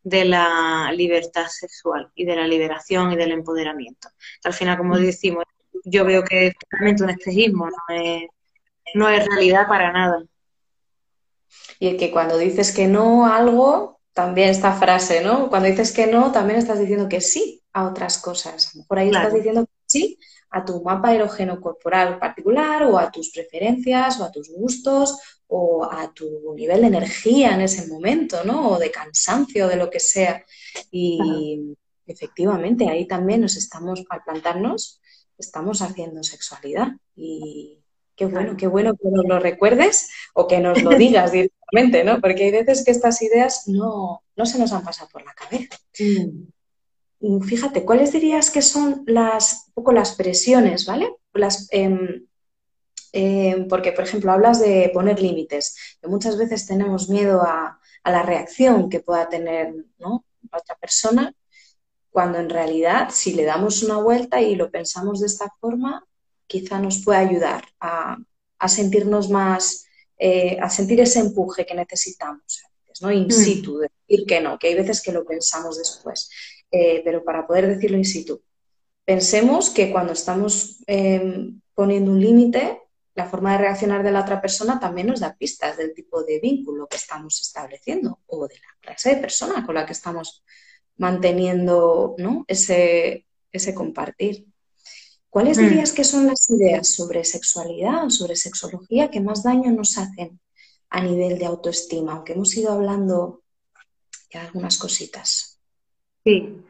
de 0.02 0.26
la 0.26 0.92
libertad 0.92 1.46
sexual 1.48 2.10
y 2.14 2.26
de 2.26 2.36
la 2.36 2.46
liberación 2.46 3.12
y 3.12 3.16
del 3.16 3.32
empoderamiento. 3.32 4.08
Al 4.44 4.52
final, 4.52 4.76
como 4.76 4.96
mm. 4.96 5.00
decimos, 5.00 5.44
yo 5.84 6.04
veo 6.04 6.22
que 6.24 6.48
es 6.48 6.54
realmente 6.70 7.04
un 7.04 7.10
espejismo, 7.10 7.70
no 7.70 7.94
es, 7.94 8.24
no 8.94 9.08
es 9.08 9.26
realidad 9.26 9.66
para 9.66 9.90
nada. 9.90 10.22
Y 11.78 11.96
que 11.96 12.10
cuando 12.10 12.36
dices 12.36 12.72
que 12.72 12.88
no 12.88 13.26
a 13.26 13.36
algo, 13.36 14.00
también 14.12 14.48
esta 14.48 14.72
frase, 14.72 15.22
¿no? 15.22 15.48
Cuando 15.48 15.68
dices 15.68 15.92
que 15.92 16.08
no, 16.08 16.32
también 16.32 16.58
estás 16.58 16.80
diciendo 16.80 17.08
que 17.08 17.20
sí 17.20 17.62
a 17.72 17.86
otras 17.86 18.18
cosas. 18.18 18.72
Por 18.88 18.98
ahí 18.98 19.08
estás 19.08 19.32
diciendo 19.32 19.64
que 19.64 19.72
sí 19.86 20.18
a 20.50 20.64
tu 20.64 20.82
mapa 20.82 21.14
erógeno 21.14 21.60
corporal 21.60 22.18
particular 22.18 22.82
o 22.84 22.98
a 22.98 23.10
tus 23.10 23.30
preferencias 23.30 24.18
o 24.18 24.24
a 24.24 24.32
tus 24.32 24.50
gustos 24.50 25.18
o 25.46 25.84
a 25.84 26.12
tu 26.12 26.54
nivel 26.54 26.80
de 26.80 26.86
energía 26.88 27.54
en 27.54 27.60
ese 27.60 27.86
momento, 27.86 28.44
¿no? 28.44 28.70
O 28.70 28.78
de 28.78 28.90
cansancio, 28.90 29.68
de 29.68 29.76
lo 29.76 29.88
que 29.88 30.00
sea. 30.00 30.44
Y 30.90 31.76
efectivamente 32.06 32.88
ahí 32.88 33.06
también 33.06 33.42
nos 33.42 33.56
estamos, 33.56 34.04
al 34.10 34.22
plantarnos, 34.24 35.00
estamos 35.38 35.80
haciendo 35.80 36.22
sexualidad. 36.22 36.88
Y 37.14 37.78
qué 38.16 38.26
bueno, 38.26 38.56
qué 38.56 38.66
bueno 38.66 38.94
que 38.96 39.08
nos 39.10 39.24
lo 39.26 39.38
recuerdes 39.38 40.10
o 40.34 40.46
que 40.46 40.58
nos 40.58 40.82
lo 40.82 40.90
digas 40.98 41.32
Porque 42.20 42.44
hay 42.44 42.50
veces 42.50 42.84
que 42.84 42.90
estas 42.90 43.20
ideas 43.22 43.64
no, 43.66 44.22
no 44.36 44.46
se 44.46 44.58
nos 44.58 44.72
han 44.72 44.84
pasado 44.84 45.08
por 45.12 45.24
la 45.24 45.34
cabeza. 45.34 45.76
Mm. 45.98 46.48
Mm, 47.20 47.40
fíjate, 47.42 47.84
¿cuáles 47.84 48.12
dirías 48.12 48.50
que 48.50 48.62
son 48.62 49.02
las, 49.06 49.64
un 49.68 49.74
poco 49.74 49.92
las 49.92 50.14
presiones, 50.14 50.86
¿vale? 50.86 51.16
Las, 51.32 51.68
em, 51.72 52.26
porque, 53.68 53.92
por 53.92 54.04
ejemplo, 54.04 54.30
hablas 54.32 54.60
de 54.60 54.90
poner 54.92 55.20
límites, 55.20 55.98
que 56.00 56.08
muchas 56.08 56.36
veces 56.36 56.66
tenemos 56.66 57.08
miedo 57.08 57.42
a, 57.42 57.80
la 58.04 58.22
reacción 58.22 58.88
que 58.88 59.00
pueda 59.00 59.28
tener 59.28 59.74
¿no? 59.98 60.24
otra 60.50 60.76
persona, 60.76 61.34
cuando 62.10 62.38
en 62.38 62.48
realidad, 62.48 63.10
si 63.12 63.34
le 63.34 63.44
damos 63.44 63.82
una 63.82 63.98
vuelta 63.98 64.40
y 64.40 64.56
lo 64.56 64.70
pensamos 64.70 65.20
de 65.20 65.26
esta 65.26 65.52
forma, 65.60 66.06
quizá 66.46 66.78
nos 66.78 67.04
puede 67.04 67.18
ayudar 67.18 67.64
a, 67.80 68.16
sentirnos 68.66 69.28
más, 69.28 69.87
eh, 70.18 70.58
a 70.60 70.68
sentir 70.68 71.00
ese 71.00 71.20
empuje 71.20 71.64
que 71.64 71.74
necesitamos, 71.74 72.62
¿no? 73.00 73.12
In 73.12 73.26
mm. 73.26 73.30
situ, 73.30 73.78
decir 73.78 74.26
que 74.26 74.40
no, 74.40 74.58
que 74.58 74.68
hay 74.68 74.74
veces 74.74 75.00
que 75.00 75.12
lo 75.12 75.24
pensamos 75.24 75.78
después. 75.78 76.30
Eh, 76.70 77.00
pero 77.04 77.24
para 77.24 77.46
poder 77.46 77.66
decirlo 77.66 77.96
in 77.96 78.04
situ. 78.04 78.42
Pensemos 79.04 79.70
que 79.70 79.90
cuando 79.90 80.12
estamos 80.12 80.82
em, 80.86 81.60
poniendo 81.74 82.10
un 82.10 82.20
límite, 82.20 82.82
la 83.14 83.26
forma 83.26 83.52
de 83.52 83.58
reaccionar 83.58 84.02
de 84.02 84.12
la 84.12 84.20
otra 84.20 84.40
persona 84.40 84.78
también 84.78 85.06
nos 85.06 85.20
da 85.20 85.34
pistas 85.34 85.76
del 85.76 85.94
tipo 85.94 86.22
de 86.22 86.38
vínculo 86.40 86.86
que 86.86 86.98
estamos 86.98 87.40
estableciendo 87.40 88.20
o 88.26 88.46
de 88.46 88.54
la 88.56 88.76
clase 88.80 89.14
de 89.14 89.20
persona 89.20 89.64
con 89.64 89.74
la 89.74 89.86
que 89.86 89.92
estamos 89.92 90.44
manteniendo 90.98 92.14
ese, 92.46 93.26
ese 93.50 93.74
compartir. 93.74 94.46
¿Cuáles 95.30 95.58
mm. 95.58 95.62
dirías 95.62 95.92
que 95.92 96.04
son 96.04 96.26
las 96.26 96.48
ideas 96.50 96.88
sobre 96.88 97.24
sexualidad 97.24 98.04
o 98.06 98.10
sobre 98.10 98.36
sexología 98.36 99.10
que 99.10 99.20
más 99.20 99.42
daño 99.42 99.70
nos 99.72 99.98
hacen 99.98 100.40
a 100.90 101.00
nivel 101.02 101.38
de 101.38 101.46
autoestima? 101.46 102.12
Aunque 102.12 102.32
hemos 102.32 102.56
ido 102.56 102.72
hablando 102.72 103.42
de 104.32 104.38
algunas 104.38 104.78
cositas. 104.78 105.60
Sí. 106.24 106.64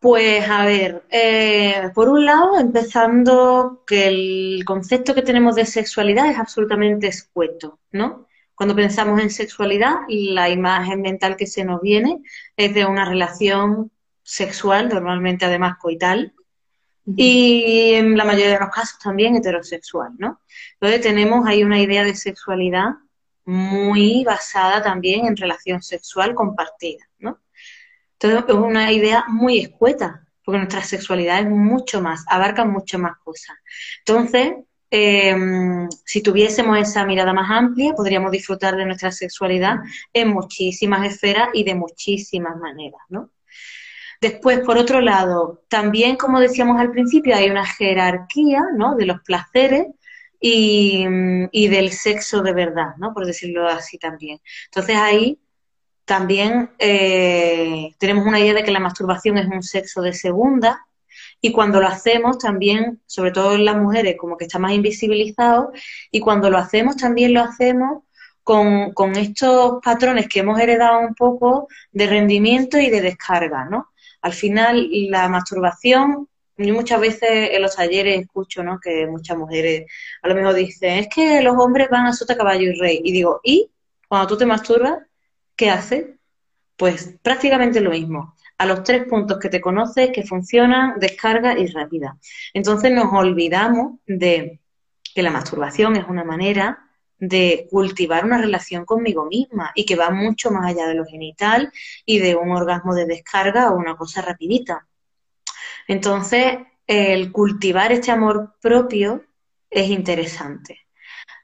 Pues 0.00 0.48
a 0.48 0.64
ver, 0.64 1.04
eh, 1.10 1.90
por 1.92 2.08
un 2.08 2.24
lado, 2.24 2.58
empezando 2.58 3.82
que 3.84 4.06
el 4.06 4.64
concepto 4.64 5.12
que 5.12 5.22
tenemos 5.22 5.56
de 5.56 5.66
sexualidad 5.66 6.30
es 6.30 6.38
absolutamente 6.38 7.08
escueto, 7.08 7.80
¿no? 7.90 8.28
Cuando 8.54 8.76
pensamos 8.76 9.20
en 9.20 9.30
sexualidad, 9.30 9.96
la 10.08 10.50
imagen 10.50 11.00
mental 11.00 11.36
que 11.36 11.46
se 11.46 11.64
nos 11.64 11.80
viene 11.80 12.22
es 12.56 12.74
de 12.74 12.86
una 12.86 13.04
relación 13.04 13.90
sexual, 14.22 14.88
normalmente 14.88 15.46
además 15.46 15.78
coital, 15.78 16.34
y 17.16 17.94
en 17.94 18.16
la 18.16 18.24
mayoría 18.24 18.54
de 18.54 18.60
los 18.60 18.70
casos 18.70 18.98
también 18.98 19.36
heterosexual, 19.36 20.12
¿no? 20.18 20.40
Entonces 20.74 21.00
tenemos 21.00 21.46
ahí 21.46 21.64
una 21.64 21.80
idea 21.80 22.04
de 22.04 22.14
sexualidad 22.14 22.90
muy 23.44 24.24
basada 24.24 24.82
también 24.82 25.26
en 25.26 25.36
relación 25.36 25.80
sexual 25.80 26.34
compartida, 26.34 27.08
¿no? 27.18 27.40
Entonces 28.12 28.44
es 28.48 28.54
una 28.54 28.92
idea 28.92 29.24
muy 29.28 29.60
escueta, 29.60 30.26
porque 30.44 30.58
nuestra 30.58 30.82
sexualidad 30.82 31.40
es 31.40 31.48
mucho 31.48 32.02
más, 32.02 32.24
abarca 32.28 32.64
mucho 32.64 32.98
más 32.98 33.16
cosas. 33.24 33.56
Entonces, 34.00 34.54
em, 34.90 35.88
si 36.04 36.22
tuviésemos 36.22 36.78
esa 36.78 37.06
mirada 37.06 37.32
más 37.32 37.50
amplia, 37.50 37.94
podríamos 37.94 38.32
disfrutar 38.32 38.76
de 38.76 38.84
nuestra 38.84 39.12
sexualidad 39.12 39.76
en 40.12 40.28
muchísimas 40.28 41.06
esferas 41.06 41.48
y 41.54 41.64
de 41.64 41.74
muchísimas 41.74 42.56
maneras, 42.56 43.00
¿no? 43.08 43.30
Después, 44.20 44.60
por 44.60 44.78
otro 44.78 45.00
lado, 45.00 45.62
también, 45.68 46.16
como 46.16 46.40
decíamos 46.40 46.80
al 46.80 46.90
principio, 46.90 47.36
hay 47.36 47.50
una 47.50 47.64
jerarquía, 47.64 48.62
¿no? 48.76 48.96
De 48.96 49.06
los 49.06 49.20
placeres 49.22 49.86
y, 50.40 51.68
del 51.68 51.92
sexo 51.92 52.42
de 52.42 52.52
verdad, 52.52 52.96
¿no? 52.98 53.12
Por 53.14 53.26
decirlo 53.26 53.68
así 53.68 53.98
también. 53.98 54.40
Entonces 54.66 54.96
ahí 54.96 55.38
también 56.04 56.70
eh, 56.78 57.94
tenemos 57.98 58.26
una 58.26 58.40
idea 58.40 58.54
de 58.54 58.64
que 58.64 58.70
la 58.70 58.80
masturbación 58.80 59.38
es 59.38 59.46
un 59.46 59.62
sexo 59.62 60.02
de 60.02 60.12
segunda 60.12 60.86
y 61.40 61.52
cuando 61.52 61.80
lo 61.80 61.86
hacemos 61.86 62.38
también, 62.38 63.00
sobre 63.06 63.30
todo 63.30 63.54
en 63.54 63.64
las 63.64 63.76
mujeres, 63.76 64.16
como 64.18 64.36
que 64.36 64.46
está 64.46 64.58
más 64.58 64.72
invisibilizado 64.72 65.72
y 66.10 66.20
cuando 66.20 66.50
lo 66.50 66.58
hacemos 66.58 66.96
también 66.96 67.34
lo 67.34 67.42
hacemos 67.42 68.04
con, 68.42 68.92
con 68.94 69.16
estos 69.16 69.80
patrones 69.84 70.28
que 70.28 70.40
hemos 70.40 70.58
heredado 70.58 71.00
un 71.00 71.14
poco 71.14 71.68
de 71.92 72.06
rendimiento 72.06 72.78
y 72.78 72.90
de 72.90 73.02
descarga, 73.02 73.66
¿no? 73.66 73.88
Al 74.22 74.32
final, 74.32 74.88
la 75.10 75.28
masturbación 75.28 76.28
yo 76.66 76.74
muchas 76.74 77.00
veces 77.00 77.50
en 77.52 77.62
los 77.62 77.76
talleres 77.76 78.20
escucho 78.20 78.64
¿no? 78.64 78.80
que 78.80 79.06
muchas 79.06 79.38
mujeres 79.38 79.86
a 80.22 80.28
lo 80.28 80.34
mejor 80.34 80.54
dicen, 80.54 80.98
es 80.98 81.08
que 81.08 81.40
los 81.40 81.56
hombres 81.56 81.88
van 81.88 82.06
a 82.06 82.12
sota, 82.12 82.36
caballo 82.36 82.70
y 82.70 82.72
rey. 82.72 83.00
Y 83.04 83.12
digo, 83.12 83.40
¿y 83.44 83.70
cuando 84.08 84.26
tú 84.26 84.38
te 84.38 84.46
masturbas, 84.46 84.98
¿qué 85.54 85.70
hace? 85.70 86.18
Pues 86.76 87.14
prácticamente 87.22 87.80
lo 87.80 87.90
mismo. 87.90 88.34
a 88.60 88.66
los 88.66 88.82
tres 88.82 89.04
puntos 89.04 89.38
que 89.38 89.48
te 89.48 89.60
conoces, 89.60 90.10
que 90.10 90.24
funcionan, 90.24 90.98
descarga 90.98 91.56
y 91.56 91.68
rápida. 91.68 92.18
Entonces 92.52 92.90
nos 92.90 93.12
olvidamos 93.12 94.00
de 94.04 94.58
que 95.14 95.22
la 95.22 95.30
masturbación 95.30 95.94
es 95.94 96.06
una 96.08 96.24
manera 96.24 96.87
de 97.18 97.66
cultivar 97.70 98.24
una 98.24 98.38
relación 98.38 98.84
conmigo 98.84 99.26
misma 99.26 99.72
y 99.74 99.84
que 99.84 99.96
va 99.96 100.10
mucho 100.10 100.50
más 100.50 100.66
allá 100.66 100.86
de 100.86 100.94
lo 100.94 101.04
genital 101.04 101.72
y 102.04 102.18
de 102.18 102.36
un 102.36 102.50
orgasmo 102.50 102.94
de 102.94 103.06
descarga 103.06 103.70
o 103.70 103.76
una 103.76 103.96
cosa 103.96 104.22
rapidita. 104.22 104.86
Entonces, 105.86 106.58
el 106.86 107.32
cultivar 107.32 107.92
este 107.92 108.10
amor 108.10 108.54
propio 108.60 109.24
es 109.70 109.88
interesante. 109.90 110.80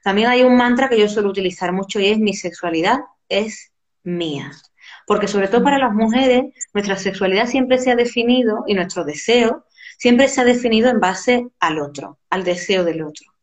También 0.03 0.29
hay 0.29 0.43
un 0.43 0.55
mantra 0.55 0.87
que 0.89 0.99
yo 0.99 1.09
suelo 1.09 1.29
utilizar 1.29 1.71
mucho 1.71 1.99
y 1.99 2.07
es 2.07 2.19
mi 2.19 2.33
sexualidad 2.33 2.99
es 3.27 3.71
mía. 4.03 4.51
Porque 5.07 5.27
sobre 5.27 5.47
todo 5.47 5.63
para 5.63 5.79
las 5.79 5.93
mujeres, 5.93 6.45
nuestra 6.73 6.95
sexualidad 6.95 7.47
siempre 7.47 7.77
se 7.77 7.91
ha 7.91 7.95
definido 7.95 8.63
y 8.67 8.75
nuestro 8.75 9.03
deseo 9.03 9.65
siempre 9.97 10.27
se 10.27 10.41
ha 10.41 10.45
definido 10.45 10.89
en 10.89 10.99
base 10.99 11.47
al 11.59 11.79
otro, 11.79 12.19
al 12.29 12.43
deseo 12.43 12.83
del 12.83 13.01
otro. 13.01 13.34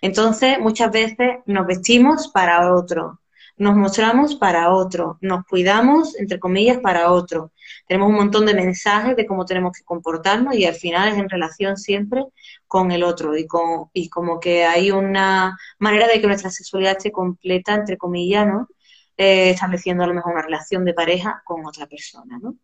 Entonces, 0.00 0.58
muchas 0.58 0.90
veces 0.90 1.38
nos 1.46 1.66
vestimos 1.66 2.28
para 2.28 2.74
otro, 2.74 3.20
nos 3.56 3.74
mostramos 3.74 4.34
para 4.34 4.70
otro, 4.72 5.18
nos 5.22 5.44
cuidamos, 5.46 6.18
entre 6.18 6.38
comillas, 6.38 6.78
para 6.78 7.10
otro. 7.10 7.52
Tenemos 7.88 8.10
un 8.10 8.16
montón 8.16 8.44
de 8.44 8.54
mensajes 8.54 9.16
de 9.16 9.26
cómo 9.26 9.46
tenemos 9.46 9.72
que 9.76 9.84
comportarnos 9.84 10.54
y 10.54 10.66
al 10.66 10.74
final 10.74 11.08
es 11.08 11.18
en 11.18 11.28
relación 11.28 11.76
siempre 11.76 12.24
con 12.66 12.90
el 12.90 13.02
otro 13.02 13.36
y, 13.36 13.46
con, 13.46 13.88
y 13.94 14.08
como 14.10 14.40
que 14.40 14.64
hay 14.64 14.90
una 14.90 15.56
manera 15.78 16.06
de 16.06 16.20
que 16.20 16.26
nuestra 16.26 16.50
sexualidad 16.50 16.96
esté 16.98 17.12
completa, 17.12 17.74
entre 17.74 17.96
comillas, 17.96 18.46
¿no? 18.46 18.68
Eh, 19.16 19.50
estableciendo 19.50 20.04
a 20.04 20.06
lo 20.06 20.14
mejor 20.14 20.32
una 20.34 20.42
relación 20.42 20.84
de 20.84 20.92
pareja 20.92 21.42
con 21.44 21.64
otra 21.64 21.86
persona, 21.86 22.38
¿no? 22.38 22.56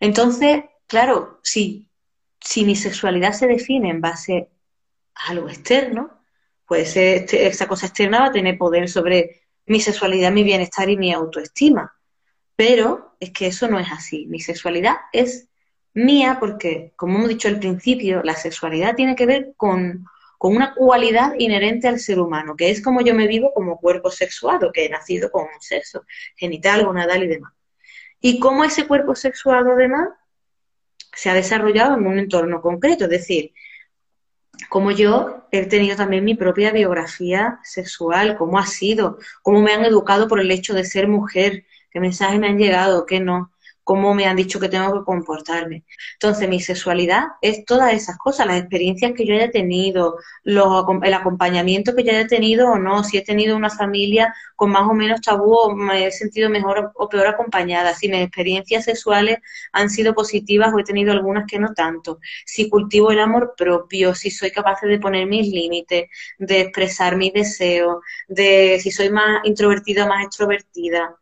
Entonces, 0.00 0.64
claro, 0.86 1.40
si, 1.42 1.88
si 2.40 2.64
mi 2.66 2.76
sexualidad 2.76 3.32
se 3.32 3.46
define 3.46 3.88
en 3.88 4.02
base 4.02 4.50
a 5.14 5.30
algo 5.30 5.48
externo, 5.48 6.19
pues 6.70 6.96
esa 6.96 7.66
cosa 7.66 7.86
externa 7.86 8.20
va 8.20 8.26
a 8.26 8.32
tener 8.32 8.56
poder 8.56 8.88
sobre 8.88 9.42
mi 9.66 9.80
sexualidad, 9.80 10.30
mi 10.30 10.44
bienestar 10.44 10.88
y 10.88 10.96
mi 10.96 11.12
autoestima. 11.12 11.96
Pero 12.54 13.16
es 13.18 13.32
que 13.32 13.48
eso 13.48 13.66
no 13.66 13.80
es 13.80 13.90
así. 13.90 14.28
Mi 14.28 14.38
sexualidad 14.38 14.94
es 15.12 15.48
mía 15.94 16.36
porque, 16.38 16.92
como 16.94 17.16
hemos 17.18 17.28
dicho 17.28 17.48
al 17.48 17.58
principio, 17.58 18.22
la 18.22 18.36
sexualidad 18.36 18.94
tiene 18.94 19.16
que 19.16 19.26
ver 19.26 19.52
con, 19.56 20.04
con 20.38 20.54
una 20.54 20.72
cualidad 20.72 21.32
inherente 21.40 21.88
al 21.88 21.98
ser 21.98 22.20
humano, 22.20 22.54
que 22.54 22.70
es 22.70 22.80
como 22.80 23.00
yo 23.00 23.16
me 23.16 23.26
vivo 23.26 23.52
como 23.52 23.80
cuerpo 23.80 24.08
sexuado, 24.08 24.70
que 24.70 24.84
he 24.84 24.88
nacido 24.88 25.28
con 25.32 25.46
un 25.52 25.60
sexo 25.60 26.04
genital, 26.36 26.86
gonadal 26.86 27.24
y 27.24 27.26
demás. 27.26 27.52
Y 28.20 28.38
cómo 28.38 28.62
ese 28.62 28.86
cuerpo 28.86 29.16
sexuado, 29.16 29.72
además, 29.72 30.10
se 31.16 31.30
ha 31.30 31.34
desarrollado 31.34 31.96
en 31.96 32.06
un 32.06 32.20
entorno 32.20 32.60
concreto, 32.62 33.06
es 33.06 33.10
decir, 33.10 33.54
como 34.68 34.90
yo 34.90 35.46
he 35.52 35.66
tenido 35.66 35.96
también 35.96 36.24
mi 36.24 36.34
propia 36.34 36.72
biografía 36.72 37.60
sexual, 37.64 38.36
cómo 38.36 38.58
ha 38.58 38.66
sido, 38.66 39.18
cómo 39.42 39.62
me 39.62 39.72
han 39.72 39.84
educado 39.84 40.28
por 40.28 40.40
el 40.40 40.50
hecho 40.50 40.74
de 40.74 40.84
ser 40.84 41.08
mujer, 41.08 41.64
qué 41.90 42.00
mensajes 42.00 42.38
me 42.38 42.48
han 42.48 42.58
llegado, 42.58 43.06
qué 43.06 43.20
no 43.20 43.52
cómo 43.84 44.14
me 44.14 44.26
han 44.26 44.36
dicho 44.36 44.60
que 44.60 44.68
tengo 44.68 44.92
que 44.92 45.04
comportarme. 45.04 45.84
Entonces, 46.14 46.48
mi 46.48 46.60
sexualidad 46.60 47.24
es 47.40 47.64
todas 47.64 47.92
esas 47.92 48.16
cosas, 48.18 48.46
las 48.46 48.60
experiencias 48.60 49.12
que 49.16 49.26
yo 49.26 49.34
haya 49.34 49.50
tenido, 49.50 50.16
el 50.44 51.14
acompañamiento 51.14 51.94
que 51.94 52.04
yo 52.04 52.12
haya 52.12 52.26
tenido 52.26 52.70
o 52.70 52.78
no, 52.78 53.04
si 53.04 53.18
he 53.18 53.24
tenido 53.24 53.56
una 53.56 53.70
familia 53.70 54.34
con 54.56 54.70
más 54.70 54.82
o 54.88 54.94
menos 54.94 55.20
tabú 55.20 55.54
o 55.54 55.74
me 55.74 56.06
he 56.06 56.12
sentido 56.12 56.50
mejor 56.50 56.92
o 56.94 57.08
peor 57.08 57.26
acompañada, 57.28 57.94
si 57.94 58.08
mis 58.08 58.20
experiencias 58.20 58.84
sexuales 58.84 59.38
han 59.72 59.90
sido 59.90 60.14
positivas 60.14 60.72
o 60.72 60.78
he 60.78 60.84
tenido 60.84 61.12
algunas 61.12 61.46
que 61.46 61.58
no 61.58 61.72
tanto, 61.74 62.20
si 62.44 62.68
cultivo 62.68 63.10
el 63.10 63.20
amor 63.20 63.54
propio, 63.56 64.14
si 64.14 64.30
soy 64.30 64.50
capaz 64.50 64.80
de 64.82 64.98
poner 64.98 65.26
mis 65.26 65.48
límites, 65.48 66.08
de 66.38 66.60
expresar 66.60 67.16
mis 67.16 67.32
deseos, 67.32 67.98
de 68.28 68.78
si 68.80 68.90
soy 68.90 69.10
más 69.10 69.40
introvertida 69.44 70.04
o 70.04 70.08
más 70.08 70.24
extrovertida 70.24 71.19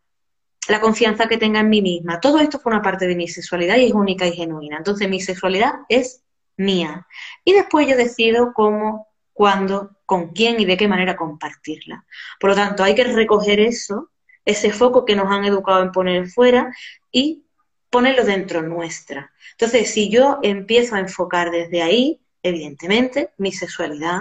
la 0.69 0.81
confianza 0.81 1.29
que 1.29 1.39
tenga 1.39 1.61
en 1.61 1.69
mí 1.69 1.83
misma. 1.83 2.21
Todo 2.21 2.39
esto 2.39 2.59
forma 2.59 2.83
parte 2.83 3.07
de 3.07 3.17
mi 3.17 3.29
sexualidad 3.29 3.77
y 3.77 3.87
es 3.87 3.93
única 3.93 4.27
y 4.27 4.33
genuina. 4.33 4.77
Entonces 4.77 5.09
mi 5.09 5.21
sexualidad 5.21 5.73
es 5.89 6.23
mía. 6.57 7.07
Y 7.45 7.53
después 7.55 7.87
yo 7.87 7.97
decido 7.97 8.53
cómo, 8.53 9.09
cuándo, 9.33 9.97
con 10.05 10.29
quién 10.33 10.61
y 10.61 10.65
de 10.65 10.77
qué 10.77 10.89
manera 10.89 11.17
compartirla. 11.17 12.05
Por 12.41 12.51
lo 12.51 12.57
tanto, 12.57 12.83
hay 12.83 12.95
que 12.95 13.05
recoger 13.05 13.61
eso, 13.61 14.11
ese 14.45 14.73
foco 14.73 15.05
que 15.05 15.17
nos 15.17 15.31
han 15.31 15.45
educado 15.45 15.83
en 15.83 15.93
poner 15.93 16.29
fuera 16.29 16.75
y 17.13 17.45
ponerlo 17.91 18.25
dentro 18.25 18.63
nuestra. 18.63 19.33
Entonces, 19.53 19.91
si 19.91 20.11
yo 20.11 20.39
empiezo 20.43 20.95
a 20.95 21.01
enfocar 21.01 21.51
desde 21.51 21.83
ahí, 21.83 22.21
evidentemente, 22.43 23.31
mi 23.39 23.53
sexualidad 23.53 24.21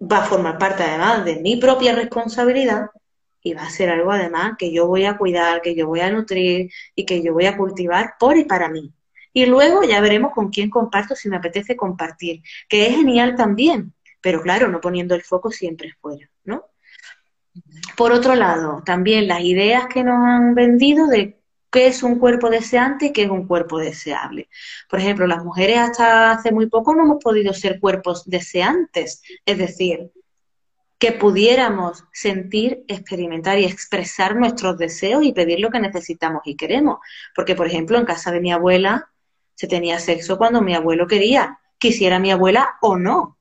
va 0.00 0.18
a 0.18 0.26
formar 0.26 0.58
parte 0.58 0.82
además 0.82 1.24
de 1.24 1.36
mi 1.36 1.56
propia 1.56 1.94
responsabilidad 1.94 2.90
y 3.42 3.54
va 3.54 3.62
a 3.62 3.70
ser 3.70 3.90
algo 3.90 4.12
además 4.12 4.52
que 4.58 4.72
yo 4.72 4.86
voy 4.86 5.04
a 5.04 5.16
cuidar, 5.16 5.62
que 5.62 5.74
yo 5.74 5.86
voy 5.86 6.00
a 6.00 6.10
nutrir 6.10 6.70
y 6.94 7.04
que 7.04 7.22
yo 7.22 7.32
voy 7.32 7.46
a 7.46 7.56
cultivar 7.56 8.14
por 8.18 8.36
y 8.36 8.44
para 8.44 8.68
mí. 8.68 8.92
Y 9.32 9.46
luego 9.46 9.82
ya 9.82 10.00
veremos 10.00 10.32
con 10.32 10.50
quién 10.50 10.70
comparto 10.70 11.16
si 11.16 11.28
me 11.28 11.36
apetece 11.36 11.76
compartir, 11.76 12.42
que 12.68 12.86
es 12.86 12.96
genial 12.96 13.34
también, 13.34 13.94
pero 14.20 14.42
claro, 14.42 14.68
no 14.68 14.80
poniendo 14.80 15.14
el 15.14 15.22
foco 15.22 15.50
siempre 15.50 15.92
fuera, 16.00 16.30
¿no? 16.44 16.66
Por 17.96 18.12
otro 18.12 18.34
lado, 18.34 18.82
también 18.84 19.28
las 19.28 19.40
ideas 19.40 19.86
que 19.86 20.04
nos 20.04 20.16
han 20.24 20.54
vendido 20.54 21.06
de 21.06 21.38
qué 21.70 21.86
es 21.86 22.02
un 22.02 22.18
cuerpo 22.18 22.50
deseante 22.50 23.06
y 23.06 23.12
qué 23.12 23.22
es 23.24 23.30
un 23.30 23.46
cuerpo 23.46 23.78
deseable. 23.78 24.48
Por 24.88 25.00
ejemplo, 25.00 25.26
las 25.26 25.44
mujeres 25.44 25.78
hasta 25.78 26.32
hace 26.32 26.52
muy 26.52 26.68
poco 26.68 26.94
no 26.94 27.04
hemos 27.04 27.22
podido 27.22 27.52
ser 27.54 27.80
cuerpos 27.80 28.24
deseantes, 28.26 29.22
es 29.46 29.58
decir, 29.58 30.12
que 31.02 31.10
pudiéramos 31.10 32.04
sentir, 32.12 32.84
experimentar 32.86 33.58
y 33.58 33.64
expresar 33.64 34.36
nuestros 34.36 34.78
deseos 34.78 35.24
y 35.24 35.32
pedir 35.32 35.58
lo 35.58 35.68
que 35.68 35.80
necesitamos 35.80 36.42
y 36.44 36.54
queremos. 36.54 37.00
Porque, 37.34 37.56
por 37.56 37.66
ejemplo, 37.66 37.98
en 37.98 38.04
casa 38.04 38.30
de 38.30 38.40
mi 38.40 38.52
abuela 38.52 39.10
se 39.56 39.66
tenía 39.66 39.98
sexo 39.98 40.38
cuando 40.38 40.62
mi 40.62 40.76
abuelo 40.76 41.08
quería, 41.08 41.58
quisiera 41.76 42.20
mi 42.20 42.30
abuela 42.30 42.76
o 42.82 42.96
no. 42.96 43.36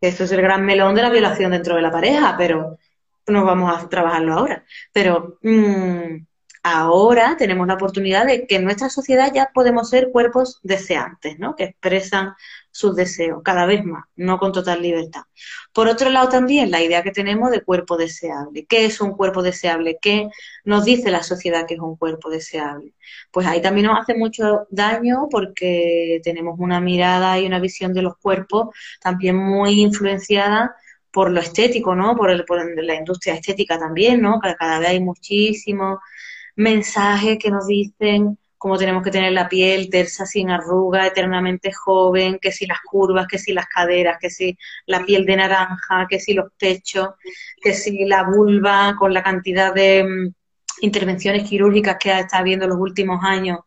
Esto 0.00 0.22
es 0.22 0.30
el 0.30 0.42
gran 0.42 0.64
melón 0.64 0.94
de 0.94 1.02
la 1.02 1.10
violación 1.10 1.50
dentro 1.50 1.74
de 1.74 1.82
la 1.82 1.90
pareja, 1.90 2.36
pero 2.38 2.78
no 3.26 3.44
vamos 3.44 3.76
a 3.76 3.88
trabajarlo 3.88 4.34
ahora. 4.34 4.64
Pero 4.92 5.40
mm, 5.42 6.24
ahora 6.62 7.34
tenemos 7.36 7.66
la 7.66 7.74
oportunidad 7.74 8.26
de 8.26 8.46
que 8.46 8.54
en 8.54 8.64
nuestra 8.64 8.90
sociedad 8.90 9.32
ya 9.34 9.50
podemos 9.52 9.90
ser 9.90 10.12
cuerpos 10.12 10.60
deseantes, 10.62 11.36
¿no? 11.40 11.56
Que 11.56 11.64
expresan 11.64 12.34
sus 12.76 12.94
deseos, 12.94 13.42
cada 13.42 13.64
vez 13.64 13.84
más, 13.84 14.04
no 14.16 14.38
con 14.38 14.52
total 14.52 14.82
libertad. 14.82 15.22
Por 15.72 15.88
otro 15.88 16.10
lado, 16.10 16.28
también 16.28 16.70
la 16.70 16.82
idea 16.82 17.02
que 17.02 17.10
tenemos 17.10 17.50
de 17.50 17.62
cuerpo 17.62 17.96
deseable. 17.96 18.66
¿Qué 18.68 18.84
es 18.84 19.00
un 19.00 19.12
cuerpo 19.12 19.42
deseable? 19.42 19.96
¿Qué 20.00 20.28
nos 20.64 20.84
dice 20.84 21.10
la 21.10 21.22
sociedad 21.22 21.66
que 21.66 21.74
es 21.74 21.80
un 21.80 21.96
cuerpo 21.96 22.28
deseable? 22.28 22.92
Pues 23.32 23.46
ahí 23.46 23.62
también 23.62 23.86
nos 23.86 23.98
hace 23.98 24.14
mucho 24.14 24.66
daño 24.68 25.28
porque 25.30 26.20
tenemos 26.22 26.56
una 26.58 26.78
mirada 26.80 27.40
y 27.40 27.46
una 27.46 27.60
visión 27.60 27.94
de 27.94 28.02
los 28.02 28.18
cuerpos 28.18 28.68
también 29.00 29.36
muy 29.36 29.80
influenciada 29.80 30.76
por 31.10 31.30
lo 31.30 31.40
estético, 31.40 31.94
¿no? 31.94 32.14
Por, 32.14 32.30
el, 32.30 32.44
por 32.44 32.58
la 32.84 32.94
industria 32.94 33.34
estética 33.34 33.78
también, 33.78 34.20
¿no? 34.20 34.38
Cada 34.38 34.80
vez 34.80 34.88
hay 34.90 35.00
muchísimos 35.00 35.98
mensajes 36.56 37.38
que 37.38 37.50
nos 37.50 37.66
dicen 37.66 38.38
cómo 38.66 38.78
tenemos 38.78 39.04
que 39.04 39.12
tener 39.12 39.32
la 39.32 39.48
piel 39.48 39.88
tersa, 39.88 40.26
sin 40.26 40.50
arruga, 40.50 41.06
eternamente 41.06 41.70
joven, 41.72 42.40
que 42.42 42.50
si 42.50 42.66
las 42.66 42.80
curvas, 42.80 43.28
que 43.28 43.38
si 43.38 43.52
las 43.52 43.66
caderas, 43.66 44.18
que 44.20 44.28
si 44.28 44.58
la 44.86 45.04
piel 45.04 45.24
de 45.24 45.36
naranja, 45.36 46.08
que 46.10 46.18
si 46.18 46.34
los 46.34 46.50
pechos, 46.58 47.10
que 47.62 47.72
si 47.72 48.04
la 48.06 48.24
vulva, 48.24 48.96
con 48.98 49.14
la 49.14 49.22
cantidad 49.22 49.72
de 49.72 50.02
mm, 50.02 50.34
intervenciones 50.80 51.48
quirúrgicas 51.48 51.96
que 51.96 52.10
ha 52.10 52.18
estado 52.18 52.40
habiendo 52.40 52.64
en 52.64 52.70
los 52.72 52.80
últimos 52.80 53.20
años. 53.22 53.60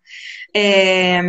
Eh, 0.53 1.21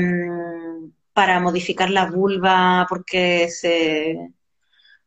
para 1.12 1.38
modificar 1.38 1.90
la 1.90 2.06
vulva 2.06 2.86
porque 2.88 3.48
se 3.50 4.16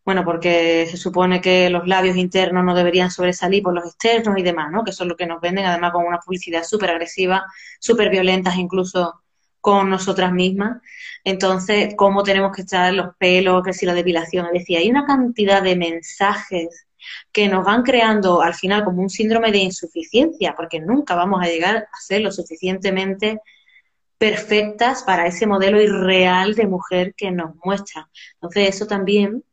bueno, 0.05 0.25
porque 0.25 0.85
se 0.89 0.97
supone 0.97 1.39
que 1.39 1.69
los 1.69 1.87
labios 1.87 2.17
internos 2.17 2.65
no 2.65 2.75
deberían 2.75 3.09
sobresalir 3.09 3.63
por 3.63 3.73
los 3.73 3.85
externos 3.85 4.37
y 4.37 4.43
demás, 4.43 4.71
¿no? 4.71 4.83
Que 4.83 4.91
eso 4.91 5.03
es 5.03 5.09
lo 5.09 5.15
que 5.15 5.25
nos 5.25 5.39
venden, 5.39 5.65
además 5.65 5.93
con 5.93 6.05
una 6.05 6.19
publicidad 6.19 6.63
súper 6.63 6.91
agresiva, 6.91 7.45
súper 7.79 8.09
violentas 8.09 8.57
incluso 8.57 9.23
con 9.61 9.89
nosotras 9.89 10.33
mismas. 10.33 10.81
Entonces, 11.23 11.93
¿cómo 11.95 12.23
tenemos 12.23 12.53
que 12.53 12.63
estar 12.63 12.93
los 12.93 13.15
pelos? 13.17 13.63
Que 13.63 13.71
si 13.71 13.85
la 13.85 13.93
depilación. 13.93 14.47
Es 14.47 14.53
decir, 14.53 14.77
hay 14.77 14.89
una 14.89 15.05
cantidad 15.05 15.61
de 15.63 15.77
mensajes 15.77 16.85
que 17.31 17.47
nos 17.47 17.63
van 17.65 17.83
creando 17.83 18.41
al 18.41 18.53
final 18.55 18.83
como 18.83 19.01
un 19.01 19.09
síndrome 19.09 19.51
de 19.53 19.59
insuficiencia, 19.59 20.53
porque 20.55 20.81
nunca 20.81 21.15
vamos 21.15 21.41
a 21.41 21.47
llegar 21.47 21.77
a 21.77 22.01
ser 22.01 22.21
lo 22.21 22.31
suficientemente 22.31 23.39
perfectas 24.17 25.03
para 25.03 25.27
ese 25.27 25.47
modelo 25.47 25.81
irreal 25.81 26.55
de 26.55 26.67
mujer 26.67 27.13
que 27.15 27.31
nos 27.31 27.55
muestra. 27.63 28.09
Entonces, 28.35 28.75
eso 28.75 28.85
también 28.85 29.43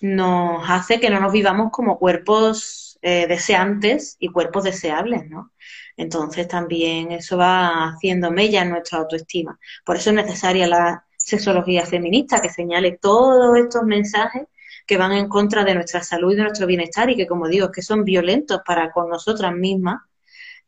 nos 0.00 0.68
hace 0.68 1.00
que 1.00 1.10
no 1.10 1.20
nos 1.20 1.32
vivamos 1.32 1.70
como 1.72 1.98
cuerpos 1.98 2.98
eh, 3.02 3.26
deseantes 3.26 4.16
y 4.18 4.28
cuerpos 4.28 4.64
deseables, 4.64 5.28
¿no? 5.28 5.52
Entonces 5.96 6.48
también 6.48 7.12
eso 7.12 7.36
va 7.38 7.88
haciendo 7.88 8.30
mella 8.30 8.62
en 8.62 8.70
nuestra 8.70 8.98
autoestima. 8.98 9.58
Por 9.84 9.96
eso 9.96 10.10
es 10.10 10.16
necesaria 10.16 10.66
la 10.66 11.06
sexología 11.16 11.86
feminista 11.86 12.40
que 12.40 12.50
señale 12.50 12.98
todos 13.00 13.56
estos 13.58 13.82
mensajes 13.84 14.44
que 14.86 14.96
van 14.96 15.12
en 15.12 15.28
contra 15.28 15.64
de 15.64 15.74
nuestra 15.74 16.02
salud 16.02 16.32
y 16.32 16.36
de 16.36 16.42
nuestro 16.42 16.66
bienestar 16.66 17.10
y 17.10 17.16
que, 17.16 17.26
como 17.26 17.48
digo, 17.48 17.72
que 17.72 17.82
son 17.82 18.04
violentos 18.04 18.60
para 18.64 18.92
con 18.92 19.08
nosotras 19.08 19.52
mismas 19.54 20.02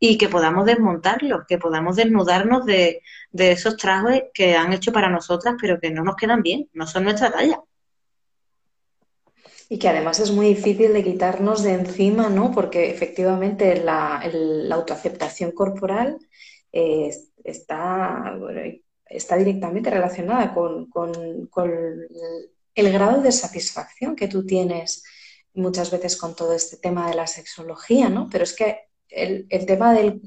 y 0.00 0.18
que 0.18 0.28
podamos 0.28 0.66
desmontarlos, 0.66 1.42
que 1.46 1.58
podamos 1.58 1.96
desnudarnos 1.96 2.64
de, 2.66 3.02
de 3.30 3.52
esos 3.52 3.76
trajes 3.76 4.24
que 4.34 4.56
han 4.56 4.72
hecho 4.72 4.92
para 4.92 5.08
nosotras 5.10 5.56
pero 5.60 5.80
que 5.80 5.90
no 5.90 6.04
nos 6.04 6.16
quedan 6.16 6.42
bien, 6.42 6.68
no 6.72 6.86
son 6.86 7.04
nuestra 7.04 7.30
talla. 7.30 7.60
Y 9.68 9.78
que 9.78 9.88
además 9.88 10.18
es 10.20 10.30
muy 10.30 10.48
difícil 10.48 10.92
de 10.92 11.04
quitarnos 11.04 11.62
de 11.62 11.74
encima, 11.74 12.30
¿no? 12.30 12.52
Porque 12.52 12.90
efectivamente 12.90 13.82
la, 13.82 14.22
autoaceptación 14.70 15.52
corporal 15.52 16.18
eh, 16.72 17.10
está, 17.44 18.34
está 19.06 19.36
directamente 19.36 19.90
relacionada 19.90 20.54
con, 20.54 20.88
el 22.74 22.92
grado 22.92 23.20
de 23.20 23.32
satisfacción 23.32 24.16
que 24.16 24.28
tú 24.28 24.46
tienes 24.46 25.02
muchas 25.52 25.90
veces 25.90 26.16
con 26.16 26.36
todo 26.36 26.54
este 26.54 26.76
tema 26.76 27.08
de 27.08 27.16
la 27.16 27.26
sexología, 27.26 28.08
¿no? 28.08 28.28
Pero 28.30 28.44
es 28.44 28.54
que 28.54 28.88
el, 29.08 29.48
tema 29.66 29.92
del, 29.92 30.22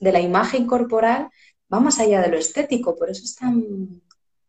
de 0.00 0.12
la 0.12 0.20
imagen 0.20 0.66
corporal 0.66 1.28
va 1.72 1.80
más 1.80 1.98
allá 2.00 2.20
de 2.22 2.28
lo 2.28 2.38
estético, 2.38 2.96
por 2.96 3.10
eso 3.10 3.22
es 3.24 3.36
tan 3.36 4.02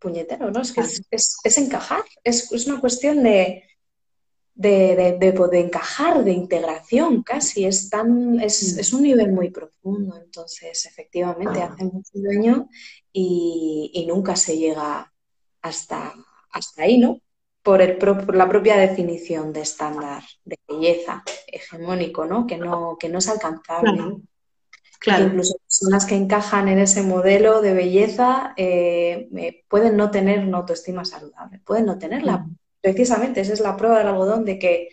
puñetero, 0.03 0.51
¿no? 0.51 0.61
Es 0.61 0.73
que 0.73 0.81
es, 0.81 1.57
encajar, 1.57 2.03
es, 2.23 2.51
una 2.67 2.79
cuestión 2.81 3.23
de, 3.23 3.63
de, 4.53 5.17
de, 5.19 5.59
encajar, 5.59 6.23
de 6.23 6.33
integración 6.33 7.23
casi, 7.23 7.65
es, 7.65 7.89
tan, 7.89 8.39
es, 8.41 8.75
mm. 8.75 8.79
es, 8.81 8.93
un 8.93 9.03
nivel 9.03 9.31
muy 9.31 9.49
profundo, 9.49 10.17
entonces 10.17 10.85
efectivamente 10.85 11.61
ah. 11.61 11.71
hace 11.71 11.85
mucho 11.85 12.11
daño 12.15 12.69
y, 13.13 13.91
y, 13.93 14.05
nunca 14.05 14.35
se 14.35 14.57
llega 14.57 15.11
hasta, 15.61 16.13
hasta 16.51 16.83
ahí, 16.83 16.97
¿no? 16.97 17.21
Por, 17.63 17.81
el, 17.81 17.97
por 17.97 18.35
la 18.35 18.49
propia 18.49 18.75
definición 18.75 19.53
de 19.53 19.61
estándar 19.61 20.21
de 20.43 20.57
belleza 20.67 21.23
hegemónico, 21.47 22.25
¿no? 22.25 22.45
Que 22.45 22.57
no, 22.57 22.97
que 22.99 23.07
no 23.07 23.19
es 23.19 23.29
alcanzable. 23.29 23.93
Claro. 23.93 24.21
Incluso 25.05 25.57
personas 25.57 26.05
que 26.05 26.15
encajan 26.15 26.67
en 26.69 26.79
ese 26.79 27.01
modelo 27.01 27.61
de 27.61 27.73
belleza 27.73 28.53
eh, 28.55 29.61
pueden 29.67 29.97
no 29.97 30.11
tener 30.11 30.39
una 30.39 30.59
autoestima 30.59 31.03
saludable, 31.03 31.59
pueden 31.59 31.85
no 31.85 31.97
tenerla. 31.97 32.47
Precisamente 32.79 33.41
esa 33.41 33.53
es 33.53 33.59
la 33.59 33.75
prueba 33.75 33.97
del 33.97 34.07
algodón 34.07 34.45
de 34.45 34.59
que 34.59 34.89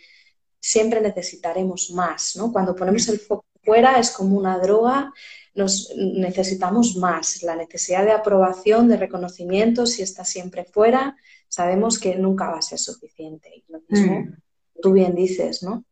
siempre 0.58 1.00
necesitaremos 1.00 1.90
más, 1.90 2.36
¿no? 2.36 2.52
Cuando 2.52 2.74
ponemos 2.74 3.08
el 3.08 3.20
foco 3.20 3.44
fuera 3.62 3.98
es 3.98 4.10
como 4.10 4.36
una 4.36 4.58
droga, 4.58 5.12
nos 5.54 5.92
necesitamos 5.96 6.96
más. 6.96 7.42
La 7.42 7.56
necesidad 7.56 8.04
de 8.04 8.12
aprobación, 8.12 8.88
de 8.88 8.96
reconocimiento, 8.96 9.86
si 9.86 10.02
está 10.02 10.24
siempre 10.24 10.64
fuera, 10.64 11.16
sabemos 11.48 11.98
que 11.98 12.16
nunca 12.16 12.50
va 12.50 12.58
a 12.58 12.62
ser 12.62 12.78
suficiente. 12.78 13.50
Y 13.54 13.64
lo 13.68 13.80
mismo, 13.88 14.20
mm. 14.20 14.34
tú 14.82 14.92
bien 14.92 15.14
dices, 15.14 15.62
¿no? 15.62 15.84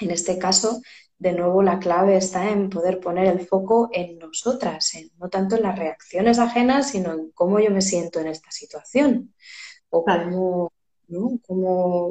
En 0.00 0.10
este 0.10 0.38
caso, 0.38 0.80
de 1.18 1.32
nuevo 1.32 1.62
la 1.62 1.78
clave 1.78 2.16
está 2.16 2.50
en 2.50 2.70
poder 2.70 3.00
poner 3.00 3.26
el 3.26 3.46
foco 3.46 3.90
en 3.92 4.18
nosotras, 4.18 4.92
no 5.18 5.28
tanto 5.28 5.56
en 5.56 5.62
las 5.62 5.78
reacciones 5.78 6.38
ajenas, 6.38 6.90
sino 6.90 7.12
en 7.12 7.30
cómo 7.32 7.58
yo 7.58 7.70
me 7.70 7.82
siento 7.82 8.20
en 8.20 8.28
esta 8.28 8.50
situación. 8.50 9.34
O 9.90 10.04
cómo, 10.04 10.72
¿no? 11.08 11.40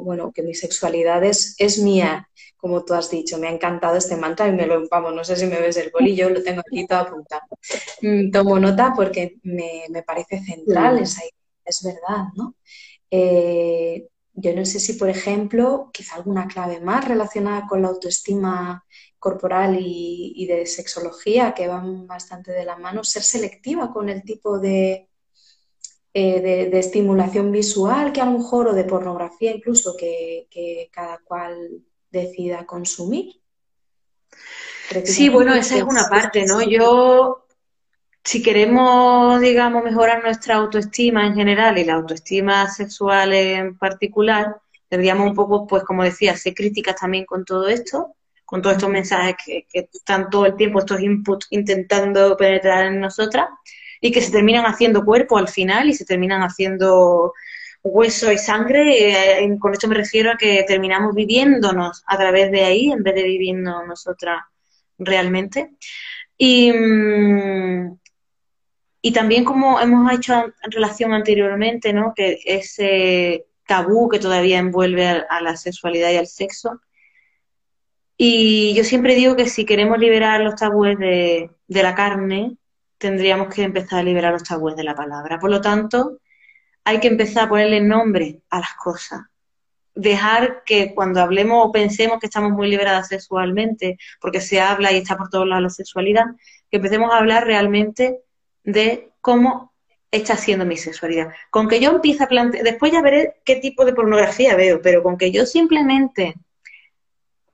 bueno, 0.02 0.32
que 0.32 0.42
mi 0.42 0.54
sexualidad 0.54 1.24
es, 1.24 1.78
mía, 1.82 2.28
como 2.56 2.84
tú 2.84 2.94
has 2.94 3.10
dicho. 3.10 3.38
Me 3.38 3.48
ha 3.48 3.52
encantado 3.52 3.96
este 3.96 4.16
mantra 4.16 4.48
y 4.48 4.52
me 4.52 4.66
lo, 4.66 4.86
vamos, 4.88 5.14
no 5.14 5.24
sé 5.24 5.36
si 5.36 5.46
me 5.46 5.60
ves 5.60 5.76
el 5.76 5.90
bolillo, 5.90 6.28
lo 6.28 6.42
tengo 6.42 6.60
aquí 6.60 6.86
todo 6.86 6.98
apuntado. 6.98 7.42
Mm, 8.02 8.30
tomo 8.30 8.58
nota 8.58 8.92
porque 8.94 9.36
me, 9.42 9.84
parece 10.06 10.40
central 10.40 10.98
esa 10.98 11.22
idea, 11.22 11.32
es 11.64 11.82
verdad, 11.82 12.24
¿no? 12.34 12.54
Eh, 13.10 14.06
yo 14.40 14.54
no 14.54 14.64
sé 14.64 14.78
si, 14.78 14.92
por 14.92 15.08
ejemplo, 15.08 15.90
quizá 15.92 16.14
alguna 16.16 16.46
clave 16.46 16.80
más 16.80 17.06
relacionada 17.06 17.66
con 17.66 17.82
la 17.82 17.88
autoestima 17.88 18.84
corporal 19.18 19.76
y, 19.80 20.46
de 20.46 20.64
sexología 20.64 21.52
que 21.54 21.66
van 21.66 22.06
bastante 22.06 22.52
de 22.52 22.64
la 22.64 22.76
mano, 22.76 23.02
ser 23.02 23.24
selectiva 23.24 23.92
con 23.92 24.08
el 24.08 24.22
tipo 24.22 24.60
de, 24.60 25.08
eh, 26.14 26.40
de, 26.40 26.78
estimulación 26.78 27.50
visual 27.50 28.12
que 28.12 28.20
a 28.20 28.26
lo 28.26 28.38
mejor 28.38 28.68
o 28.68 28.74
de 28.74 28.84
pornografía 28.84 29.54
incluso 29.54 29.96
que, 29.96 30.46
cada 30.92 31.18
cual 31.18 31.82
decida 32.08 32.64
consumir. 32.64 33.40
Sí, 35.04 35.28
bueno, 35.28 35.52
esa 35.54 35.76
es 35.76 35.82
una 35.82 36.08
parte, 36.08 36.46
¿no? 36.46 36.62
Yo, 36.62 37.44
si 38.24 38.42
queremos, 38.42 39.40
digamos, 39.40 39.84
mejorar 39.84 40.22
nuestra 40.22 40.56
autoestima 40.56 41.26
en 41.26 41.34
general 41.34 41.78
y 41.78 41.84
la 41.84 41.94
autoestima 41.94 42.68
sexual 42.68 43.32
en 43.32 43.76
particular, 43.78 44.56
deberíamos 44.90 45.28
un 45.28 45.34
poco, 45.34 45.66
pues 45.66 45.84
como 45.84 46.04
decía, 46.04 46.36
ser 46.36 46.54
críticas 46.54 46.96
también 46.96 47.24
con 47.24 47.44
todo 47.44 47.68
esto 47.68 48.14
con 48.48 48.62
todos 48.62 48.76
estos 48.76 48.88
mensajes 48.88 49.36
que, 49.44 49.66
están 49.92 50.30
todo 50.30 50.46
el 50.46 50.56
tiempo, 50.56 50.78
estos 50.78 51.02
inputs 51.02 51.48
intentando 51.50 52.34
penetrar 52.34 52.86
en 52.86 52.98
nosotras 52.98 53.46
y 54.00 54.10
que 54.10 54.22
se 54.22 54.32
terminan 54.32 54.64
haciendo 54.64 55.04
cuerpo 55.04 55.36
al 55.36 55.48
final 55.48 55.90
y 55.90 55.92
se 55.92 56.06
terminan 56.06 56.40
haciendo 56.40 57.34
hueso 57.82 58.32
y 58.32 58.38
sangre. 58.38 59.42
Eh, 59.42 59.58
con 59.60 59.74
esto 59.74 59.86
me 59.86 59.96
refiero 59.96 60.30
a 60.32 60.38
que 60.38 60.64
terminamos 60.66 61.14
viviéndonos 61.14 62.02
a 62.06 62.16
través 62.16 62.50
de 62.50 62.64
ahí 62.64 62.90
en 62.90 63.02
vez 63.02 63.16
de 63.16 63.24
viviendo 63.24 63.84
nosotras 63.84 64.40
realmente. 64.96 65.72
Y, 66.38 66.72
mm, 66.72 67.98
y 69.00 69.12
también 69.12 69.44
como 69.44 69.80
hemos 69.80 70.12
hecho 70.12 70.34
en 70.34 70.72
relación 70.72 71.12
anteriormente, 71.12 71.92
¿no? 71.92 72.12
que 72.14 72.38
ese 72.44 73.46
tabú 73.66 74.08
que 74.08 74.18
todavía 74.18 74.58
envuelve 74.58 75.06
a 75.06 75.40
la 75.40 75.56
sexualidad 75.56 76.10
y 76.10 76.16
al 76.16 76.26
sexo, 76.26 76.80
y 78.20 78.74
yo 78.74 78.82
siempre 78.82 79.14
digo 79.14 79.36
que 79.36 79.48
si 79.48 79.64
queremos 79.64 79.96
liberar 79.98 80.40
los 80.40 80.56
tabúes 80.56 80.98
de, 80.98 81.50
la 81.68 81.94
carne, 81.94 82.56
tendríamos 82.98 83.54
que 83.54 83.62
empezar 83.62 84.00
a 84.00 84.02
liberar 84.02 84.32
los 84.32 84.42
tabúes 84.42 84.74
de 84.74 84.82
la 84.82 84.96
palabra. 84.96 85.38
Por 85.38 85.50
lo 85.50 85.60
tanto, 85.60 86.18
hay 86.82 86.98
que 86.98 87.06
empezar 87.06 87.44
a 87.44 87.48
ponerle 87.48 87.80
nombre 87.80 88.40
a 88.50 88.58
las 88.58 88.74
cosas. 88.74 89.20
Dejar 89.94 90.64
que 90.64 90.94
cuando 90.96 91.20
hablemos 91.20 91.64
o 91.64 91.70
pensemos 91.70 92.18
que 92.18 92.26
estamos 92.26 92.50
muy 92.50 92.68
liberadas 92.68 93.06
sexualmente, 93.06 93.98
porque 94.20 94.40
se 94.40 94.60
habla 94.60 94.90
y 94.90 94.96
está 94.96 95.16
por 95.16 95.30
todos 95.30 95.46
lados 95.46 95.62
la 95.62 95.70
sexualidad, 95.70 96.24
que 96.72 96.78
empecemos 96.78 97.12
a 97.12 97.18
hablar 97.18 97.46
realmente 97.46 98.22
de 98.68 99.12
cómo 99.22 99.72
está 100.10 100.36
siendo 100.36 100.66
mi 100.66 100.76
sexualidad. 100.76 101.32
Con 101.50 101.68
que 101.68 101.80
yo 101.80 101.90
empiece 101.90 102.22
a 102.22 102.28
plantear, 102.28 102.64
después 102.64 102.92
ya 102.92 103.00
veré 103.00 103.36
qué 103.44 103.56
tipo 103.56 103.84
de 103.84 103.94
pornografía 103.94 104.56
veo, 104.56 104.80
pero 104.82 105.02
con 105.02 105.16
que 105.16 105.30
yo 105.30 105.46
simplemente 105.46 106.34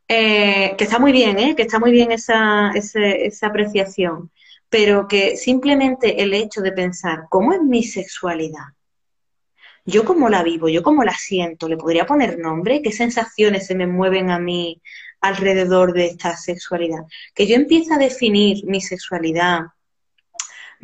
eh, 0.09 0.74
que 0.77 0.85
está 0.85 0.98
muy 0.98 1.12
bien, 1.12 1.38
¿eh? 1.38 1.55
que 1.57 1.62
está 1.62 1.79
muy 1.79 1.92
bien 1.92 2.11
esa, 2.11 2.72
esa 2.74 3.46
apreciación, 3.46 4.31
pero 4.68 5.07
que 5.07 5.37
simplemente 5.37 6.22
el 6.22 6.35
hecho 6.35 6.61
de 6.62 6.72
pensar 6.72 7.24
cómo 7.31 7.53
es 7.53 7.62
mi 7.62 7.85
sexualidad, 7.85 8.74
yo 9.85 10.05
cómo 10.05 10.29
la 10.29 10.42
vivo, 10.42 10.68
yo 10.68 10.83
cómo 10.83 11.05
la 11.05 11.14
siento, 11.14 11.68
le 11.68 11.77
podría 11.77 12.07
poner 12.07 12.38
nombre, 12.38 12.83
qué 12.83 12.90
sensaciones 12.90 13.66
se 13.66 13.77
me 13.77 13.87
mueven 13.87 14.31
a 14.31 14.38
mí 14.40 14.83
alrededor 15.20 15.92
de 15.92 16.07
esta 16.07 16.37
sexualidad, 16.37 17.05
que 17.35 17.46
yo 17.46 17.55
empiece 17.55 17.94
a 17.94 17.98
definir 17.98 18.64
mi 18.66 18.81
sexualidad, 18.81 19.61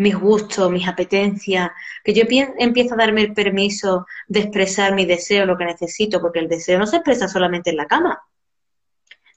mis 0.01 0.17
gustos, 0.17 0.71
mis 0.71 0.89
apetencias, 0.89 1.71
que 2.03 2.15
yo 2.15 2.25
empiezo 2.59 2.95
a 2.95 2.97
darme 2.97 3.21
el 3.21 3.35
permiso 3.35 4.07
de 4.29 4.41
expresar 4.41 4.95
mi 4.95 5.05
deseo, 5.05 5.45
lo 5.45 5.59
que 5.59 5.67
necesito, 5.67 6.23
porque 6.23 6.39
el 6.39 6.49
deseo 6.49 6.79
no 6.79 6.87
se 6.87 6.97
expresa 6.97 7.29
solamente 7.29 7.69
en 7.69 7.77
la 7.77 7.87
cama, 7.87 8.23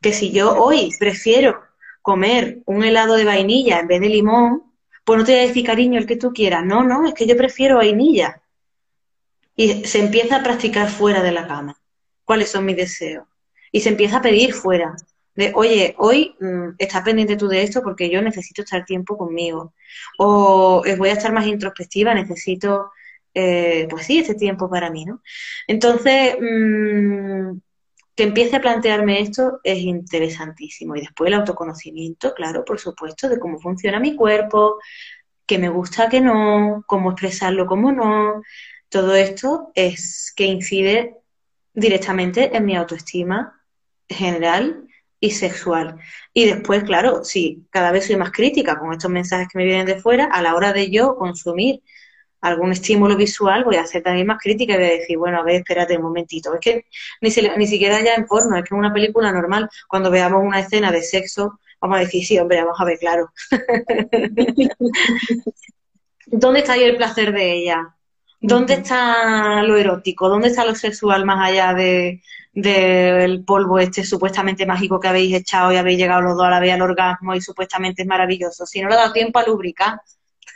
que 0.02 0.14
si 0.14 0.32
yo 0.32 0.56
hoy 0.56 0.90
prefiero 0.98 1.62
comer 2.02 2.60
un 2.66 2.86
helado 2.86 3.16
de 3.16 3.26
vainilla 3.26 3.82
en 3.82 3.88
vez 3.88 4.00
de 4.00 4.08
limón, 4.08 4.64
pues 5.04 5.20
no 5.20 5.26
te 5.26 5.34
voy 5.34 5.42
a 5.42 5.48
decir 5.48 5.66
cariño 5.66 6.00
el 6.00 6.08
que 6.08 6.16
tú 6.16 6.32
quieras. 6.32 6.64
No, 6.66 6.82
no, 6.82 7.06
es 7.08 7.14
que 7.14 7.28
yo 7.28 7.36
prefiero 7.36 7.78
vainilla. 7.78 8.42
Y 9.58 9.84
se 9.84 10.00
empieza 10.00 10.38
a 10.38 10.44
practicar 10.44 10.90
fuera 10.90 11.22
de 11.22 11.34
la 11.34 11.46
cama. 11.46 11.78
¿Cuáles 12.24 12.50
son 12.50 12.64
mis 12.64 12.78
deseos? 12.78 13.28
Y 13.70 13.82
se 13.82 13.90
empieza 13.90 14.18
a 14.18 14.22
pedir 14.22 14.54
fuera. 14.54 14.96
De, 15.36 15.52
oye, 15.56 15.96
hoy 15.98 16.36
mm, 16.40 16.76
estás 16.78 17.04
pendiente 17.04 17.36
tú 17.38 17.48
de 17.48 17.64
esto 17.64 17.82
porque 17.82 18.10
yo 18.10 18.22
necesito 18.22 18.62
estar 18.62 18.86
tiempo 18.86 19.18
conmigo. 19.18 19.74
O 20.18 20.84
eh, 20.86 20.96
voy 20.96 21.10
a 21.10 21.14
estar 21.14 21.34
más 21.34 21.48
introspectiva, 21.48 22.14
necesito, 22.14 22.92
eh, 23.34 23.88
pues 23.90 24.06
sí, 24.06 24.20
este 24.20 24.36
tiempo 24.36 24.70
para 24.70 24.90
mí, 24.92 25.06
¿no? 25.06 25.22
Entonces, 25.68 26.36
mmm, 26.40 27.58
que 28.16 28.24
empiece 28.24 28.56
a 28.58 28.62
plantearme 28.62 29.22
esto 29.22 29.60
es 29.64 29.80
interesantísimo. 29.80 30.96
Y 30.96 31.02
después 31.02 31.28
el 31.30 31.34
autoconocimiento, 31.36 32.34
claro, 32.34 32.64
por 32.64 32.80
supuesto, 32.80 33.30
de 33.30 33.40
cómo 33.40 33.60
funciona 33.60 34.00
mi 34.00 34.16
cuerpo, 34.16 34.78
qué 35.46 35.58
me 35.58 35.70
gusta, 35.70 36.10
qué 36.10 36.22
no, 36.22 36.84
cómo 36.88 37.12
expresarlo, 37.12 37.66
cómo 37.66 37.92
no. 37.92 38.44
Todo 38.90 39.16
esto 39.16 39.72
es 39.76 40.32
que 40.36 40.46
incide 40.46 41.18
directamente 41.74 42.56
en 42.56 42.66
mi 42.66 42.76
autoestima 42.76 43.60
general 44.08 44.88
y 45.24 45.32
sexual. 45.32 45.96
Y 46.34 46.48
después, 46.48 46.84
claro, 46.84 47.24
sí, 47.24 47.66
cada 47.70 47.94
vez 47.94 48.08
soy 48.08 48.18
más 48.18 48.32
crítica 48.32 48.78
con 48.78 48.92
estos 48.92 49.10
mensajes 49.10 49.48
que 49.48 49.58
me 49.58 49.64
vienen 49.64 49.86
de 49.86 50.02
fuera, 50.02 50.26
a 50.26 50.42
la 50.42 50.54
hora 50.54 50.74
de 50.74 50.92
yo 50.92 51.16
consumir 51.16 51.82
algún 52.42 52.74
estímulo 52.74 53.16
visual, 53.16 53.64
voy 53.64 53.78
a 53.78 53.84
hacer 53.84 54.04
también 54.04 54.28
más 54.28 54.38
crítica 54.38 54.74
y 54.74 54.78
voy 54.78 54.86
a 54.86 54.90
decir, 54.90 55.18
bueno, 55.18 55.40
a 55.40 55.44
ver, 55.44 55.56
espérate 55.56 55.96
un 55.96 56.04
momentito. 56.04 56.54
Es 56.54 56.60
que 56.60 56.88
ni, 57.22 57.30
ni 57.58 57.68
siquiera 57.68 58.04
ya 58.04 58.16
en 58.16 58.26
porno, 58.26 58.58
es 58.58 58.66
que 58.66 58.76
en 58.76 58.80
una 58.80 58.94
película 58.94 59.32
normal, 59.32 59.70
cuando 59.88 60.12
veamos 60.12 60.44
una 60.44 60.60
escena 60.60 60.92
de 60.92 61.02
sexo, 61.02 61.58
vamos 61.80 62.00
a 62.00 62.02
decir, 62.02 62.26
sí, 62.26 62.38
hombre, 62.38 62.62
vamos 62.62 62.82
a 62.82 62.84
ver, 62.84 63.00
claro. 63.00 63.32
¿Dónde 66.26 66.60
está 66.60 66.74
ahí 66.74 66.84
el 66.84 66.98
placer 66.98 67.32
de 67.32 67.54
ella? 67.54 67.96
¿Dónde 68.42 68.74
está 68.74 69.64
lo 69.64 69.78
erótico? 69.78 70.28
¿Dónde 70.28 70.50
está 70.50 70.66
lo 70.66 70.76
sexual 70.76 71.24
más 71.24 71.50
allá 71.50 71.74
de, 71.74 72.22
del 72.54 73.44
polvo 73.44 73.80
este 73.80 74.04
supuestamente 74.04 74.66
mágico 74.66 75.00
que 75.00 75.08
habéis 75.08 75.36
echado 75.36 75.74
y 75.74 75.78
habéis 75.78 75.98
llegado 75.98 76.22
los 76.22 76.38
dos 76.38 76.46
a 76.46 76.52
la 76.52 76.60
vez 76.60 76.74
al 76.74 76.82
orgasmo 76.82 77.34
y 77.36 77.42
supuestamente 77.42 78.04
es 78.04 78.08
maravilloso? 78.08 78.66
Si 78.66 78.82
no 78.82 78.90
le 78.90 78.96
ha 78.96 79.00
dado 79.00 79.14
tiempo 79.14 79.40
a 79.40 79.46
lubricar, 79.46 80.00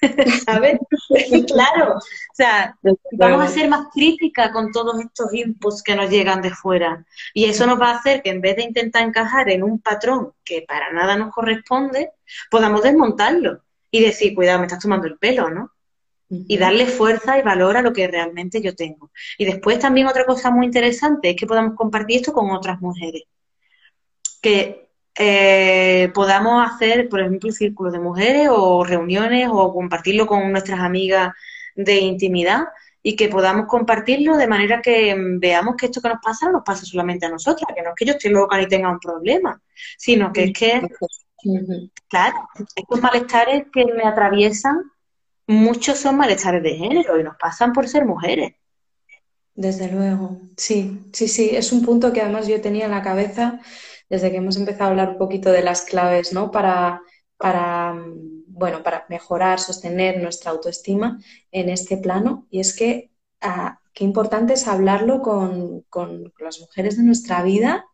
¿sabes? 0.46 0.80
claro, 1.48 1.96
o 1.96 2.34
sea, 2.34 2.78
vamos 3.14 3.44
a 3.44 3.48
ser 3.48 3.70
más 3.70 3.88
crítica 3.94 4.52
con 4.52 4.72
todos 4.72 5.00
estos 5.00 5.34
inputs 5.34 5.82
que 5.82 5.96
nos 5.96 6.10
llegan 6.10 6.42
de 6.42 6.52
fuera. 6.52 7.06
Y 7.34 7.46
eso 7.46 7.66
nos 7.66 7.80
va 7.80 7.92
a 7.92 7.98
hacer 7.98 8.22
que 8.22 8.30
en 8.30 8.42
vez 8.42 8.58
de 8.58 8.64
intentar 8.64 9.04
encajar 9.04 9.50
en 9.50 9.64
un 9.64 9.80
patrón 9.80 10.34
que 10.44 10.64
para 10.68 10.92
nada 10.92 11.16
nos 11.18 11.34
corresponde, 11.34 12.12
podamos 12.52 12.84
desmontarlo 12.84 13.64
y 13.90 14.02
decir, 14.02 14.36
cuidado, 14.36 14.60
me 14.60 14.66
estás 14.66 14.80
tomando 14.80 15.08
el 15.08 15.18
pelo, 15.18 15.50
¿no? 15.50 15.72
Y 16.30 16.58
darle 16.58 16.86
fuerza 16.86 17.38
y 17.38 17.42
valor 17.42 17.78
a 17.78 17.82
lo 17.82 17.94
que 17.94 18.08
realmente 18.08 18.62
yo 18.62 18.76
tengo. 18.76 19.12
Y 19.38 19.46
después 19.46 19.80
también 19.80 20.08
otra 20.08 20.26
cosa 20.26 20.52
muy 20.52 20.66
interesante 20.66 21.30
es 21.30 21.36
que 21.36 21.48
podamos 21.48 21.76
compartir 21.76 22.18
esto 22.18 22.34
con 22.34 22.52
otras 22.52 22.82
mujeres. 22.82 23.24
Que 24.42 24.90
eh, 25.16 26.12
podamos 26.14 26.70
hacer, 26.70 27.10
por 27.10 27.22
ejemplo, 27.22 27.52
círculos 27.52 27.94
de 27.94 28.00
mujeres 28.00 28.50
o 28.52 28.84
reuniones 28.84 29.50
o 29.52 29.74
compartirlo 29.74 30.28
con 30.28 30.52
nuestras 30.52 30.80
amigas 30.80 31.34
de 31.76 31.98
intimidad 32.00 32.66
y 33.02 33.16
que 33.16 33.30
podamos 33.30 33.68
compartirlo 33.68 34.36
de 34.36 34.48
manera 34.48 34.82
que 34.82 35.16
veamos 35.18 35.76
que 35.78 35.86
esto 35.86 36.02
que 36.02 36.10
nos 36.10 36.20
pasa 36.22 36.48
no 36.48 36.54
nos 36.54 36.64
pasa 36.64 36.86
solamente 36.86 37.26
a 37.26 37.30
nosotras, 37.30 37.72
que 37.74 37.82
no 37.82 37.90
es 37.90 37.96
que 37.96 38.06
yo 38.06 38.14
esté 38.14 38.30
loca 38.30 38.58
ni 38.58 38.68
tenga 38.68 38.92
un 38.92 39.00
problema, 39.00 39.62
sino 39.98 40.34
que 40.34 40.46
es 40.46 40.54
que, 40.54 40.82
claro, 42.10 42.36
estos 42.76 43.02
malestares 43.02 43.66
que 43.72 43.86
me 43.86 44.04
atraviesan 44.04 44.92
muchos 45.48 45.98
son 45.98 46.18
malestares 46.18 46.62
de 46.62 46.76
género 46.76 47.20
y 47.20 47.24
nos 47.24 47.38
pasan 47.38 47.74
por 47.74 47.88
ser 47.88 48.06
mujeres. 48.06 48.54
Desde 49.56 49.92
luego, 49.92 50.40
sí, 50.56 51.10
sí, 51.14 51.28
sí, 51.28 51.50
es 51.56 51.72
un 51.72 51.84
punto 51.84 52.14
que 52.14 52.22
además 52.22 52.48
yo 52.48 52.62
tenía 52.62 52.86
en 52.86 52.92
la 52.92 53.02
cabeza 53.02 53.60
desde 54.08 54.30
que 54.30 54.38
hemos 54.38 54.56
empezado 54.56 54.86
a 54.86 54.88
hablar 54.90 55.10
un 55.10 55.18
poquito 55.18 55.52
de 55.52 55.64
las 55.64 55.82
claves, 55.82 56.32
¿no? 56.32 56.52
Para, 56.52 57.02
para, 57.38 57.96
bueno, 58.46 58.84
para 58.84 59.06
mejorar, 59.10 59.60
sostener 59.60 60.22
nuestra 60.22 60.52
autoestima 60.52 61.20
en 61.52 61.70
este 61.70 61.98
plano. 61.98 62.48
Y 62.52 62.60
es 62.60 62.76
que 62.76 63.12
ah, 63.42 63.80
qué 63.94 64.04
importante 64.04 64.54
es 64.54 64.68
hablarlo 64.68 65.22
con, 65.22 65.82
con 65.90 66.32
las 66.40 66.60
mujeres 66.60 66.98
de 66.98 67.04
nuestra 67.04 67.42
vida 67.42 67.86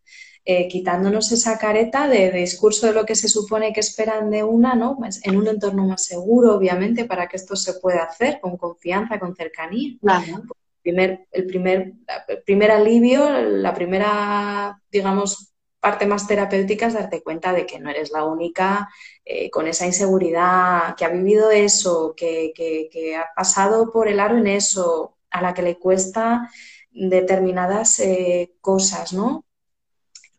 eh, 0.46 0.68
quitándonos 0.68 1.32
esa 1.32 1.58
careta 1.58 2.08
de, 2.08 2.32
discurso 2.32 2.88
de 2.88 2.94
lo 2.94 3.06
que 3.06 3.16
se 3.16 3.30
supone 3.30 3.72
que 3.72 3.80
esperan 3.80 4.30
de 4.30 4.44
una, 4.44 4.76
¿no? 4.76 4.98
Pues 4.98 5.26
en 5.26 5.38
un 5.38 5.48
entorno 5.48 5.86
más 5.86 6.04
seguro, 6.04 6.56
obviamente, 6.56 7.06
para 7.06 7.28
que 7.28 7.38
esto 7.38 7.56
se 7.56 7.76
pueda 7.76 8.04
hacer 8.04 8.40
con 8.42 8.58
confianza, 8.58 9.20
con 9.20 9.36
cercanía. 9.36 9.96
El 10.02 10.92
primer, 10.92 11.28
el 11.32 11.46
primer, 11.46 11.94
el 12.28 12.44
primer 12.44 12.72
alivio, 12.72 13.30
la 13.30 13.74
primera, 13.74 14.82
digamos, 14.92 15.54
parte 15.80 16.06
más 16.06 16.28
terapéutica 16.28 16.88
es 16.88 16.94
darte 16.94 17.24
cuenta 17.24 17.54
de 17.54 17.66
que 17.66 17.80
no 17.80 17.90
eres 17.90 18.12
la 18.12 18.26
única 18.26 18.90
eh, 19.24 19.50
con 19.50 19.68
esa 19.68 19.86
inseguridad, 19.86 20.96
que 20.96 21.06
ha 21.06 21.10
vivido 21.10 21.52
eso, 21.52 22.14
que, 22.18 22.52
que, 22.56 23.16
ha 23.16 23.28
pasado 23.34 23.92
por 23.92 24.10
el 24.10 24.20
aro 24.20 24.38
en 24.38 24.48
eso, 24.48 25.18
a 25.30 25.42
la 25.42 25.54
que 25.54 25.62
le 25.62 25.80
cuesta 25.80 26.50
determinadas 26.92 28.00
eh, 28.02 28.54
cosas, 28.62 29.14
¿no? 29.14 29.46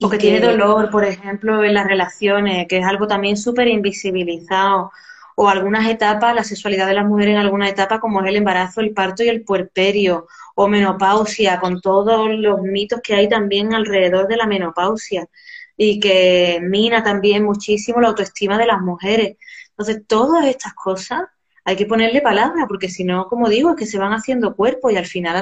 O 0.01 0.11
que, 0.11 0.18
tiene 0.18 0.40
dolor, 0.40 0.90
por 0.90 1.05
ejemplo, 1.05 1.64
en 1.64 1.74
las 1.74 1.86
relaciones, 1.86 2.66
que 2.68 2.78
es 2.78 2.84
algo 2.84 3.07
también 3.07 3.36
súper 3.36 3.68
invisibilizado. 3.68 4.90
O 5.36 5.49
algunas 5.49 5.88
etapas, 5.88 6.34
la 6.34 6.45
sexualidad 6.45 6.86
de 6.86 6.95
las 6.95 7.07
mujeres 7.07 7.34
en 7.34 7.40
alguna 7.40 7.68
etapa, 7.68 8.01
como 8.01 8.20
es 8.22 8.28
el 8.28 8.36
embarazo, 8.36 8.80
el 8.80 8.92
parto 8.92 9.22
y 9.24 9.28
el 9.28 9.42
puerperio, 9.42 10.26
o 10.55 10.68
menopausia, 10.68 11.59
con 11.59 11.80
todos 11.80 12.28
los 12.30 12.61
mitos 12.61 13.01
que 13.03 13.14
hay 13.14 13.28
también 13.28 13.74
alrededor 13.74 14.28
de 14.28 14.36
la 14.36 14.47
menopausia 14.47 15.28
y 15.76 15.99
que 15.99 16.61
mina 16.62 17.03
también 17.03 17.45
muchísimo 17.45 18.01
la 18.01 18.09
autoestima 18.09 18.59
de 18.59 18.66
las 18.66 18.80
mujeres. 18.80 19.36
Entonces, 19.70 20.03
todas 20.07 20.47
estas 20.47 20.74
cosas 20.74 21.22
hay 21.64 21.76
que 21.76 21.86
ponerle 21.86 22.20
palabra, 22.20 22.66
porque 22.68 22.88
si 22.88 23.05
no, 23.05 23.26
como 23.26 23.49
digo, 23.49 23.70
es 23.70 23.76
que 23.76 23.86
se 23.86 23.99
van 23.99 24.12
haciendo 24.12 24.55
cuerpos 24.55 24.92
y 24.92 24.97
al 24.97 25.07
final 25.07 25.36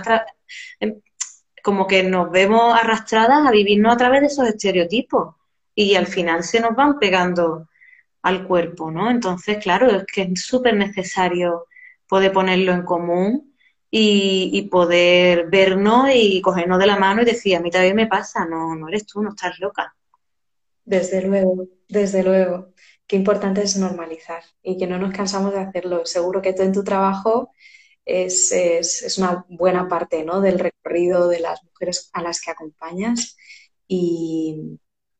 como 1.62 1.86
que 1.86 2.02
nos 2.02 2.30
vemos 2.30 2.74
arrastradas 2.74 3.46
a 3.46 3.50
vivirnos 3.50 3.94
a 3.94 3.96
través 3.96 4.20
de 4.20 4.26
esos 4.26 4.48
estereotipos 4.48 5.36
y 5.74 5.94
al 5.94 6.06
final 6.06 6.42
se 6.42 6.60
nos 6.60 6.74
van 6.74 6.98
pegando 6.98 7.68
al 8.22 8.46
cuerpo, 8.46 8.90
¿no? 8.90 9.10
Entonces, 9.10 9.58
claro, 9.58 9.90
es 9.90 10.04
que 10.04 10.22
es 10.22 10.44
súper 10.44 10.76
necesario 10.76 11.66
poder 12.08 12.32
ponerlo 12.32 12.72
en 12.72 12.82
común 12.82 13.54
y, 13.90 14.68
poder 14.70 15.48
vernos 15.50 16.08
y 16.14 16.40
cogernos 16.40 16.78
de 16.78 16.86
la 16.86 16.98
mano 16.98 17.22
y 17.22 17.24
decir, 17.26 17.56
a 17.56 17.60
mí 17.60 17.70
también 17.70 17.96
me 17.96 18.06
pasa, 18.06 18.44
no, 18.46 18.74
no 18.74 18.88
eres 18.88 19.06
tú, 19.06 19.22
no 19.22 19.30
estás 19.30 19.58
loca. 19.60 19.94
Desde 20.84 21.22
luego, 21.22 21.66
desde 21.88 22.22
luego. 22.22 22.72
Qué 23.06 23.16
importante 23.16 23.62
es 23.62 23.76
normalizar 23.76 24.42
y 24.62 24.78
que 24.78 24.86
no 24.86 24.98
nos 24.98 25.12
cansamos 25.12 25.52
de 25.52 25.60
hacerlo. 25.60 26.06
Seguro 26.06 26.40
que 26.40 26.54
tú 26.54 26.62
en 26.62 26.72
tu 26.72 26.82
trabajo 26.82 27.50
es, 28.04 28.52
es, 28.52 29.18
una 29.18 29.44
buena 29.48 29.88
parte 29.88 30.24
¿no? 30.24 30.40
del 30.40 30.58
recorrido 30.58 31.28
de 31.28 31.40
las 31.40 31.62
mujeres 31.64 32.10
a 32.12 32.22
las 32.22 32.40
que 32.40 32.50
acompañas. 32.50 33.36
Y, 33.86 34.78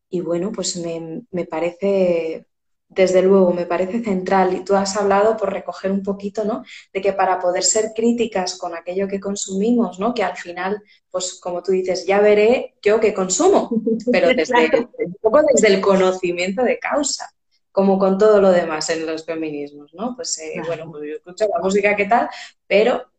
y 0.09 0.21
bueno, 0.21 0.53
pues 0.53 0.77
me, 0.77 1.23
me, 1.31 1.45
parece, 1.45 2.47
desde 2.89 3.23
luego, 3.23 3.53
me 3.53 3.67
parece 3.67 4.03
central. 4.03 4.55
Y 4.55 4.65
tú 4.65 4.75
has 4.75 4.97
hablado 4.97 5.37
por 5.37 5.53
recoger 5.53 5.91
un 5.91 6.03
poquito, 6.03 6.45
¿no? 6.45 6.65
De 6.93 7.01
que 7.01 7.13
para 7.13 7.39
poder 7.39 7.63
ser 7.63 7.93
críticas 7.95 8.57
con 8.57 8.75
aquello 8.75 9.09
que 9.09 9.21
consumimos, 9.21 9.99
¿no? 9.99 10.15
Que 10.15 10.23
al 10.23 10.37
final, 10.37 10.83
pues 11.11 11.39
como 11.41 11.63
tú 11.63 11.73
dices, 11.73 12.07
ya 12.07 12.21
veré 12.21 12.75
yo 12.83 12.99
que 13.01 13.15
consumo, 13.15 13.71
pero 14.11 14.29
desde, 14.35 14.71
un 15.07 15.17
poco 15.21 15.41
desde 15.53 15.69
el 15.69 15.81
conocimiento 15.81 16.63
de 16.63 16.79
causa 16.79 17.33
como 17.73 17.99
con 17.99 18.19
todo 18.19 18.41
lo 18.41 18.53
demás 18.53 18.91
en 18.91 19.07
los 19.07 19.25
feminismos, 19.25 19.93
¿no? 19.95 20.15
Pues 20.15 20.39
eh, 20.39 20.61
bueno, 20.67 20.91
pues 20.91 21.05
yo 21.09 21.17
escucho 21.17 21.47
la 21.49 21.61
música 21.61 21.97
que 21.97 22.05
tal, 22.05 22.29
pero 22.67 23.11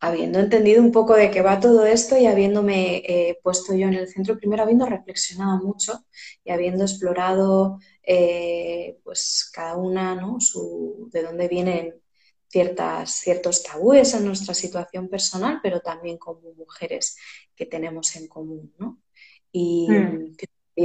habiendo 0.00 0.40
entendido 0.40 0.82
un 0.82 0.90
poco 0.92 1.14
de 1.14 1.30
qué 1.30 1.40
va 1.40 1.60
todo 1.60 1.86
esto 1.86 2.18
y 2.18 2.26
habiéndome 2.26 2.96
eh, 3.06 3.38
puesto 3.42 3.74
yo 3.74 3.86
en 3.86 3.94
el 3.94 4.08
centro, 4.08 4.36
primero 4.36 4.64
habiendo 4.64 4.86
reflexionado 4.86 5.62
mucho 5.62 6.04
y 6.42 6.50
habiendo 6.50 6.84
explorado 6.84 7.78
eh, 8.02 8.98
pues 9.04 9.48
cada 9.54 9.76
una, 9.76 10.16
¿no? 10.16 10.40
Su, 10.40 11.08
de 11.12 11.22
dónde 11.22 11.48
vienen 11.48 11.94
ciertas, 12.48 13.12
ciertos 13.12 13.62
tabúes 13.62 14.12
en 14.14 14.24
nuestra 14.24 14.54
situación 14.54 15.08
personal, 15.08 15.60
pero 15.62 15.80
también 15.80 16.18
como 16.18 16.52
mujeres 16.54 17.16
que 17.54 17.66
tenemos 17.66 18.16
en 18.16 18.26
común, 18.26 18.74
¿no? 18.78 18.98
Y 19.52 19.88
mm 19.88 20.34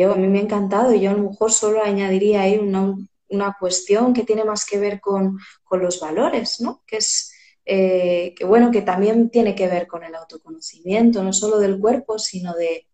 a 0.03 0.15
mí 0.15 0.27
me 0.27 0.39
ha 0.39 0.43
encantado 0.43 0.93
y 0.93 1.01
yo 1.01 1.11
a 1.11 1.13
lo 1.13 1.29
mejor 1.29 1.51
solo 1.51 1.83
añadiría 1.83 2.41
ahí 2.41 2.57
una, 2.57 3.57
cuestión 3.59 4.13
que 4.13 4.23
tiene 4.23 4.43
más 4.43 4.65
que 4.65 4.77
ver 4.77 4.99
con, 4.99 5.37
los 5.71 5.99
valores, 5.99 6.61
¿no? 6.61 6.83
Que 6.87 6.97
es 6.97 7.33
eh, 7.65 8.33
que 8.37 8.45
bueno, 8.45 8.71
que 8.71 8.81
también 8.81 9.29
tiene 9.29 9.55
que 9.55 9.67
ver 9.67 9.87
con 9.87 10.03
el 10.03 10.15
autoconocimiento, 10.15 11.23
no 11.23 11.33
solo 11.33 11.59
del 11.59 11.79
cuerpo, 11.79 12.17
sino 12.17 12.53
de 12.53 12.87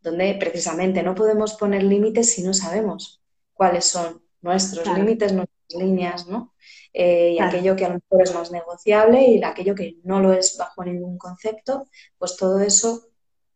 donde 0.00 0.36
precisamente 0.38 1.02
no 1.02 1.14
podemos 1.14 1.54
poner 1.54 1.82
límites 1.82 2.32
si 2.32 2.42
no 2.42 2.54
sabemos 2.54 3.20
cuáles 3.52 3.86
son 3.86 4.22
nuestros 4.40 4.86
límites, 4.96 5.32
nuestras 5.32 5.82
líneas, 5.82 6.26
¿no? 6.28 6.54
Eh, 6.92 7.34
y 7.34 7.38
aquello 7.40 7.76
que 7.76 7.84
a 7.84 7.88
lo 7.88 7.94
mejor 7.94 8.22
es 8.22 8.34
más 8.34 8.50
negociable 8.50 9.22
y 9.22 9.42
aquello 9.42 9.74
que 9.74 9.98
no 10.04 10.20
lo 10.20 10.32
es 10.32 10.56
bajo 10.56 10.84
ningún 10.84 11.18
concepto, 11.18 11.86
pues 12.16 12.36
todo 12.36 12.60
eso 12.60 13.07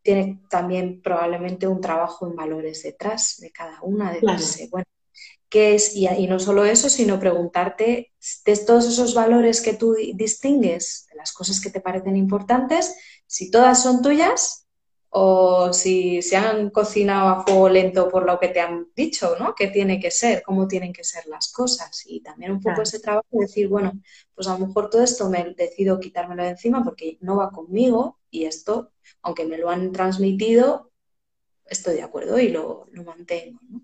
tiene 0.02 0.40
también 0.50 1.00
probablemente 1.00 1.66
un 1.66 1.80
trabajo 1.80 2.26
en 2.26 2.36
valores 2.36 2.82
detrás 2.82 3.36
de 3.38 3.50
cada 3.50 3.80
una, 3.82 4.12
de 4.12 4.20
bueno, 4.70 4.86
¿qué 5.48 5.74
es? 5.74 5.94
Y, 5.94 6.08
y, 6.08 6.26
no 6.26 6.38
solo 6.38 6.64
eso, 6.64 6.88
sino 6.88 7.20
preguntarte 7.20 8.12
de 8.44 8.56
todos 8.56 8.86
esos 8.86 9.14
valores 9.14 9.60
que 9.60 9.74
tú 9.74 9.94
distingues, 10.14 11.06
de 11.10 11.16
las 11.16 11.32
cosas 11.32 11.60
que 11.60 11.70
te 11.70 11.80
parecen 11.80 12.16
importantes, 12.16 12.96
si 13.26 13.50
todas 13.50 13.82
son 13.82 14.02
tuyas 14.02 14.61
o 15.14 15.74
si 15.74 16.22
se 16.22 16.36
han 16.36 16.70
cocinado 16.70 17.28
a 17.28 17.44
fuego 17.44 17.68
lento 17.68 18.08
por 18.08 18.24
lo 18.24 18.40
que 18.40 18.48
te 18.48 18.60
han 18.60 18.88
dicho, 18.96 19.36
¿no? 19.38 19.54
¿Qué 19.54 19.66
tiene 19.66 20.00
que 20.00 20.10
ser? 20.10 20.42
¿Cómo 20.42 20.66
tienen 20.66 20.90
que 20.90 21.04
ser 21.04 21.26
las 21.26 21.52
cosas? 21.52 22.04
Y 22.06 22.22
también 22.22 22.52
un 22.52 22.62
poco 22.62 22.80
ese 22.80 22.98
trabajo 22.98 23.26
de 23.30 23.40
decir, 23.44 23.68
bueno, 23.68 23.92
pues 24.34 24.48
a 24.48 24.58
lo 24.58 24.66
mejor 24.66 24.88
todo 24.88 25.02
esto 25.02 25.28
me 25.28 25.52
decido 25.54 26.00
quitármelo 26.00 26.42
de 26.42 26.50
encima 26.50 26.82
porque 26.82 27.18
no 27.20 27.36
va 27.36 27.50
conmigo 27.50 28.20
y 28.30 28.46
esto, 28.46 28.92
aunque 29.20 29.44
me 29.44 29.58
lo 29.58 29.68
han 29.68 29.92
transmitido, 29.92 30.90
estoy 31.66 31.96
de 31.96 32.02
acuerdo 32.02 32.38
y 32.38 32.48
lo, 32.48 32.86
mantengo. 33.04 33.60
¿no? 33.68 33.82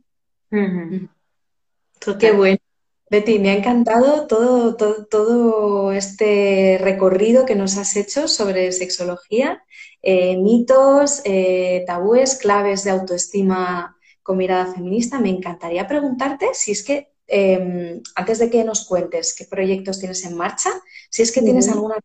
Qué 2.19 2.33
bueno. 2.33 2.59
Betty, 3.11 3.39
me 3.39 3.51
ha 3.51 3.55
encantado 3.55 4.27
todo, 4.27 4.77
todo, 4.77 5.93
este 5.93 6.79
recorrido 6.81 7.47
que 7.47 7.55
nos 7.55 7.79
has 7.79 7.97
hecho 7.97 8.29
sobre 8.29 8.71
sexología, 8.73 9.65
eh, 10.03 10.37
mitos, 10.37 11.23
eh, 11.25 11.85
tabúes, 11.87 12.37
claves 12.37 12.85
de 12.85 12.91
autoestima 12.91 13.97
con 14.23 14.37
mirada 14.37 14.75
feminista. 14.75 15.19
Me 15.21 15.31
encantaría 15.31 15.89
preguntarte 15.89 16.49
si 16.53 16.73
es 16.73 16.83
que, 16.83 17.13
em, 17.27 18.03
antes 18.15 18.39
de 18.39 18.51
que 18.51 18.63
nos 18.63 18.87
cuentes 18.87 19.35
qué 19.35 19.47
proyectos 19.47 19.99
tienes 19.99 20.25
en 20.25 20.37
marcha, 20.37 20.71
si 21.11 21.23
es 21.23 21.33
que 21.33 21.41
tienes 21.41 21.69
alguna, 21.69 21.97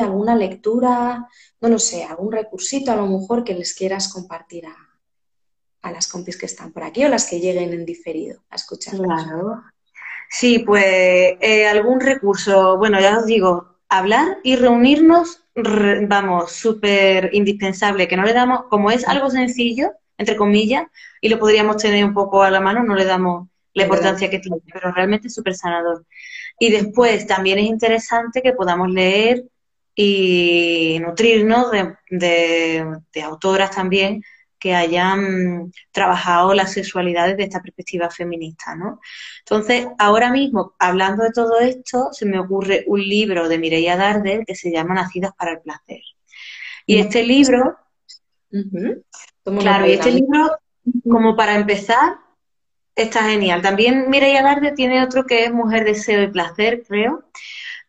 alguna 0.00 0.36
lectura, 0.36 1.28
no 1.60 1.68
lo 1.68 1.78
sé, 1.80 2.04
algún 2.04 2.30
recursito 2.30 2.92
a 2.92 2.96
lo 2.96 3.06
mejor 3.08 3.42
que 3.42 3.54
les 3.54 3.74
quieras 3.74 4.12
compartir 4.12 4.66
a, 4.66 4.76
a 5.82 5.90
las 5.90 6.06
compis 6.06 6.36
que 6.36 6.46
están 6.46 6.72
por 6.72 6.84
aquí 6.84 7.04
o 7.04 7.08
las 7.08 7.26
que 7.26 7.40
lleguen 7.40 7.72
en 7.72 7.84
diferido 7.84 8.44
a 8.50 8.56
escuchar. 8.56 8.96
Claro. 8.96 9.62
Sí, 10.28 10.60
pues 10.60 10.84
eh, 10.84 11.66
algún 11.66 12.00
recurso, 12.00 12.76
bueno, 12.78 13.00
ya 13.00 13.18
os 13.18 13.26
digo, 13.26 13.76
hablar 13.88 14.38
y 14.42 14.56
reunirnos, 14.56 15.42
vamos, 16.08 16.52
súper 16.52 17.30
indispensable, 17.32 18.08
que 18.08 18.16
no 18.16 18.24
le 18.24 18.32
damos, 18.32 18.64
como 18.68 18.90
es 18.90 19.06
algo 19.06 19.30
sencillo, 19.30 19.92
entre 20.18 20.36
comillas, 20.36 20.84
y 21.20 21.28
lo 21.28 21.38
podríamos 21.38 21.76
tener 21.76 22.04
un 22.04 22.14
poco 22.14 22.42
a 22.42 22.50
la 22.50 22.60
mano, 22.60 22.82
no 22.82 22.94
le 22.94 23.04
damos 23.04 23.48
la 23.74 23.84
importancia 23.84 24.30
que 24.30 24.38
tiene, 24.38 24.58
pero 24.72 24.90
realmente 24.92 25.28
es 25.28 25.34
súper 25.34 25.54
sanador. 25.54 26.04
Y 26.58 26.70
después 26.70 27.26
también 27.26 27.58
es 27.58 27.66
interesante 27.66 28.42
que 28.42 28.52
podamos 28.52 28.88
leer 28.90 29.44
y 29.94 30.98
nutrirnos 31.00 31.70
de 32.10 33.22
autoras 33.22 33.70
también 33.70 34.22
que 34.58 34.74
hayan 34.74 35.72
trabajado 35.92 36.54
las 36.54 36.72
sexualidades 36.72 37.36
desde 37.36 37.48
esta 37.48 37.62
perspectiva 37.62 38.10
feminista, 38.10 38.74
¿no? 38.74 39.00
Entonces, 39.40 39.86
ahora 39.98 40.30
mismo, 40.30 40.74
hablando 40.78 41.24
de 41.24 41.30
todo 41.32 41.60
esto, 41.60 42.08
se 42.12 42.26
me 42.26 42.38
ocurre 42.38 42.84
un 42.86 43.00
libro 43.00 43.48
de 43.48 43.58
Mireia 43.58 43.96
Darder 43.96 44.44
que 44.46 44.54
se 44.54 44.70
llama 44.70 44.94
Nacidas 44.94 45.32
para 45.36 45.52
el 45.52 45.60
placer. 45.60 46.00
Y 46.86 46.98
este 46.98 47.22
libro, 47.22 47.76
claro, 49.42 49.86
y 49.86 49.92
este 49.92 50.12
libro, 50.12 50.58
como 51.08 51.36
para 51.36 51.56
empezar, 51.56 52.18
está 52.94 53.28
genial. 53.28 53.60
También 53.60 54.08
Mireia 54.08 54.42
Darder 54.42 54.74
tiene 54.74 55.02
otro 55.02 55.24
que 55.26 55.44
es 55.44 55.52
Mujer, 55.52 55.84
Deseo 55.84 56.22
y 56.22 56.28
Placer, 56.28 56.82
creo, 56.86 57.24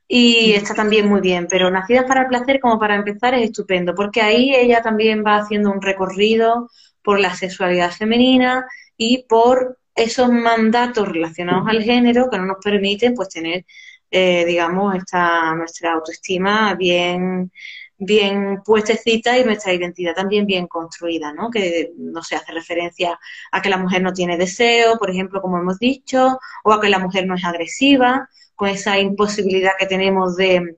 y 0.07 0.53
está 0.53 0.73
también 0.73 1.07
muy 1.07 1.21
bien, 1.21 1.47
pero 1.49 1.69
Nacidas 1.69 2.05
para 2.05 2.21
el 2.21 2.27
Placer, 2.27 2.59
como 2.59 2.79
para 2.79 2.95
empezar, 2.95 3.33
es 3.33 3.43
estupendo, 3.43 3.93
porque 3.93 4.21
ahí 4.21 4.55
ella 4.55 4.81
también 4.81 5.23
va 5.25 5.37
haciendo 5.37 5.71
un 5.71 5.81
recorrido 5.81 6.69
por 7.01 7.19
la 7.19 7.35
sexualidad 7.35 7.91
femenina 7.91 8.65
y 8.95 9.25
por 9.27 9.79
esos 9.95 10.29
mandatos 10.29 11.07
relacionados 11.09 11.67
al 11.67 11.83
género 11.83 12.29
que 12.29 12.37
no 12.37 12.45
nos 12.45 12.57
permiten 12.63 13.15
pues 13.15 13.29
tener, 13.29 13.65
eh, 14.11 14.45
digamos, 14.45 14.95
esta, 14.95 15.53
nuestra 15.55 15.93
autoestima 15.93 16.75
bien, 16.75 17.51
bien 17.97 18.61
puestecita 18.63 19.37
y 19.37 19.43
nuestra 19.43 19.73
identidad 19.73 20.13
también 20.15 20.45
bien 20.45 20.67
construida, 20.67 21.33
¿no? 21.33 21.49
Que 21.49 21.91
no 21.97 22.23
se 22.23 22.35
hace 22.35 22.53
referencia 22.53 23.19
a 23.51 23.61
que 23.61 23.69
la 23.69 23.77
mujer 23.77 24.01
no 24.03 24.13
tiene 24.13 24.37
deseo, 24.37 24.97
por 24.97 25.09
ejemplo, 25.09 25.41
como 25.41 25.57
hemos 25.57 25.79
dicho, 25.79 26.39
o 26.63 26.71
a 26.71 26.79
que 26.79 26.89
la 26.89 26.99
mujer 26.99 27.25
no 27.25 27.35
es 27.35 27.43
agresiva, 27.43 28.29
con 28.57 28.69
esa 28.69 28.99
imposibilidad 28.99 29.73
que 29.79 29.85
tenemos 29.85 30.35
de 30.35 30.77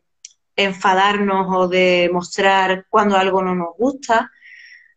enfadarnos 0.55 1.47
o 1.55 1.67
de 1.69 2.09
mostrar 2.11 2.85
cuando 2.89 3.15
algo 3.15 3.41
no 3.41 3.55
nos 3.55 3.75
gusta. 3.77 4.29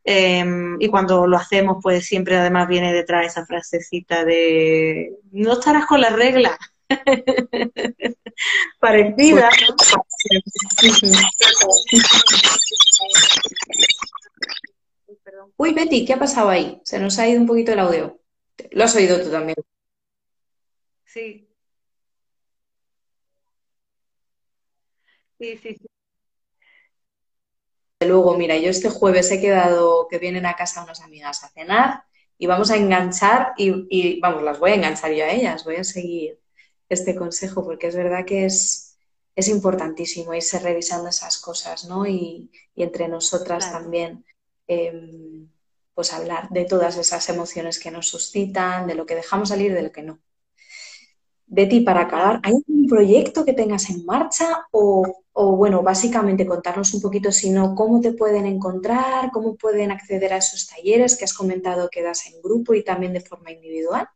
Em, 0.05 0.77
y 0.81 0.89
cuando 0.89 1.29
lo 1.29 1.37
hacemos, 1.37 1.79
pues 1.81 2.05
siempre 2.05 2.37
además 2.37 2.67
viene 2.67 2.93
detrás 2.93 3.27
esa 3.29 3.47
frasecita 3.47 4.25
de 4.25 5.13
no 5.31 5.53
estarás 5.53 5.87
con 5.87 6.01
la 6.01 6.11
regla. 6.11 6.59
Parecida. 8.81 9.49
Uy, 15.57 15.73
Betty, 15.73 16.05
¿qué 16.05 16.15
ha 16.15 16.19
pasado 16.19 16.49
ahí? 16.49 16.81
Se 16.85 16.99
nos 16.99 17.17
ha 17.21 17.29
ido 17.29 17.41
un 17.41 17.47
poquito 17.47 17.73
el 17.73 17.79
audio. 17.79 18.19
Lo 18.73 18.83
has 18.83 18.97
oído 18.97 19.23
tú 19.23 19.31
también. 19.31 19.57
Sí, 21.05 21.52
Sí, 25.43 25.57
sí, 25.57 25.75
sí. 25.75 25.87
Luego, 28.07 28.37
mira, 28.37 28.57
yo 28.59 28.71
este 28.71 28.89
jueves 28.91 29.29
he 29.33 29.41
quedado 29.41 30.07
que 30.09 30.19
vienen 30.19 30.47
a 30.47 30.55
casa 30.55 30.85
unas 30.85 31.01
amigas 31.01 31.43
a 31.43 31.49
cenar 31.49 32.05
y 32.39 32.47
vamos 32.47 32.71
a 32.71 32.77
enganchar 32.77 33.53
y, 33.57 34.21
vamos, 34.21 34.45
las 34.45 34.61
voy 34.61 34.71
a 34.71 34.75
enganchar 34.77 35.13
yo 35.13 35.25
a 35.25 35.31
ellas, 35.33 35.65
voy 35.65 35.77
a 35.77 35.85
seguir 35.85 36.39
este 36.89 37.17
consejo 37.17 37.65
porque 37.65 37.89
es 37.89 37.97
verdad 37.97 38.25
que 38.25 38.45
es, 38.45 38.97
es 39.35 39.49
importantísimo 39.49 40.33
irse 40.33 40.61
revisando 40.61 41.09
esas 41.09 41.39
cosas, 41.41 41.87
¿no? 41.87 42.07
Y, 42.07 42.53
entre 42.77 43.09
nosotras 43.09 43.73
también, 43.73 44.25
em, 44.69 45.49
pues 45.93 46.13
hablar 46.13 46.51
de 46.51 46.67
todas 46.67 46.97
esas 46.99 47.29
emociones 47.29 47.81
que 47.81 47.91
nos 47.91 48.07
suscitan, 48.07 48.87
de 48.87 48.95
lo 48.95 49.07
que 49.07 49.17
dejamos 49.17 49.49
salir, 49.49 49.75
de 49.75 49.83
lo 49.83 49.91
que 49.91 50.03
no. 50.03 50.21
De 51.47 51.67
ti, 51.67 51.81
para 51.81 52.03
acabar, 52.03 52.41
¿hay 52.45 52.53
un 52.69 52.87
proyecto 52.87 53.45
que 53.45 53.53
tengas 53.53 53.91
en 53.91 54.05
marcha 54.07 54.67
o 54.71 55.22
o 55.35 55.57
bueno, 55.57 55.83
básicamente 55.83 56.47
contarnos 56.47 56.93
un 56.95 57.01
poquito, 57.01 57.33
si 57.33 57.51
no, 57.51 57.75
cómo 57.75 58.01
te 58.01 58.13
pueden 58.13 58.47
encontrar, 58.47 59.31
cómo 59.33 59.57
pueden 59.57 59.91
acceder 59.91 60.33
a 60.33 60.39
esos 60.39 60.69
talleres 60.69 61.17
que 61.17 61.25
has 61.25 61.35
comentado 61.35 61.89
que 61.91 62.03
das 62.03 62.27
en 62.27 62.41
grupo 62.43 62.75
y 62.75 62.83
también 62.83 63.13
de 63.13 63.21
forma 63.21 63.51
individual. 63.51 64.09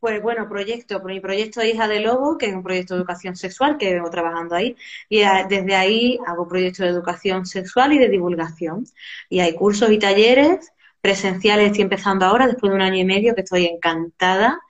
Pues 0.00 0.20
bueno, 0.20 0.48
proyecto, 0.48 1.00
mi 1.04 1.20
proyecto 1.20 1.62
Hija 1.62 1.86
de 1.86 2.00
Lobo, 2.00 2.36
que 2.36 2.46
es 2.46 2.54
un 2.54 2.64
proyecto 2.64 2.94
de 2.94 3.00
educación 3.00 3.36
sexual 3.36 3.76
que 3.78 3.94
vengo 3.94 4.10
trabajando 4.10 4.56
ahí, 4.56 4.74
y 5.08 5.20
desde 5.48 5.76
ahí 5.76 6.18
hago 6.26 6.48
proyectos 6.48 6.86
de 6.86 6.90
educación 6.90 7.46
sexual 7.46 7.92
y 7.92 7.98
de 7.98 8.08
divulgación. 8.08 8.84
Y 9.28 9.38
hay 9.38 9.54
cursos 9.54 9.90
y 9.92 10.00
talleres 10.00 10.72
presenciales, 11.00 11.66
estoy 11.66 11.82
empezando 11.82 12.24
ahora, 12.24 12.46
después 12.46 12.70
de 12.70 12.76
un 12.76 12.82
año 12.82 12.96
y 12.96 13.04
medio, 13.04 13.34
que 13.34 13.42
estoy 13.42 13.66
encantada. 13.66 14.60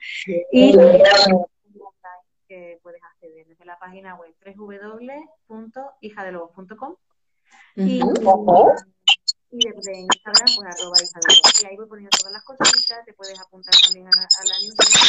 Y 0.51 0.73
que 0.73 0.77
puedes 0.77 1.01
la 3.65 3.79
página 3.79 4.15
web 4.15 4.35
www.hijadelobos.com 4.45 6.95
y, 7.75 7.99
y 9.51 9.69
desde 9.69 9.99
Instagram, 9.99 10.47
pues 10.55 10.67
arroba 10.67 10.95
Y 11.61 11.65
ahí 11.65 11.75
voy 11.75 11.85
poniendo 11.87 12.17
todas 12.17 12.33
las 12.33 12.43
cosas, 12.43 12.71
te 13.05 13.13
puedes 13.13 13.39
apuntar 13.39 13.73
también 13.83 14.07
a 14.07 14.11
la, 14.15 14.23
a 14.23 14.45
la 14.45 14.57
newsletter 14.59 15.01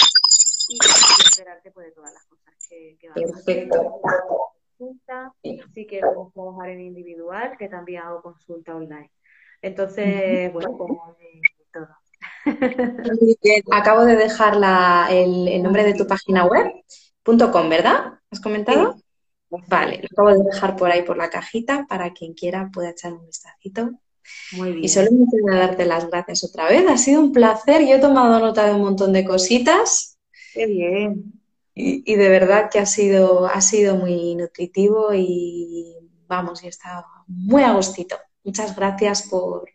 y, 0.69 0.79
enterarte 1.31 1.71
pues, 1.71 1.87
de 1.87 1.93
todas 1.93 2.13
las 2.13 2.27
cosas 2.27 2.55
que, 2.69 2.99
que 3.01 3.09
van 3.09 3.15
Perfecto. 3.15 4.03
Sí 5.75 5.87
que 5.87 6.01
podemos 6.01 6.33
trabajar 6.33 6.71
en 6.71 6.81
individual, 6.81 7.57
que 7.59 7.69
también 7.69 8.03
hago 8.03 8.23
consulta 8.23 8.75
online. 8.75 9.13
Entonces, 9.63 10.53
bueno, 10.53 10.77
como 10.77 11.15
de 11.19 11.41
todo. 11.73 11.89
Acabo 13.73 14.05
de 14.05 14.17
dejar 14.17 14.57
la, 14.57 15.07
el, 15.11 15.47
el, 15.49 15.63
nombre 15.63 15.85
de 15.85 15.95
tu 15.95 16.07
página 16.07 16.45
web, 16.45 16.71
.com, 17.25 17.71
¿verdad? 17.71 18.19
¿Has 18.35 18.41
comentado? 18.41 18.97
Vale, 19.69 20.01
lo 20.03 20.09
acabo 20.11 20.31
de 20.31 20.51
dejar 20.51 20.75
por 20.75 20.91
ahí 20.91 21.03
por 21.03 21.17
la 21.17 21.31
cajita 21.31 21.87
para 21.89 22.13
quien 22.13 22.35
quiera 22.35 22.69
pueda 22.73 22.91
echar 22.91 23.13
un 23.13 23.25
vistacito. 23.25 23.93
Muy 24.57 24.73
bien. 24.73 24.85
Y 24.85 24.89
solo 24.89 25.13
me 25.13 25.27
quiero 25.31 25.57
darte 25.57 25.85
las 25.85 26.11
gracias 26.11 26.43
otra 26.43 26.69
vez. 26.69 26.85
Ha 26.89 26.99
sido 26.99 27.21
un 27.21 27.31
placer. 27.31 27.83
Yo 27.83 27.95
he 27.95 28.01
tomado 28.01 28.41
nota 28.41 28.67
de 28.67 28.75
un 28.75 28.81
montón 28.81 29.13
de 29.13 29.25
cositas. 29.25 30.19
Qué 30.53 30.67
bien. 30.67 31.33
Y, 31.77 32.15
de 32.17 32.29
verdad 32.29 32.71
que 32.71 32.81
ha 32.81 32.87
sido, 32.87 33.47
ha 33.47 33.61
sido 33.61 33.95
muy 33.95 34.35
nutritivo 34.35 35.15
y 35.15 35.97
vamos, 36.27 36.65
y 36.65 36.67
he 36.67 36.71
estado 36.71 37.05
muy 37.29 37.63
agustito. 37.63 38.17
Muchas 38.43 38.75
gracias 38.75 39.23
por, 39.29 39.71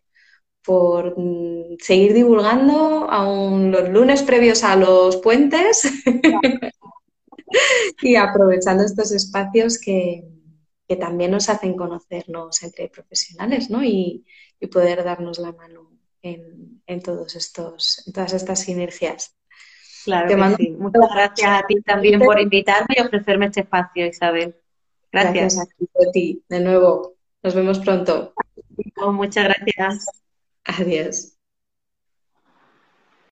por 0.66 1.18
mm, 1.18 1.78
seguir 1.80 2.14
divulgando 2.14 3.10
aún 3.10 3.72
los 3.72 3.88
lunes 3.88 4.22
previos 4.24 4.66
a 4.66 4.76
los 4.76 5.16
puentes. 5.16 5.84
y 8.02 8.16
aprovechando 8.16 8.84
estos 8.84 9.12
espacios 9.12 9.80
que, 9.80 10.26
también 11.00 11.30
nos 11.30 11.50
hacen 11.50 11.76
conocernos 11.76 12.64
entre 12.64 12.90
profesionales, 12.90 13.70
¿no? 13.70 13.84
Y, 13.84 14.26
poder 14.72 15.04
darnos 15.04 15.40
la 15.40 15.54
mano 15.54 15.92
en, 16.22 17.02
todos 17.02 17.36
estos, 17.36 18.04
en 18.08 18.14
todas 18.14 18.34
estas 18.34 18.60
sinergias. 18.60 19.36
Claro 20.04 20.28
que 20.28 20.56
sí. 20.58 20.72
Muchas 20.72 21.10
gracias 21.14 21.50
a 21.50 21.66
ti 21.68 21.82
también 21.82 22.20
por 22.20 22.40
invitarme 22.40 22.96
y 22.98 23.02
ofrecerme 23.02 23.46
este 23.46 23.62
espacio, 23.62 24.06
Isabel. 24.06 24.56
Gracias. 25.12 25.56
Gracias 25.56 25.90
a 26.08 26.12
ti, 26.12 26.44
de 26.50 26.60
nuevo. 26.60 27.16
Nos 27.42 27.56
vemos 27.56 27.80
pronto. 27.80 28.34
Muchas 29.12 29.46
gracias. 29.46 30.06
Adiós. 30.66 31.39